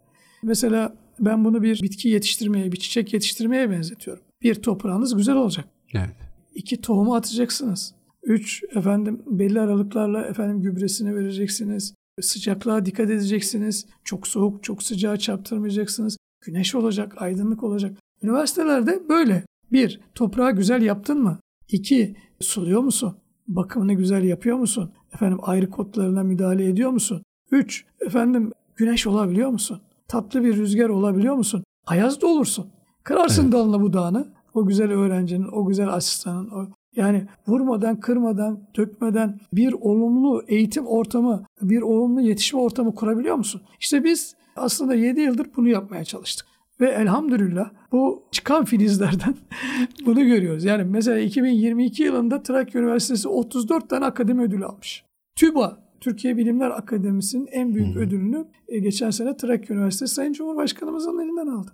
Mesela 0.43 0.95
ben 1.19 1.45
bunu 1.45 1.63
bir 1.63 1.81
bitki 1.81 2.09
yetiştirmeye, 2.09 2.71
bir 2.71 2.77
çiçek 2.77 3.13
yetiştirmeye 3.13 3.69
benzetiyorum. 3.69 4.23
Bir 4.43 4.55
toprağınız 4.55 5.15
güzel 5.15 5.35
olacak. 5.35 5.65
Evet. 5.93 6.09
İki 6.55 6.81
tohumu 6.81 7.15
atacaksınız. 7.15 7.93
Üç 8.23 8.63
efendim 8.75 9.21
belli 9.25 9.61
aralıklarla 9.61 10.25
efendim 10.25 10.61
gübresini 10.61 11.15
vereceksiniz. 11.15 11.93
Sıcaklığa 12.21 12.85
dikkat 12.85 13.09
edeceksiniz. 13.09 13.85
Çok 14.03 14.27
soğuk, 14.27 14.63
çok 14.63 14.83
sıcağı 14.83 15.17
çarptırmayacaksınız. 15.17 16.17
Güneş 16.45 16.75
olacak, 16.75 17.21
aydınlık 17.21 17.63
olacak. 17.63 17.97
Üniversitelerde 18.23 19.09
böyle. 19.09 19.43
Bir, 19.71 20.01
toprağı 20.15 20.51
güzel 20.51 20.81
yaptın 20.81 21.23
mı? 21.23 21.39
İki, 21.71 22.15
suluyor 22.39 22.81
musun? 22.81 23.17
Bakımını 23.47 23.93
güzel 23.93 24.23
yapıyor 24.23 24.57
musun? 24.57 24.91
Efendim 25.13 25.39
ayrı 25.41 25.69
kotlarına 25.69 26.23
müdahale 26.23 26.69
ediyor 26.69 26.89
musun? 26.89 27.23
Üç, 27.51 27.85
efendim 28.01 28.51
güneş 28.75 29.07
olabiliyor 29.07 29.49
musun? 29.49 29.81
Tatlı 30.07 30.43
bir 30.43 30.57
rüzgar 30.57 30.89
olabiliyor 30.89 31.35
musun? 31.35 31.63
Ayaz 31.85 32.21
da 32.21 32.27
olursun. 32.27 32.67
Kırarsın 33.03 33.43
evet. 33.43 33.53
dalını 33.53 33.81
budağını. 33.81 34.27
O 34.53 34.65
güzel 34.65 34.91
öğrencinin, 34.91 35.47
o 35.51 35.65
güzel 35.65 35.87
asistanın, 35.89 36.49
o 36.49 36.67
yani 36.95 37.27
vurmadan, 37.47 37.99
kırmadan, 37.99 38.59
dökmeden 38.77 39.39
bir 39.53 39.73
olumlu 39.73 40.43
eğitim 40.47 40.87
ortamı, 40.87 41.45
bir 41.61 41.81
olumlu 41.81 42.21
yetişme 42.21 42.59
ortamı 42.59 42.95
kurabiliyor 42.95 43.35
musun? 43.35 43.61
İşte 43.79 44.03
biz 44.03 44.35
aslında 44.55 44.95
7 44.95 45.21
yıldır 45.21 45.47
bunu 45.55 45.67
yapmaya 45.67 46.03
çalıştık. 46.03 46.47
Ve 46.81 46.89
elhamdülillah 46.89 47.69
bu 47.91 48.23
çıkan 48.31 48.65
filizlerden 48.65 49.35
bunu 50.05 50.25
görüyoruz. 50.25 50.63
Yani 50.63 50.83
mesela 50.83 51.19
2022 51.19 52.03
yılında 52.03 52.43
Trakya 52.43 52.81
Üniversitesi 52.81 53.27
34 53.27 53.89
tane 53.89 54.05
akademi 54.05 54.41
ödülü 54.41 54.65
almış. 54.65 55.03
TÜBA, 55.35 55.77
Türkiye 56.01 56.37
Bilimler 56.37 56.69
Akademisi'nin 56.69 57.47
en 57.51 57.75
büyük 57.75 57.95
hı 57.95 57.99
ödülünü 57.99 58.45
e, 58.67 58.79
geçen 58.79 59.09
sene 59.09 59.37
Trakya 59.37 59.75
Üniversitesi 59.75 60.13
Sayın 60.13 60.33
Cumhurbaşkanımızın 60.33 61.19
elinden 61.19 61.47
aldı. 61.47 61.71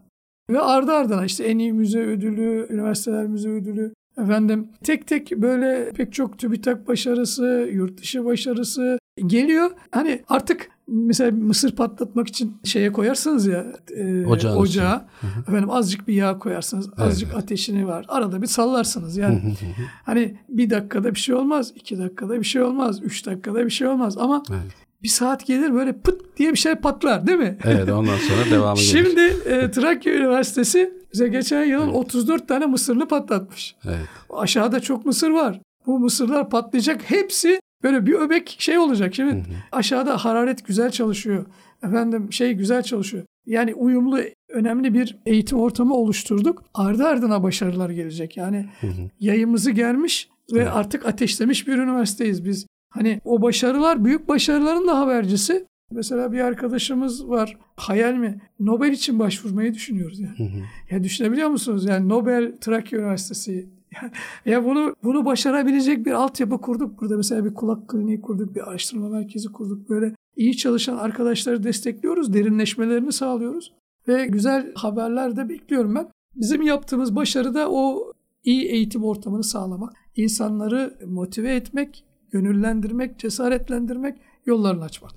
Ve 0.49 0.60
ardı 0.60 0.91
ardına 0.91 1.26
işte 1.26 1.43
en 1.43 1.60
iyi 1.60 1.74
müze 1.74 1.99
ödülü, 1.99 2.68
üniversiteler 2.70 3.28
müze 3.28 3.49
ödülü, 3.49 3.93
Efendim 4.18 4.68
tek 4.84 5.08
tek 5.08 5.32
böyle 5.32 5.91
pek 5.91 6.14
çok 6.14 6.39
TÜBİTAK 6.39 6.88
başarısı, 6.88 7.70
yurt 7.72 8.01
dışı 8.01 8.26
başarısı 8.26 8.99
geliyor. 9.26 9.72
Hani 9.91 10.22
artık 10.28 10.70
mesela 10.88 11.32
mısır 11.32 11.76
patlatmak 11.76 12.28
için 12.28 12.58
şeye 12.64 12.92
koyarsınız 12.92 13.46
ya 13.48 13.66
e, 13.96 14.26
ocağa, 14.26 14.56
ocağa. 14.56 15.06
efendim 15.48 15.70
azıcık 15.70 16.08
bir 16.08 16.14
yağ 16.14 16.40
koyarsınız 16.40 16.90
azıcık 16.98 17.30
evet. 17.34 17.44
ateşini 17.44 17.88
var 17.88 18.06
arada 18.08 18.42
bir 18.42 18.48
sallarsınız 18.48 19.18
yani 19.18 19.56
hani 20.04 20.38
bir 20.50 20.70
dakikada 20.70 21.16
bir 21.16 21.20
şey 21.20 21.36
olmaz 21.36 21.72
iki 21.76 22.00
dakikada 22.00 22.40
bir 22.40 22.46
şey 22.46 22.62
olmaz 22.62 23.04
üç 23.04 23.26
dakikada 23.26 23.66
bir 23.66 23.70
şey 23.70 23.88
olmaz 23.88 24.18
ama 24.18 24.44
evet. 24.50 24.72
bir 25.04 25.08
saat 25.08 25.46
gelir 25.46 25.74
böyle 25.74 25.94
pıt 25.94 26.38
diye 26.38 26.52
bir 26.52 26.58
şey 26.58 26.76
patlar 26.76 27.28
değil 27.28 27.40
mi? 27.40 27.58
Evet 27.64 27.90
ondan 27.90 28.18
sonra 28.18 28.52
devamı 28.52 28.76
gelir. 28.76 28.88
Şimdi 28.92 29.50
e, 29.50 29.72
Trakya 29.72 30.14
Üniversitesi 30.14 30.94
bize 31.14 31.28
geçen 31.28 31.64
yılın 31.64 31.86
evet. 31.86 31.96
34 31.96 32.48
tane 32.48 32.66
mısırını 32.66 33.08
patlatmış. 33.08 33.76
Evet. 33.86 34.08
Aşağıda 34.30 34.80
çok 34.80 35.06
mısır 35.06 35.30
var. 35.30 35.62
Bu 35.86 36.00
mısırlar 36.00 36.50
patlayacak. 36.50 37.02
Hepsi 37.12 37.60
böyle 37.84 38.06
bir 38.06 38.14
öbek 38.14 38.56
şey 38.60 38.78
olacak. 38.78 39.16
Şimdi 39.16 39.32
hı 39.32 39.38
hı. 39.38 39.42
aşağıda 39.72 40.18
hararet 40.18 40.66
güzel 40.66 40.92
çalışıyor. 40.92 41.46
Efendim 41.84 42.34
şey 42.34 42.54
güzel 42.54 42.84
çalışıyor. 42.84 43.24
Yani 43.46 43.76
uyumlu 43.76 44.20
önemli 44.50 44.94
bir 44.94 45.18
eğitim 45.26 45.60
ortamı 45.60 45.94
oluşturduk. 45.94 46.64
Ardı 46.74 47.06
ardına 47.06 47.44
başarılar 47.44 47.90
gelecek. 47.90 48.38
Yani 48.38 48.70
hı 48.82 48.88
hı. 48.88 49.10
yayımızı 49.20 49.72
gelmiş 49.72 50.30
ve 50.54 50.60
evet. 50.60 50.72
artık 50.74 51.06
ateşlemiş 51.06 51.68
bir 51.68 51.78
üniversiteyiz 51.78 52.46
biz. 52.46 52.68
Hani 52.90 53.22
o 53.26 53.42
başarılar 53.42 54.06
büyük 54.06 54.28
başarıların 54.28 54.88
da 54.88 55.00
habercisi. 55.00 55.66
Mesela 55.92 56.32
bir 56.32 56.40
arkadaşımız 56.40 57.30
var. 57.30 57.58
Hayal 57.76 58.14
mi? 58.14 58.42
Nobel 58.60 58.92
için 58.92 59.20
başvurmayı 59.20 59.74
düşünüyoruz 59.74 60.20
yani. 60.20 60.38
Hı 60.38 60.44
hı. 60.44 60.62
Ya 60.92 61.04
düşünebiliyor 61.04 61.50
musunuz? 61.50 61.86
Yani 61.86 62.10
Nobel 62.10 62.58
Trakya 62.62 63.00
Üniversitesi 63.00 63.70
ya 64.46 64.66
bunu 64.66 64.96
bunu 65.04 65.26
başarabilecek 65.26 66.06
bir 66.06 66.12
altyapı 66.12 66.62
kurduk. 66.62 67.02
Burada 67.02 67.18
mesela 67.18 67.46
bir 67.46 67.54
kulak 67.54 67.88
kliniği 67.88 68.22
kurduk, 68.22 68.56
bir 68.56 68.70
araştırma 68.70 69.10
merkezi 69.10 69.52
kurduk. 69.52 69.89
Böyle 69.89 70.16
iyi 70.36 70.58
çalışan 70.58 70.98
arkadaşları 70.98 71.64
destekliyoruz, 71.64 72.34
derinleşmelerini 72.34 73.12
sağlıyoruz 73.12 73.74
ve 74.08 74.26
güzel 74.26 74.74
haberler 74.76 75.36
de 75.36 75.50
bekliyorum 75.50 75.96
ben. 75.96 76.10
Bizim 76.36 76.62
yaptığımız 76.62 77.16
başarı 77.16 77.54
da 77.54 77.72
o 77.72 78.12
iyi 78.44 78.66
eğitim 78.66 79.04
ortamını 79.04 79.44
sağlamak, 79.44 79.94
insanları 80.16 80.98
motive 81.08 81.56
etmek, 81.56 82.06
gönüllendirmek, 82.32 83.20
cesaretlendirmek, 83.20 84.18
yollarını 84.46 84.84
açmak. 84.84 85.14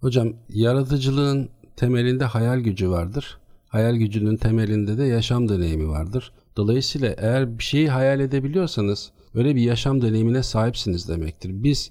Hocam 0.00 0.32
yaratıcılığın 0.48 1.48
temelinde 1.76 2.24
hayal 2.24 2.60
gücü 2.60 2.90
vardır. 2.90 3.38
Hayal 3.68 3.96
gücünün 3.96 4.36
temelinde 4.36 4.98
de 4.98 5.04
yaşam 5.04 5.48
deneyimi 5.48 5.88
vardır. 5.88 6.32
Dolayısıyla 6.56 7.14
eğer 7.18 7.58
bir 7.58 7.64
şeyi 7.64 7.88
hayal 7.88 8.20
edebiliyorsanız 8.20 9.12
öyle 9.34 9.56
bir 9.56 9.60
yaşam 9.60 10.02
deneyimine 10.02 10.42
sahipsiniz 10.42 11.08
demektir. 11.08 11.50
Biz 11.52 11.90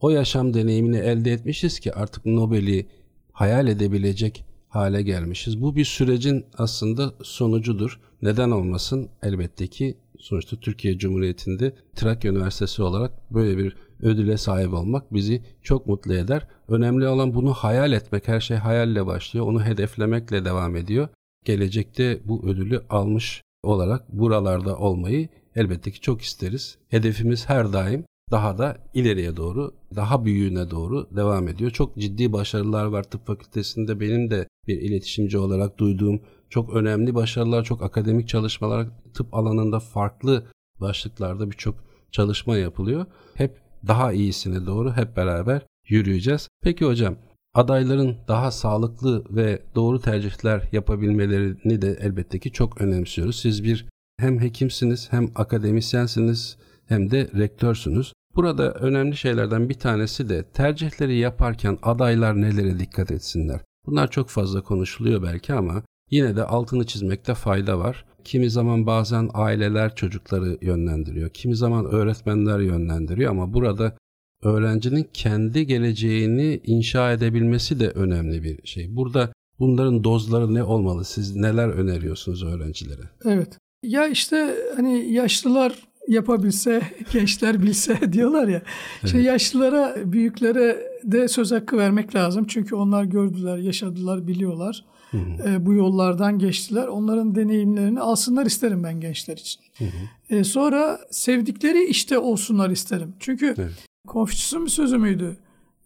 o 0.00 0.10
yaşam 0.10 0.54
deneyimini 0.54 0.96
elde 0.96 1.32
etmişiz 1.32 1.80
ki 1.80 1.94
artık 1.94 2.26
Nobel'i 2.26 2.86
hayal 3.32 3.68
edebilecek 3.68 4.44
hale 4.68 5.02
gelmişiz. 5.02 5.62
Bu 5.62 5.76
bir 5.76 5.84
sürecin 5.84 6.46
aslında 6.58 7.14
sonucudur. 7.22 8.00
Neden 8.22 8.50
olmasın? 8.50 9.08
Elbette 9.22 9.66
ki 9.66 9.98
sonuçta 10.18 10.56
Türkiye 10.56 10.98
Cumhuriyeti'nde 10.98 11.74
Trakya 11.96 12.32
Üniversitesi 12.32 12.82
olarak 12.82 13.34
böyle 13.34 13.58
bir 13.58 13.76
ödüle 14.02 14.36
sahip 14.36 14.74
olmak 14.74 15.14
bizi 15.14 15.42
çok 15.62 15.86
mutlu 15.86 16.14
eder. 16.14 16.46
Önemli 16.68 17.08
olan 17.08 17.34
bunu 17.34 17.52
hayal 17.52 17.92
etmek. 17.92 18.28
Her 18.28 18.40
şey 18.40 18.56
hayalle 18.56 19.06
başlıyor. 19.06 19.46
Onu 19.46 19.64
hedeflemekle 19.64 20.44
devam 20.44 20.76
ediyor. 20.76 21.08
Gelecekte 21.44 22.20
bu 22.24 22.46
ödülü 22.46 22.82
almış 22.90 23.42
olarak 23.62 24.12
buralarda 24.12 24.76
olmayı 24.76 25.28
elbette 25.56 25.90
ki 25.90 26.00
çok 26.00 26.22
isteriz. 26.22 26.78
Hedefimiz 26.88 27.48
her 27.48 27.72
daim 27.72 28.04
daha 28.30 28.58
da 28.58 28.78
ileriye 28.94 29.36
doğru, 29.36 29.74
daha 29.96 30.24
büyüğüne 30.24 30.70
doğru 30.70 31.08
devam 31.16 31.48
ediyor. 31.48 31.70
Çok 31.70 31.96
ciddi 31.96 32.32
başarılar 32.32 32.84
var 32.84 33.02
tıp 33.02 33.26
fakültesinde. 33.26 34.00
Benim 34.00 34.30
de 34.30 34.48
bir 34.66 34.80
iletişimci 34.80 35.38
olarak 35.38 35.78
duyduğum 35.78 36.20
çok 36.50 36.74
önemli 36.74 37.14
başarılar, 37.14 37.64
çok 37.64 37.82
akademik 37.82 38.28
çalışmalar 38.28 38.86
tıp 39.14 39.34
alanında 39.34 39.80
farklı 39.80 40.46
başlıklarda 40.80 41.50
birçok 41.50 41.74
çalışma 42.12 42.56
yapılıyor. 42.56 43.06
Hep 43.34 43.60
daha 43.86 44.12
iyisine 44.12 44.66
doğru 44.66 44.92
hep 44.92 45.16
beraber 45.16 45.62
yürüyeceğiz. 45.88 46.48
Peki 46.62 46.84
hocam 46.84 47.16
adayların 47.54 48.16
daha 48.28 48.50
sağlıklı 48.50 49.24
ve 49.30 49.62
doğru 49.74 50.00
tercihler 50.00 50.68
yapabilmelerini 50.72 51.82
de 51.82 51.98
elbette 52.00 52.38
ki 52.38 52.52
çok 52.52 52.80
önemsiyoruz. 52.80 53.40
Siz 53.40 53.64
bir 53.64 53.86
hem 54.18 54.40
hekimsiniz 54.40 55.12
hem 55.12 55.30
akademisyensiniz 55.34 56.56
hem 56.86 57.10
de 57.10 57.28
rektörsünüz. 57.36 58.12
Burada 58.36 58.72
önemli 58.72 59.16
şeylerden 59.16 59.68
bir 59.68 59.74
tanesi 59.74 60.28
de 60.28 60.42
tercihleri 60.42 61.16
yaparken 61.16 61.78
adaylar 61.82 62.40
nelere 62.40 62.78
dikkat 62.78 63.10
etsinler. 63.10 63.60
Bunlar 63.86 64.10
çok 64.10 64.28
fazla 64.28 64.62
konuşuluyor 64.62 65.22
belki 65.22 65.52
ama 65.52 65.82
yine 66.10 66.36
de 66.36 66.44
altını 66.44 66.86
çizmekte 66.86 67.34
fayda 67.34 67.78
var. 67.78 68.04
Kimi 68.24 68.50
zaman 68.50 68.86
bazen 68.86 69.30
aileler 69.34 69.94
çocukları 69.94 70.58
yönlendiriyor, 70.60 71.30
kimi 71.30 71.56
zaman 71.56 71.84
öğretmenler 71.84 72.58
yönlendiriyor 72.58 73.30
ama 73.30 73.54
burada 73.54 73.96
öğrencinin 74.42 75.08
kendi 75.12 75.66
geleceğini 75.66 76.60
inşa 76.64 77.12
edebilmesi 77.12 77.80
de 77.80 77.88
önemli 77.88 78.42
bir 78.42 78.66
şey. 78.66 78.96
Burada 78.96 79.32
bunların 79.58 80.04
dozları 80.04 80.54
ne 80.54 80.62
olmalı? 80.62 81.04
Siz 81.04 81.36
neler 81.36 81.68
öneriyorsunuz 81.68 82.44
öğrencilere? 82.44 83.02
Evet. 83.24 83.58
Ya 83.82 84.06
işte 84.06 84.54
hani 84.76 85.12
yaşlılar 85.12 85.74
yapabilse, 86.08 86.82
gençler 87.12 87.62
bilse 87.62 87.98
diyorlar 88.12 88.48
ya. 88.48 88.62
Evet. 89.02 89.12
Şey 89.12 89.22
yaşlılara, 89.22 89.96
büyüklere 90.04 90.78
de 91.04 91.28
söz 91.28 91.52
hakkı 91.52 91.78
vermek 91.78 92.14
lazım. 92.14 92.46
Çünkü 92.46 92.74
onlar 92.74 93.04
gördüler, 93.04 93.58
yaşadılar, 93.58 94.26
biliyorlar. 94.26 94.84
Hı 95.10 95.16
hı. 95.16 95.48
E, 95.48 95.66
bu 95.66 95.74
yollardan 95.74 96.38
geçtiler. 96.38 96.86
Onların 96.86 97.34
deneyimlerini 97.34 98.00
alsınlar 98.00 98.46
isterim 98.46 98.84
ben 98.84 99.00
gençler 99.00 99.36
için. 99.36 99.60
Hı 99.78 99.84
hı. 99.84 100.36
E, 100.36 100.44
sonra 100.44 101.00
sevdikleri 101.10 101.84
işte 101.84 102.18
olsunlar 102.18 102.70
isterim. 102.70 103.14
Çünkü 103.20 103.54
evet. 103.58 103.89
Konfüçyüs'ün 104.06 104.64
bir 104.64 104.70
sözü 104.70 104.98
müydü? 104.98 105.36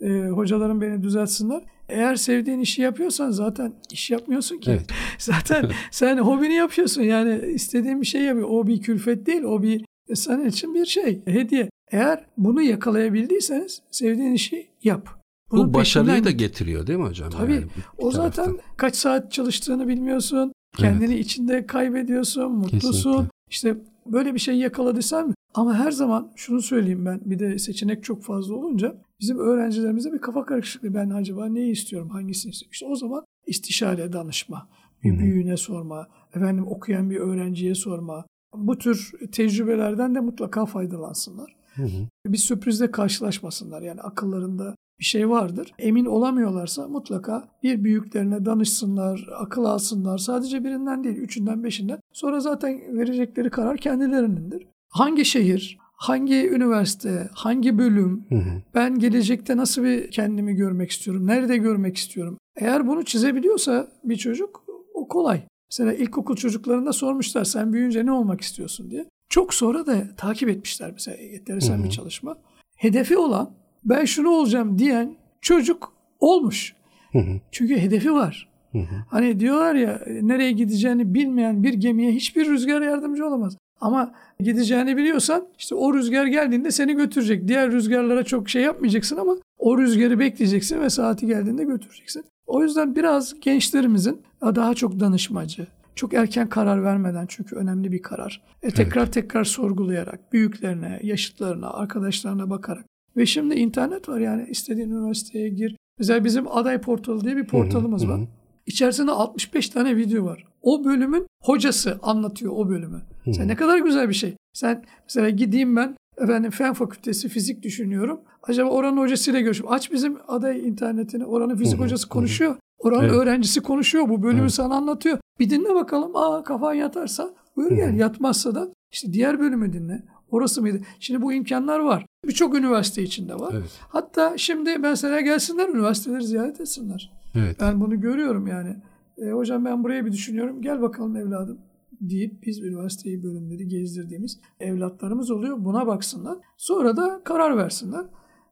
E, 0.00 0.28
hocalarım 0.28 0.80
beni 0.80 1.02
düzeltsinler. 1.02 1.62
Eğer 1.88 2.16
sevdiğin 2.16 2.58
işi 2.58 2.82
yapıyorsan 2.82 3.30
zaten 3.30 3.72
iş 3.92 4.10
yapmıyorsun 4.10 4.58
ki. 4.58 4.70
Evet. 4.70 4.86
zaten 5.18 5.70
sen 5.90 6.18
hobini 6.18 6.54
yapıyorsun. 6.54 7.02
Yani 7.02 7.46
istediğin 7.54 8.00
bir 8.00 8.06
şey 8.06 8.22
yapıyor. 8.22 8.48
O 8.50 8.66
bir 8.66 8.80
külfet 8.80 9.26
değil. 9.26 9.42
O 9.42 9.62
bir 9.62 9.84
senin 10.14 10.46
için 10.46 10.74
bir 10.74 10.86
şey. 10.86 11.22
Hediye. 11.26 11.70
Eğer 11.92 12.24
bunu 12.36 12.62
yakalayabildiyseniz 12.62 13.82
sevdiğin 13.90 14.32
işi 14.32 14.68
yap. 14.82 15.08
Bunun 15.50 15.68
Bu 15.68 15.74
başarıyı 15.74 16.24
da 16.24 16.30
getiriyor 16.30 16.86
değil 16.86 16.98
mi 16.98 17.04
hocam? 17.04 17.30
Tabii. 17.30 17.54
Yani 17.54 17.66
o 17.98 18.10
taraftan. 18.10 18.44
zaten 18.44 18.58
kaç 18.76 18.96
saat 18.96 19.32
çalıştığını 19.32 19.88
bilmiyorsun. 19.88 20.52
Kendini 20.76 21.14
evet. 21.14 21.24
içinde 21.24 21.66
kaybediyorsun. 21.66 22.52
Mutlusun. 22.52 23.12
Kesinlikle. 23.12 23.28
İşte 23.50 23.76
böyle 24.06 24.34
bir 24.34 24.38
şey 24.38 24.58
yakaladıysan 24.58 25.34
ama 25.54 25.74
her 25.74 25.90
zaman 25.90 26.32
şunu 26.36 26.62
söyleyeyim 26.62 27.06
ben 27.06 27.20
bir 27.24 27.38
de 27.38 27.58
seçenek 27.58 28.04
çok 28.04 28.22
fazla 28.22 28.54
olunca 28.54 28.96
bizim 29.20 29.38
öğrencilerimize 29.38 30.12
bir 30.12 30.18
kafa 30.18 30.46
karışıklığı. 30.46 30.94
Ben 30.94 31.10
acaba 31.10 31.46
neyi 31.46 31.72
istiyorum, 31.72 32.08
hangisini 32.08 32.50
istiyorum? 32.50 32.72
İşte 32.72 32.86
o 32.86 32.96
zaman 32.96 33.24
istişare 33.46 34.12
danışma, 34.12 34.68
bir 35.04 35.18
büyüğüne 35.18 35.56
sorma, 35.56 36.08
efendim 36.34 36.66
okuyan 36.66 37.10
bir 37.10 37.16
öğrenciye 37.16 37.74
sorma. 37.74 38.26
Bu 38.54 38.78
tür 38.78 39.12
tecrübelerden 39.32 40.14
de 40.14 40.20
mutlaka 40.20 40.66
faydalansınlar. 40.66 41.56
Hı-hı. 41.74 42.08
Bir 42.26 42.38
sürprizle 42.38 42.90
karşılaşmasınlar. 42.90 43.82
Yani 43.82 44.00
akıllarında 44.00 44.74
bir 44.98 45.04
şey 45.04 45.30
vardır. 45.30 45.74
Emin 45.78 46.04
olamıyorlarsa 46.04 46.88
mutlaka 46.88 47.48
bir 47.62 47.84
büyüklerine 47.84 48.44
danışsınlar, 48.44 49.28
akıl 49.38 49.64
alsınlar. 49.64 50.18
Sadece 50.18 50.64
birinden 50.64 51.04
değil, 51.04 51.16
üçünden, 51.16 51.64
beşinden. 51.64 51.98
Sonra 52.12 52.40
zaten 52.40 52.98
verecekleri 52.98 53.50
karar 53.50 53.76
kendilerinindir. 53.76 54.66
Hangi 54.90 55.24
şehir, 55.24 55.78
hangi 55.96 56.48
üniversite, 56.50 57.28
hangi 57.32 57.78
bölüm, 57.78 58.24
hı 58.28 58.34
hı. 58.34 58.62
ben 58.74 58.98
gelecekte 58.98 59.56
nasıl 59.56 59.84
bir 59.84 60.10
kendimi 60.10 60.54
görmek 60.54 60.90
istiyorum, 60.90 61.26
nerede 61.26 61.56
görmek 61.56 61.96
istiyorum. 61.96 62.38
Eğer 62.56 62.86
bunu 62.86 63.04
çizebiliyorsa 63.04 63.88
bir 64.04 64.16
çocuk 64.16 64.64
o 64.94 65.08
kolay. 65.08 65.42
Mesela 65.70 65.92
ilkokul 65.92 66.36
çocuklarında 66.36 66.92
sormuşlar 66.92 67.44
sen 67.44 67.72
büyüyünce 67.72 68.06
ne 68.06 68.12
olmak 68.12 68.40
istiyorsun 68.40 68.90
diye. 68.90 69.06
Çok 69.28 69.54
sonra 69.54 69.86
da 69.86 70.16
takip 70.16 70.48
etmişler 70.48 70.90
mesela 70.92 71.16
enteresan 71.16 71.76
hı 71.76 71.80
hı. 71.80 71.84
bir 71.84 71.90
çalışma. 71.90 72.36
Hedefi 72.76 73.18
olan 73.18 73.50
ben 73.84 74.04
şunu 74.04 74.30
olacağım 74.30 74.78
diyen 74.78 75.14
çocuk 75.40 75.92
olmuş. 76.20 76.74
Hı 77.12 77.18
hı. 77.18 77.40
Çünkü 77.52 77.76
hedefi 77.76 78.12
var. 78.12 78.48
Hı 78.72 78.78
hı. 78.78 79.04
Hani 79.10 79.40
diyorlar 79.40 79.74
ya 79.74 80.00
nereye 80.22 80.52
gideceğini 80.52 81.14
bilmeyen 81.14 81.62
bir 81.62 81.74
gemiye 81.74 82.12
hiçbir 82.12 82.48
rüzgar 82.48 82.82
yardımcı 82.82 83.26
olamaz. 83.26 83.56
Ama 83.80 84.12
gideceğini 84.40 84.96
biliyorsan 84.96 85.46
işte 85.58 85.74
o 85.74 85.94
rüzgar 85.94 86.26
geldiğinde 86.26 86.70
seni 86.70 86.94
götürecek. 86.94 87.48
Diğer 87.48 87.72
rüzgarlara 87.72 88.24
çok 88.24 88.48
şey 88.48 88.62
yapmayacaksın 88.62 89.16
ama 89.16 89.36
o 89.58 89.78
rüzgarı 89.78 90.18
bekleyeceksin 90.18 90.80
ve 90.80 90.90
saati 90.90 91.26
geldiğinde 91.26 91.64
götüreceksin. 91.64 92.24
O 92.46 92.62
yüzden 92.62 92.96
biraz 92.96 93.40
gençlerimizin 93.40 94.22
daha 94.42 94.74
çok 94.74 95.00
danışmacı, 95.00 95.66
çok 95.94 96.14
erken 96.14 96.48
karar 96.48 96.84
vermeden 96.84 97.26
çünkü 97.28 97.56
önemli 97.56 97.92
bir 97.92 98.02
karar. 98.02 98.42
E, 98.62 98.70
tekrar 98.70 99.02
evet. 99.02 99.12
tekrar 99.12 99.44
sorgulayarak, 99.44 100.32
büyüklerine, 100.32 101.00
yaşıtlarına, 101.02 101.70
arkadaşlarına 101.70 102.50
bakarak. 102.50 102.84
Ve 103.16 103.26
şimdi 103.26 103.54
internet 103.54 104.08
var 104.08 104.20
yani 104.20 104.46
istediğin 104.50 104.90
üniversiteye 104.90 105.48
gir. 105.48 105.76
Mesela 105.98 106.24
bizim 106.24 106.48
aday 106.48 106.80
portalı 106.80 107.24
diye 107.24 107.36
bir 107.36 107.46
portalımız 107.46 108.08
var. 108.08 108.20
İçerisinde 108.66 109.10
65 109.10 109.68
tane 109.68 109.96
video 109.96 110.24
var. 110.24 110.44
O 110.62 110.84
bölümün 110.84 111.26
hocası 111.42 111.98
anlatıyor 112.02 112.52
o 112.56 112.68
bölümü. 112.68 113.02
Sen 113.32 113.48
ne 113.48 113.56
kadar 113.56 113.78
güzel 113.78 114.08
bir 114.08 114.14
şey. 114.14 114.36
Sen 114.52 114.84
mesela 115.08 115.30
gideyim 115.30 115.76
ben 115.76 115.96
efendim 116.18 116.50
fen 116.50 116.72
fakültesi 116.72 117.28
fizik 117.28 117.62
düşünüyorum. 117.62 118.20
Acaba 118.42 118.70
oranın 118.70 118.96
hocasıyla 118.96 119.40
görüşüp 119.40 119.72
aç 119.72 119.92
bizim 119.92 120.16
aday 120.28 120.68
internetini. 120.68 121.24
Oranın 121.24 121.56
fizik 121.56 121.80
hocası 121.80 122.08
konuşuyor. 122.08 122.56
Oranın 122.78 123.04
evet. 123.04 123.12
öğrencisi 123.12 123.60
konuşuyor. 123.60 124.08
Bu 124.08 124.22
bölümü 124.22 124.40
evet. 124.40 124.52
sana 124.52 124.74
anlatıyor. 124.74 125.18
Bir 125.40 125.50
dinle 125.50 125.74
bakalım. 125.74 126.16
Aa 126.16 126.44
kafan 126.44 126.74
yatarsa 126.74 127.30
buyur 127.56 127.72
gel. 127.72 127.94
Yatmazsa 127.94 128.54
da 128.54 128.68
işte 128.92 129.12
diğer 129.12 129.40
bölümü 129.40 129.72
dinle. 129.72 130.02
Orası 130.30 130.62
mıydı? 130.62 130.80
Şimdi 131.00 131.22
bu 131.22 131.32
imkanlar 131.32 131.78
var. 131.78 132.06
Birçok 132.26 132.54
üniversite 132.54 133.02
içinde 133.02 133.34
var. 133.34 133.54
Evet. 133.58 133.80
Hatta 133.88 134.38
şimdi 134.38 134.78
mesela 134.78 135.20
gelsinler 135.20 135.68
üniversiteleri 135.68 136.24
ziyaret 136.24 136.60
etsinler. 136.60 137.12
Evet. 137.34 137.56
Ben 137.60 137.80
bunu 137.80 138.00
görüyorum 138.00 138.46
yani. 138.46 138.76
E, 139.18 139.30
hocam 139.30 139.64
ben 139.64 139.84
buraya 139.84 140.06
bir 140.06 140.12
düşünüyorum. 140.12 140.62
Gel 140.62 140.82
bakalım 140.82 141.16
evladım 141.16 141.58
deyip 142.00 142.42
biz 142.46 142.60
üniversiteyi 142.60 143.22
bölümleri 143.22 143.68
gezdirdiğimiz 143.68 144.40
evlatlarımız 144.60 145.30
oluyor. 145.30 145.64
Buna 145.64 145.86
baksınlar. 145.86 146.38
Sonra 146.56 146.96
da 146.96 147.20
karar 147.24 147.56
versinler. 147.56 148.04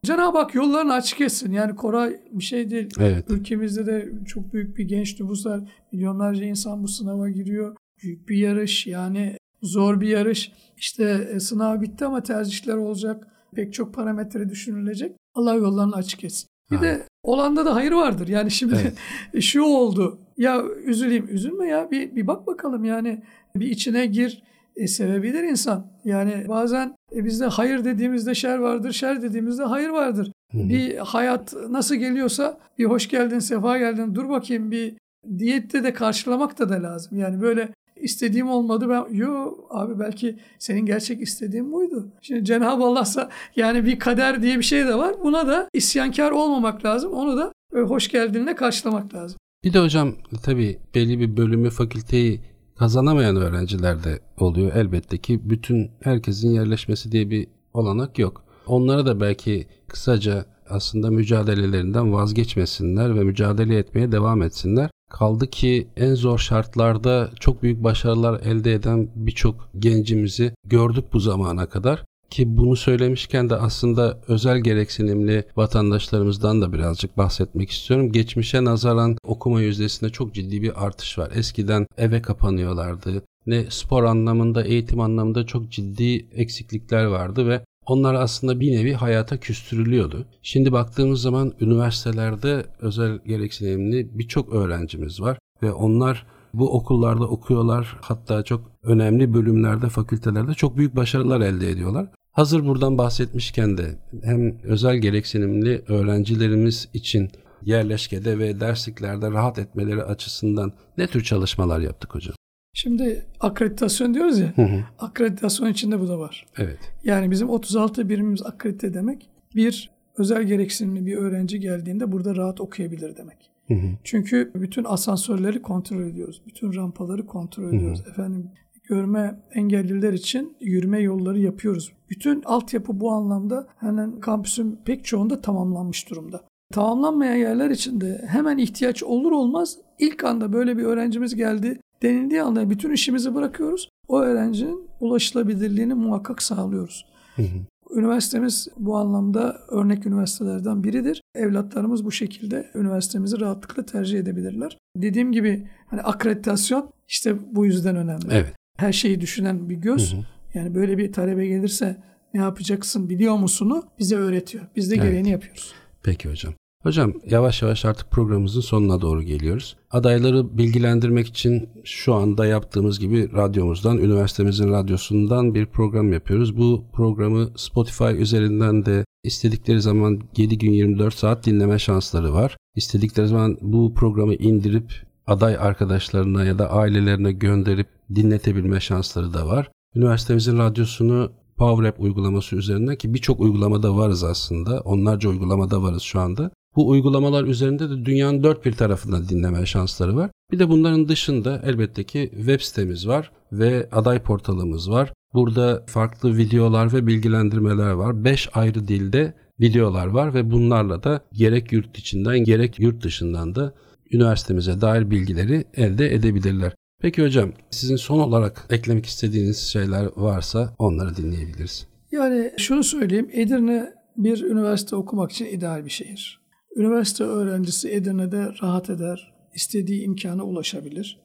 Cenab-ı 0.03 0.39
Hak 0.39 0.55
yollarını 0.55 0.93
açık 0.93 1.21
etsin. 1.21 1.53
Yani 1.53 1.77
kolay 1.77 2.21
bir 2.33 2.45
şey 2.45 2.71
değil. 2.71 2.89
Evet. 3.01 3.31
Ülkemizde 3.31 3.87
de 3.87 4.13
çok 4.27 4.53
büyük 4.53 4.77
bir 4.77 4.85
genç 4.85 5.21
nüfus 5.21 5.47
var. 5.47 5.61
Milyonlarca 5.93 6.45
insan 6.45 6.83
bu 6.83 6.89
sınava 6.89 7.31
giriyor. 7.31 7.77
Büyük 8.03 8.29
bir 8.29 8.37
yarış 8.37 8.87
yani 8.87 9.37
zor 9.63 10.01
bir 10.01 10.09
yarış. 10.09 10.53
İşte 10.77 11.29
e, 11.35 11.41
sınav 11.41 11.81
bitti 11.81 12.05
ama 12.05 12.23
tercihler 12.23 12.77
olacak. 12.77 13.27
Pek 13.55 13.75
çok 13.75 13.95
parametre 13.95 14.49
düşünülecek. 14.49 15.17
Allah 15.35 15.55
yollarını 15.55 15.95
açık 15.95 16.25
etsin. 16.25 16.49
Bir 16.71 16.77
ha. 16.77 16.83
de 16.83 17.03
olanda 17.23 17.67
da 17.67 17.75
hayır 17.75 17.93
vardır. 17.93 18.29
Yani 18.29 18.51
şimdi 18.51 18.75
evet. 18.83 19.45
şu 19.45 19.63
oldu. 19.63 20.19
Ya 20.37 20.63
üzüleyim. 20.85 21.29
Üzülme 21.31 21.69
ya. 21.69 21.91
Bir, 21.91 22.17
bir 22.17 22.27
bak 22.27 22.47
bakalım 22.47 22.85
yani. 22.85 23.23
Bir 23.57 23.67
içine 23.67 24.07
gir. 24.07 24.43
E, 24.77 24.87
sevebilir 24.87 25.43
insan. 25.43 25.87
Yani 26.05 26.45
bazen 26.49 26.97
e, 27.17 27.25
bizde 27.25 27.47
hayır 27.47 27.85
dediğimizde 27.85 28.35
şer 28.35 28.59
vardır. 28.59 28.93
Şer 28.93 29.23
dediğimizde 29.23 29.63
hayır 29.63 29.89
vardır. 29.89 30.33
Hı-hı. 30.53 30.69
Bir 30.69 30.97
hayat 30.97 31.55
nasıl 31.69 31.95
geliyorsa 31.95 32.59
bir 32.79 32.85
hoş 32.85 33.09
geldin, 33.09 33.39
sefa 33.39 33.79
geldin. 33.79 34.15
Dur 34.15 34.29
bakayım 34.29 34.71
bir 34.71 34.95
diyette 35.39 35.85
de 35.85 35.93
karşılamak 35.93 36.59
da 36.59 36.69
da 36.69 36.83
lazım. 36.83 37.19
Yani 37.19 37.43
böyle 37.43 37.69
istediğim 38.03 38.49
olmadı. 38.49 38.89
Ben 38.89 39.15
yo 39.15 39.55
abi 39.71 39.99
belki 39.99 40.37
senin 40.59 40.87
gerçek 40.87 41.21
istediğin 41.21 41.73
buydu. 41.73 42.07
Şimdi 42.23 42.45
Cenab-ı 42.45 42.85
Allah'sa 42.85 43.31
yani 43.57 43.85
bir 43.85 43.99
kader 43.99 44.43
diye 44.43 44.59
bir 44.59 44.63
şey 44.63 44.87
de 44.87 44.95
var. 44.95 45.15
Buna 45.25 45.47
da 45.47 45.69
isyankar 45.73 46.31
olmamak 46.31 46.85
lazım. 46.85 47.13
Onu 47.13 47.37
da 47.37 47.53
hoş 47.73 48.09
geldinle 48.09 48.55
karşılamak 48.55 49.15
lazım. 49.15 49.39
Bir 49.65 49.73
de 49.73 49.79
hocam 49.79 50.15
tabii 50.43 50.79
belli 50.95 51.21
bir 51.21 51.37
bölümü 51.37 51.71
fakülteyi 51.71 52.41
kazanamayan 52.79 53.37
öğrenciler 53.37 54.05
de 54.05 54.21
oluyor. 54.39 54.73
Elbette 54.77 55.19
ki 55.19 55.41
bütün 55.51 55.91
herkesin 56.01 56.51
yerleşmesi 56.51 57.13
diye 57.13 57.31
bir 57.31 57.47
olanak 57.75 58.19
yok. 58.19 58.45
Onlara 58.67 59.07
da 59.07 59.21
belki 59.21 59.67
kısaca 59.89 60.45
aslında 60.69 61.11
mücadelelerinden 61.11 62.13
vazgeçmesinler 62.13 63.17
ve 63.17 63.25
mücadele 63.25 63.79
etmeye 63.79 64.13
devam 64.13 64.43
etsinler. 64.43 64.91
Kaldı 65.13 65.47
ki 65.47 65.89
en 65.97 66.15
zor 66.15 66.39
şartlarda 66.39 67.31
çok 67.41 67.63
büyük 67.63 67.85
başarılar 67.85 68.41
elde 68.41 68.73
eden 68.73 69.09
birçok 69.15 69.69
gencimizi 69.79 70.55
gördük 70.67 71.05
bu 71.13 71.21
zamana 71.21 71.67
kadar. 71.67 72.05
Ki 72.31 72.57
bunu 72.57 72.77
söylemişken 72.77 73.51
de 73.51 73.57
aslında 73.57 74.21
özel 74.29 74.59
gereksinimli 74.59 75.45
vatandaşlarımızdan 75.57 76.63
da 76.63 76.73
birazcık 76.73 77.19
bahsetmek 77.19 77.71
istiyorum. 77.71 78.13
Geçmişe 78.13 78.65
nazaran 78.65 79.17
okuma 79.25 79.61
yüzdesinde 79.61 80.11
çok 80.11 80.35
ciddi 80.35 80.63
bir 80.63 80.85
artış 80.85 81.19
var. 81.19 81.31
Eskiden 81.35 81.87
eve 81.99 82.23
kapanıyorlardı. 82.23 83.23
Ne 83.47 83.65
spor 83.71 84.05
anlamında, 84.05 84.65
eğitim 84.65 85.01
anlamında 85.01 85.47
çok 85.47 85.71
ciddi 85.71 86.27
eksiklikler 86.33 87.05
vardı 87.05 87.49
ve 87.49 87.65
onlar 87.87 88.15
aslında 88.15 88.61
bir 88.61 88.73
nevi 88.73 88.93
hayata 88.95 89.37
küstürülüyordu. 89.37 90.27
Şimdi 90.43 90.73
baktığımız 90.73 91.23
zaman 91.23 91.53
üniversitelerde 91.61 92.67
özel 92.81 93.19
gereksinimli 93.27 94.19
birçok 94.19 94.55
öğrencimiz 94.55 95.21
var 95.21 95.39
ve 95.63 95.73
onlar 95.73 96.27
bu 96.55 96.77
okullarda 96.77 97.25
okuyorlar. 97.25 97.97
Hatta 98.01 98.43
çok 98.43 98.71
önemli 98.83 99.35
bölümlerde, 99.35 99.89
fakültelerde 99.89 100.55
çok 100.55 100.77
büyük 100.77 100.97
başarılar 100.97 101.41
elde 101.41 101.71
ediyorlar. 101.71 102.07
Hazır 102.33 102.67
buradan 102.67 102.99
bahsetmişken 102.99 103.79
de 103.79 103.99
hem 104.23 104.59
özel 104.63 104.97
gereksinimli 104.97 105.83
öğrencilerimiz 105.89 106.89
için 106.95 107.31
yerleşkede 107.63 108.39
ve 108.39 108.61
dersliklerde 108.61 109.31
rahat 109.31 109.59
etmeleri 109.59 110.03
açısından 110.03 110.73
ne 110.99 111.07
tür 111.07 111.23
çalışmalar 111.23 111.81
yaptık 111.81 112.15
hocam? 112.15 112.35
Şimdi 112.75 113.27
akreditasyon 113.41 114.15
diyoruz 114.15 114.39
ya. 114.39 114.53
Hı 114.57 114.63
hı. 114.63 114.85
Akreditasyon 114.99 115.69
içinde 115.69 116.01
bu 116.01 116.09
da 116.09 116.19
var. 116.19 116.47
Evet. 116.59 116.79
Yani 117.05 117.31
bizim 117.31 117.51
36 117.51 118.09
birimimiz 118.09 118.43
akredite 118.43 118.95
demek. 118.95 119.31
Bir 119.57 119.91
özel 120.19 120.43
gereksinimli 120.43 121.07
bir 121.07 121.17
öğrenci 121.17 121.61
geldiğinde 121.61 122.13
burada 122.13 122.37
rahat 122.37 122.61
okuyabilir 122.61 123.17
demek. 123.17 123.51
Hı 123.69 123.75
hı. 123.75 123.87
Çünkü 124.05 124.51
bütün 124.55 124.85
asansörleri 124.85 125.63
kontrol 125.63 126.03
ediyoruz. 126.03 126.43
Bütün 126.47 126.75
rampaları 126.75 127.27
kontrol 127.27 127.69
ediyoruz. 127.69 128.01
Hı 128.01 128.05
hı. 128.05 128.11
Efendim 128.11 128.51
görme 128.85 129.41
engelliler 129.55 130.13
için 130.13 130.57
yürüme 130.61 131.01
yolları 131.01 131.39
yapıyoruz. 131.39 131.93
Bütün 132.11 132.43
altyapı 132.43 133.01
bu 133.01 133.11
anlamda 133.11 133.67
hemen 133.79 134.21
kampüsün 134.21 134.81
pek 134.85 135.05
çoğunda 135.05 135.41
tamamlanmış 135.41 136.11
durumda. 136.11 136.45
Tamamlanmayan 136.73 137.37
yerler 137.37 137.71
için 137.71 138.01
de 138.01 138.25
hemen 138.29 138.59
ihtiyaç 138.59 139.03
olur 139.03 139.33
olmaz 139.33 139.79
ilk 139.99 140.25
anda 140.25 140.53
böyle 140.53 140.79
bir 140.79 140.83
öğrencimiz 140.83 141.35
geldi 141.35 141.79
denildiği 142.03 142.43
anda 142.43 142.71
bütün 142.71 142.93
işimizi 142.93 143.35
bırakıyoruz. 143.35 143.89
O 144.09 144.21
öğrencinin 144.21 144.89
ulaşılabilirliğini 145.01 145.95
muhakkak 145.95 146.43
sağlıyoruz. 146.43 147.07
Hı 147.37 147.43
hı. 147.43 147.99
Üniversitemiz 147.99 148.69
bu 148.77 148.97
anlamda 148.97 149.59
örnek 149.69 150.07
üniversitelerden 150.07 150.85
biridir. 150.85 151.23
Evlatlarımız 151.35 152.05
bu 152.05 152.13
şekilde 152.13 152.71
üniversitemizi 152.75 153.41
rahatlıkla 153.41 153.87
tercih 153.87 154.19
edebilirler. 154.19 154.79
Dediğim 154.97 155.33
gibi 155.33 155.69
hani 155.87 156.03
akreditasyon 156.03 156.91
işte 157.09 157.37
bu 157.55 157.67
yüzden 157.67 157.97
önemli. 157.97 158.27
Evet. 158.31 158.55
Her 158.77 158.93
şeyi 158.93 159.21
düşünen 159.21 159.69
bir 159.69 159.77
göz. 159.77 160.13
Hı 160.13 160.17
hı. 160.17 160.23
Yani 160.55 160.75
böyle 160.75 160.99
bir 160.99 161.13
talebe 161.13 161.47
gelirse 161.47 161.97
ne 162.35 162.41
yapacaksın 162.41 163.09
biliyor 163.09 163.37
musunu 163.37 163.85
bize 163.99 164.17
öğretiyor. 164.17 164.65
Biz 164.77 164.91
de 164.91 164.97
gereğini 164.97 165.17
evet. 165.17 165.43
yapıyoruz. 165.43 165.73
Peki 166.03 166.31
hocam. 166.31 166.55
Hocam 166.83 167.13
yavaş 167.31 167.63
yavaş 167.63 167.85
artık 167.85 168.11
programımızın 168.11 168.61
sonuna 168.61 169.01
doğru 169.01 169.23
geliyoruz. 169.23 169.77
Adayları 169.91 170.59
bilgilendirmek 170.59 171.27
için 171.27 171.69
şu 171.85 172.15
anda 172.15 172.47
yaptığımız 172.47 172.99
gibi 172.99 173.33
radyomuzdan, 173.33 173.99
üniversitemizin 173.99 174.73
radyosundan 174.73 175.55
bir 175.55 175.67
program 175.67 176.13
yapıyoruz. 176.13 176.57
Bu 176.57 176.85
programı 176.93 177.51
Spotify 177.57 178.23
üzerinden 178.23 178.87
de 178.87 179.05
istedikleri 179.25 179.81
zaman 179.81 180.21
7 180.37 180.59
gün 180.59 180.71
24 180.71 181.15
saat 181.15 181.47
dinleme 181.47 181.79
şansları 181.79 182.33
var. 182.33 182.57
İstedikleri 182.77 183.29
zaman 183.29 183.59
bu 183.61 183.95
programı 183.95 184.35
indirip 184.35 184.93
aday 185.27 185.57
arkadaşlarına 185.57 186.45
ya 186.45 186.59
da 186.59 186.71
ailelerine 186.71 187.33
gönderip 187.33 187.87
dinletebilme 188.15 188.81
şansları 188.81 189.35
da 189.35 189.47
var. 189.47 189.71
Üniversitemizin 189.97 190.59
radyosunu 190.59 191.33
PowerApp 191.57 192.01
uygulaması 192.01 192.57
üzerinden 192.57 192.97
ki 192.97 193.15
birçok 193.15 193.41
uygulamada 193.41 193.97
varız 193.97 194.25
aslında. 194.25 194.81
Onlarca 194.81 195.29
uygulamada 195.29 195.83
varız 195.83 196.03
şu 196.03 196.21
anda. 196.21 196.51
Bu 196.77 196.89
uygulamalar 196.89 197.45
üzerinde 197.45 197.91
de 197.91 198.05
dünyanın 198.05 198.43
dört 198.43 198.65
bir 198.65 198.73
tarafından 198.73 199.29
dinleme 199.29 199.67
şansları 199.67 200.17
var. 200.17 200.31
Bir 200.53 200.59
de 200.59 200.69
bunların 200.69 201.09
dışında 201.09 201.63
elbette 201.65 202.05
ki 202.05 202.31
web 202.37 202.61
sitemiz 202.61 203.09
var 203.09 203.31
ve 203.53 203.89
aday 203.93 204.23
portalımız 204.23 204.91
var. 204.91 205.13
Burada 205.35 205.85
farklı 205.87 206.37
videolar 206.37 206.93
ve 206.93 207.07
bilgilendirmeler 207.07 207.91
var. 207.91 208.25
Beş 208.25 208.49
ayrı 208.53 208.89
dilde 208.89 209.35
videolar 209.61 210.07
var 210.07 210.35
ve 210.35 210.51
bunlarla 210.51 211.03
da 211.03 211.21
gerek 211.33 211.73
yurt 211.73 211.99
içinden 211.99 212.39
gerek 212.39 212.81
yurt 212.81 213.05
dışından 213.05 213.55
da 213.55 213.75
üniversitemize 214.13 214.81
dair 214.81 215.11
bilgileri 215.11 215.65
elde 215.75 216.15
edebilirler. 216.15 216.73
Peki 217.01 217.23
hocam 217.23 217.53
sizin 217.71 217.97
son 217.97 218.19
olarak 218.19 218.67
eklemek 218.71 219.07
istediğiniz 219.07 219.59
şeyler 219.59 220.09
varsa 220.17 220.75
onları 220.79 221.17
dinleyebiliriz. 221.17 221.87
Yani 222.13 222.53
şunu 222.59 222.85
söyleyeyim 222.85 223.31
Edirne 223.33 223.93
bir 224.17 224.43
üniversite 224.43 224.97
okumak 224.97 225.33
için 225.33 225.47
ideal 225.47 225.85
bir 225.85 225.91
şehir. 225.91 226.42
Üniversite 226.77 227.25
öğrencisi 227.25 227.91
Edirne'de 227.91 228.49
rahat 228.63 228.91
eder, 228.91 229.33
istediği 229.55 230.03
imkana 230.03 230.45
ulaşabilir. 230.45 231.21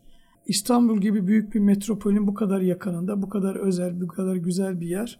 İstanbul 0.48 1.02
gibi 1.02 1.28
büyük 1.28 1.56
bir 1.56 1.60
metropolün 1.60 2.28
bu 2.28 2.34
kadar 2.34 2.62
yakınında, 2.62 3.22
bu 3.22 3.30
kadar 3.30 3.56
özel, 3.56 4.02
bu 4.02 4.08
kadar 4.08 4.36
güzel 4.36 4.82
bir 4.82 4.88
yer. 4.88 5.20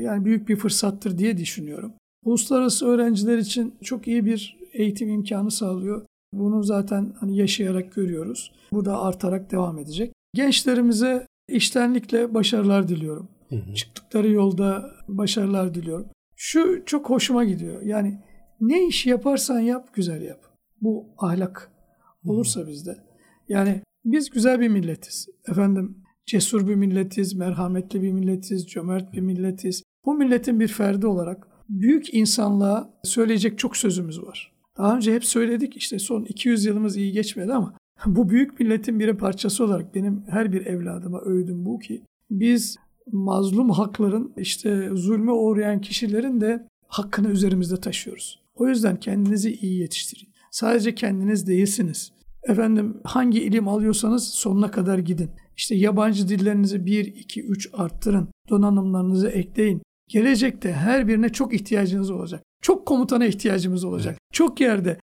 Yani 0.00 0.24
büyük 0.24 0.48
bir 0.48 0.56
fırsattır 0.56 1.18
diye 1.18 1.38
düşünüyorum. 1.38 1.92
Uluslararası 2.24 2.86
öğrenciler 2.86 3.38
için 3.38 3.74
çok 3.82 4.08
iyi 4.08 4.24
bir 4.24 4.58
eğitim 4.72 5.08
imkanı 5.08 5.50
sağlıyor. 5.50 6.06
Bunu 6.32 6.62
zaten 6.62 7.14
hani 7.20 7.36
yaşayarak 7.36 7.94
görüyoruz. 7.94 8.52
Bu 8.72 8.84
da 8.84 9.00
artarak 9.00 9.50
devam 9.50 9.78
edecek. 9.78 10.12
Gençlerimize 10.34 11.26
iştenlikle 11.48 12.34
başarılar 12.34 12.88
diliyorum. 12.88 13.28
Hı 13.48 13.56
hı. 13.56 13.74
Çıktıkları 13.74 14.30
yolda 14.30 14.90
başarılar 15.08 15.74
diliyorum. 15.74 16.06
Şu 16.36 16.82
çok 16.86 17.10
hoşuma 17.10 17.44
gidiyor. 17.44 17.82
Yani 17.82 18.18
ne 18.60 18.86
iş 18.86 19.06
yaparsan 19.06 19.60
yap, 19.60 19.94
güzel 19.94 20.22
yap. 20.22 20.40
Bu 20.80 21.06
ahlak 21.18 21.72
olursa 22.24 22.68
bizde. 22.68 22.96
Yani 23.48 23.82
biz 24.04 24.30
güzel 24.30 24.60
bir 24.60 24.68
milletiz. 24.68 25.28
Efendim 25.48 25.96
cesur 26.26 26.68
bir 26.68 26.74
milletiz, 26.74 27.34
merhametli 27.34 28.02
bir 28.02 28.12
milletiz, 28.12 28.66
cömert 28.66 29.12
bir 29.12 29.20
milletiz. 29.20 29.82
Bu 30.04 30.14
milletin 30.14 30.60
bir 30.60 30.68
ferdi 30.68 31.06
olarak 31.06 31.48
büyük 31.68 32.14
insanlığa 32.14 32.90
söyleyecek 33.04 33.58
çok 33.58 33.76
sözümüz 33.76 34.22
var. 34.22 34.52
Daha 34.78 34.96
önce 34.96 35.14
hep 35.14 35.24
söyledik 35.24 35.76
işte 35.76 35.98
son 35.98 36.24
200 36.24 36.64
yılımız 36.64 36.96
iyi 36.96 37.12
geçmedi 37.12 37.52
ama 37.52 37.74
bu 38.06 38.30
büyük 38.30 38.60
milletin 38.60 39.00
bir 39.00 39.12
parçası 39.12 39.64
olarak 39.64 39.94
benim 39.94 40.24
her 40.28 40.52
bir 40.52 40.66
evladıma 40.66 41.20
öğüdüm 41.20 41.64
bu 41.64 41.78
ki 41.78 42.02
biz 42.30 42.76
mazlum 43.12 43.70
hakların 43.70 44.32
işte 44.36 44.90
zulme 44.94 45.32
uğrayan 45.32 45.80
kişilerin 45.80 46.40
de 46.40 46.66
hakkını 46.88 47.30
üzerimizde 47.30 47.76
taşıyoruz. 47.76 48.40
O 48.58 48.68
yüzden 48.68 49.00
kendinizi 49.00 49.54
iyi 49.54 49.80
yetiştirin. 49.80 50.28
Sadece 50.50 50.94
kendiniz 50.94 51.46
değilsiniz. 51.46 52.12
Efendim 52.42 53.00
hangi 53.04 53.40
ilim 53.40 53.68
alıyorsanız 53.68 54.28
sonuna 54.28 54.70
kadar 54.70 54.98
gidin. 54.98 55.30
İşte 55.56 55.74
yabancı 55.74 56.28
dillerinizi 56.28 56.86
1, 56.86 57.04
2, 57.04 57.42
3 57.42 57.68
arttırın. 57.72 58.28
Donanımlarınızı 58.48 59.28
ekleyin. 59.28 59.82
Gelecekte 60.08 60.72
her 60.72 61.08
birine 61.08 61.28
çok 61.28 61.54
ihtiyacınız 61.54 62.10
olacak. 62.10 62.42
Çok 62.62 62.86
komutana 62.86 63.26
ihtiyacımız 63.26 63.84
olacak. 63.84 64.12
Evet. 64.12 64.32
Çok 64.32 64.60
yerde 64.60 64.98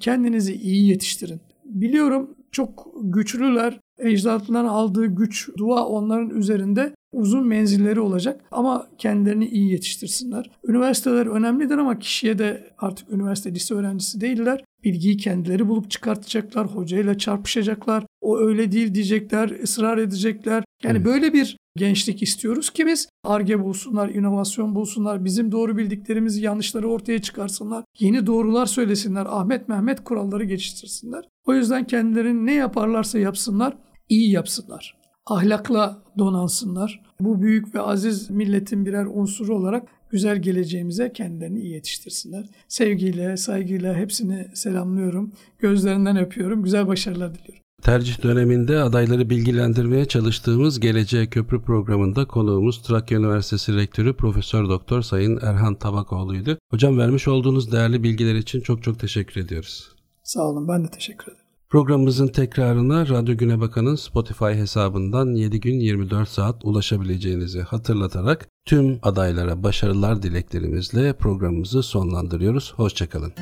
kendinizi 0.00 0.54
iyi 0.54 0.88
yetiştirin. 0.88 1.40
Biliyorum 1.64 2.36
çok 2.52 2.92
güçlüler. 3.02 3.80
Ecdatlarından 3.98 4.64
aldığı 4.64 5.06
güç, 5.06 5.48
dua 5.58 5.86
onların 5.86 6.30
üzerinde 6.30 6.94
uzun 7.12 7.46
menzilleri 7.46 8.00
olacak 8.00 8.44
ama 8.50 8.86
kendilerini 8.98 9.46
iyi 9.46 9.72
yetiştirsinler. 9.72 10.50
Üniversiteler 10.68 11.26
önemlidir 11.26 11.78
ama 11.78 11.98
kişiye 11.98 12.38
de 12.38 12.74
artık 12.78 13.12
üniversite 13.12 13.54
lise 13.54 13.74
öğrencisi 13.74 14.20
değiller. 14.20 14.64
Bilgiyi 14.84 15.16
kendileri 15.16 15.68
bulup 15.68 15.90
çıkartacaklar, 15.90 16.66
hocayla 16.66 17.18
çarpışacaklar. 17.18 18.04
O 18.20 18.38
öyle 18.38 18.72
değil 18.72 18.94
diyecekler, 18.94 19.62
ısrar 19.62 19.98
edecekler. 19.98 20.64
Yani 20.84 20.96
evet. 20.96 21.06
böyle 21.06 21.32
bir 21.32 21.56
gençlik 21.76 22.22
istiyoruz 22.22 22.70
ki 22.70 22.86
biz 22.86 23.08
arge 23.24 23.60
bulsunlar, 23.60 24.08
inovasyon 24.08 24.74
bulsunlar, 24.74 25.24
bizim 25.24 25.52
doğru 25.52 25.76
bildiklerimizi 25.76 26.42
yanlışları 26.42 26.88
ortaya 26.88 27.22
çıkarsınlar, 27.22 27.84
yeni 27.98 28.26
doğrular 28.26 28.66
söylesinler, 28.66 29.26
Ahmet 29.28 29.68
Mehmet 29.68 30.04
kuralları 30.04 30.44
geçiştirsinler. 30.44 31.24
O 31.46 31.54
yüzden 31.54 31.86
kendilerini 31.86 32.46
ne 32.46 32.54
yaparlarsa 32.54 33.18
yapsınlar, 33.18 33.76
iyi 34.08 34.30
yapsınlar 34.30 34.99
ahlakla 35.26 36.02
donansınlar. 36.18 37.02
Bu 37.20 37.42
büyük 37.42 37.74
ve 37.74 37.80
aziz 37.80 38.30
milletin 38.30 38.86
birer 38.86 39.06
unsuru 39.12 39.56
olarak 39.56 39.88
güzel 40.10 40.42
geleceğimize 40.42 41.12
kendilerini 41.12 41.60
iyi 41.60 41.72
yetiştirsinler. 41.72 42.46
Sevgiyle, 42.68 43.36
saygıyla 43.36 43.94
hepsini 43.94 44.46
selamlıyorum. 44.54 45.32
Gözlerinden 45.58 46.16
öpüyorum. 46.16 46.62
Güzel 46.62 46.86
başarılar 46.86 47.34
diliyorum. 47.34 47.60
Tercih 47.82 48.22
döneminde 48.22 48.78
adayları 48.78 49.30
bilgilendirmeye 49.30 50.04
çalıştığımız 50.04 50.80
Geleceğe 50.80 51.26
Köprü 51.26 51.62
programında 51.62 52.24
konuğumuz 52.24 52.82
Trakya 52.82 53.18
Üniversitesi 53.18 53.76
Rektörü 53.76 54.16
Profesör 54.16 54.68
Doktor 54.68 55.02
Sayın 55.02 55.38
Erhan 55.42 55.74
Tabakoğlu'ydu. 55.74 56.58
Hocam 56.70 56.98
vermiş 56.98 57.28
olduğunuz 57.28 57.72
değerli 57.72 58.02
bilgiler 58.02 58.34
için 58.34 58.60
çok 58.60 58.82
çok 58.82 58.98
teşekkür 58.98 59.40
ediyoruz. 59.40 59.92
Sağ 60.22 60.42
olun 60.42 60.68
ben 60.68 60.84
de 60.84 60.90
teşekkür 60.90 61.32
ederim. 61.32 61.39
Programımızın 61.70 62.26
tekrarına 62.26 63.08
Radyo 63.08 63.36
Güne 63.36 63.60
Bakan'ın 63.60 63.94
Spotify 63.94 64.44
hesabından 64.44 65.34
7 65.34 65.60
gün 65.60 65.80
24 65.80 66.28
saat 66.28 66.64
ulaşabileceğinizi 66.64 67.62
hatırlatarak 67.62 68.48
tüm 68.64 68.98
adaylara 69.02 69.62
başarılar 69.62 70.22
dileklerimizle 70.22 71.12
programımızı 71.12 71.82
sonlandırıyoruz. 71.82 72.72
Hoşçakalın. 72.76 73.32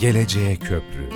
Geleceğe 0.00 0.56
Köprü 0.56 1.08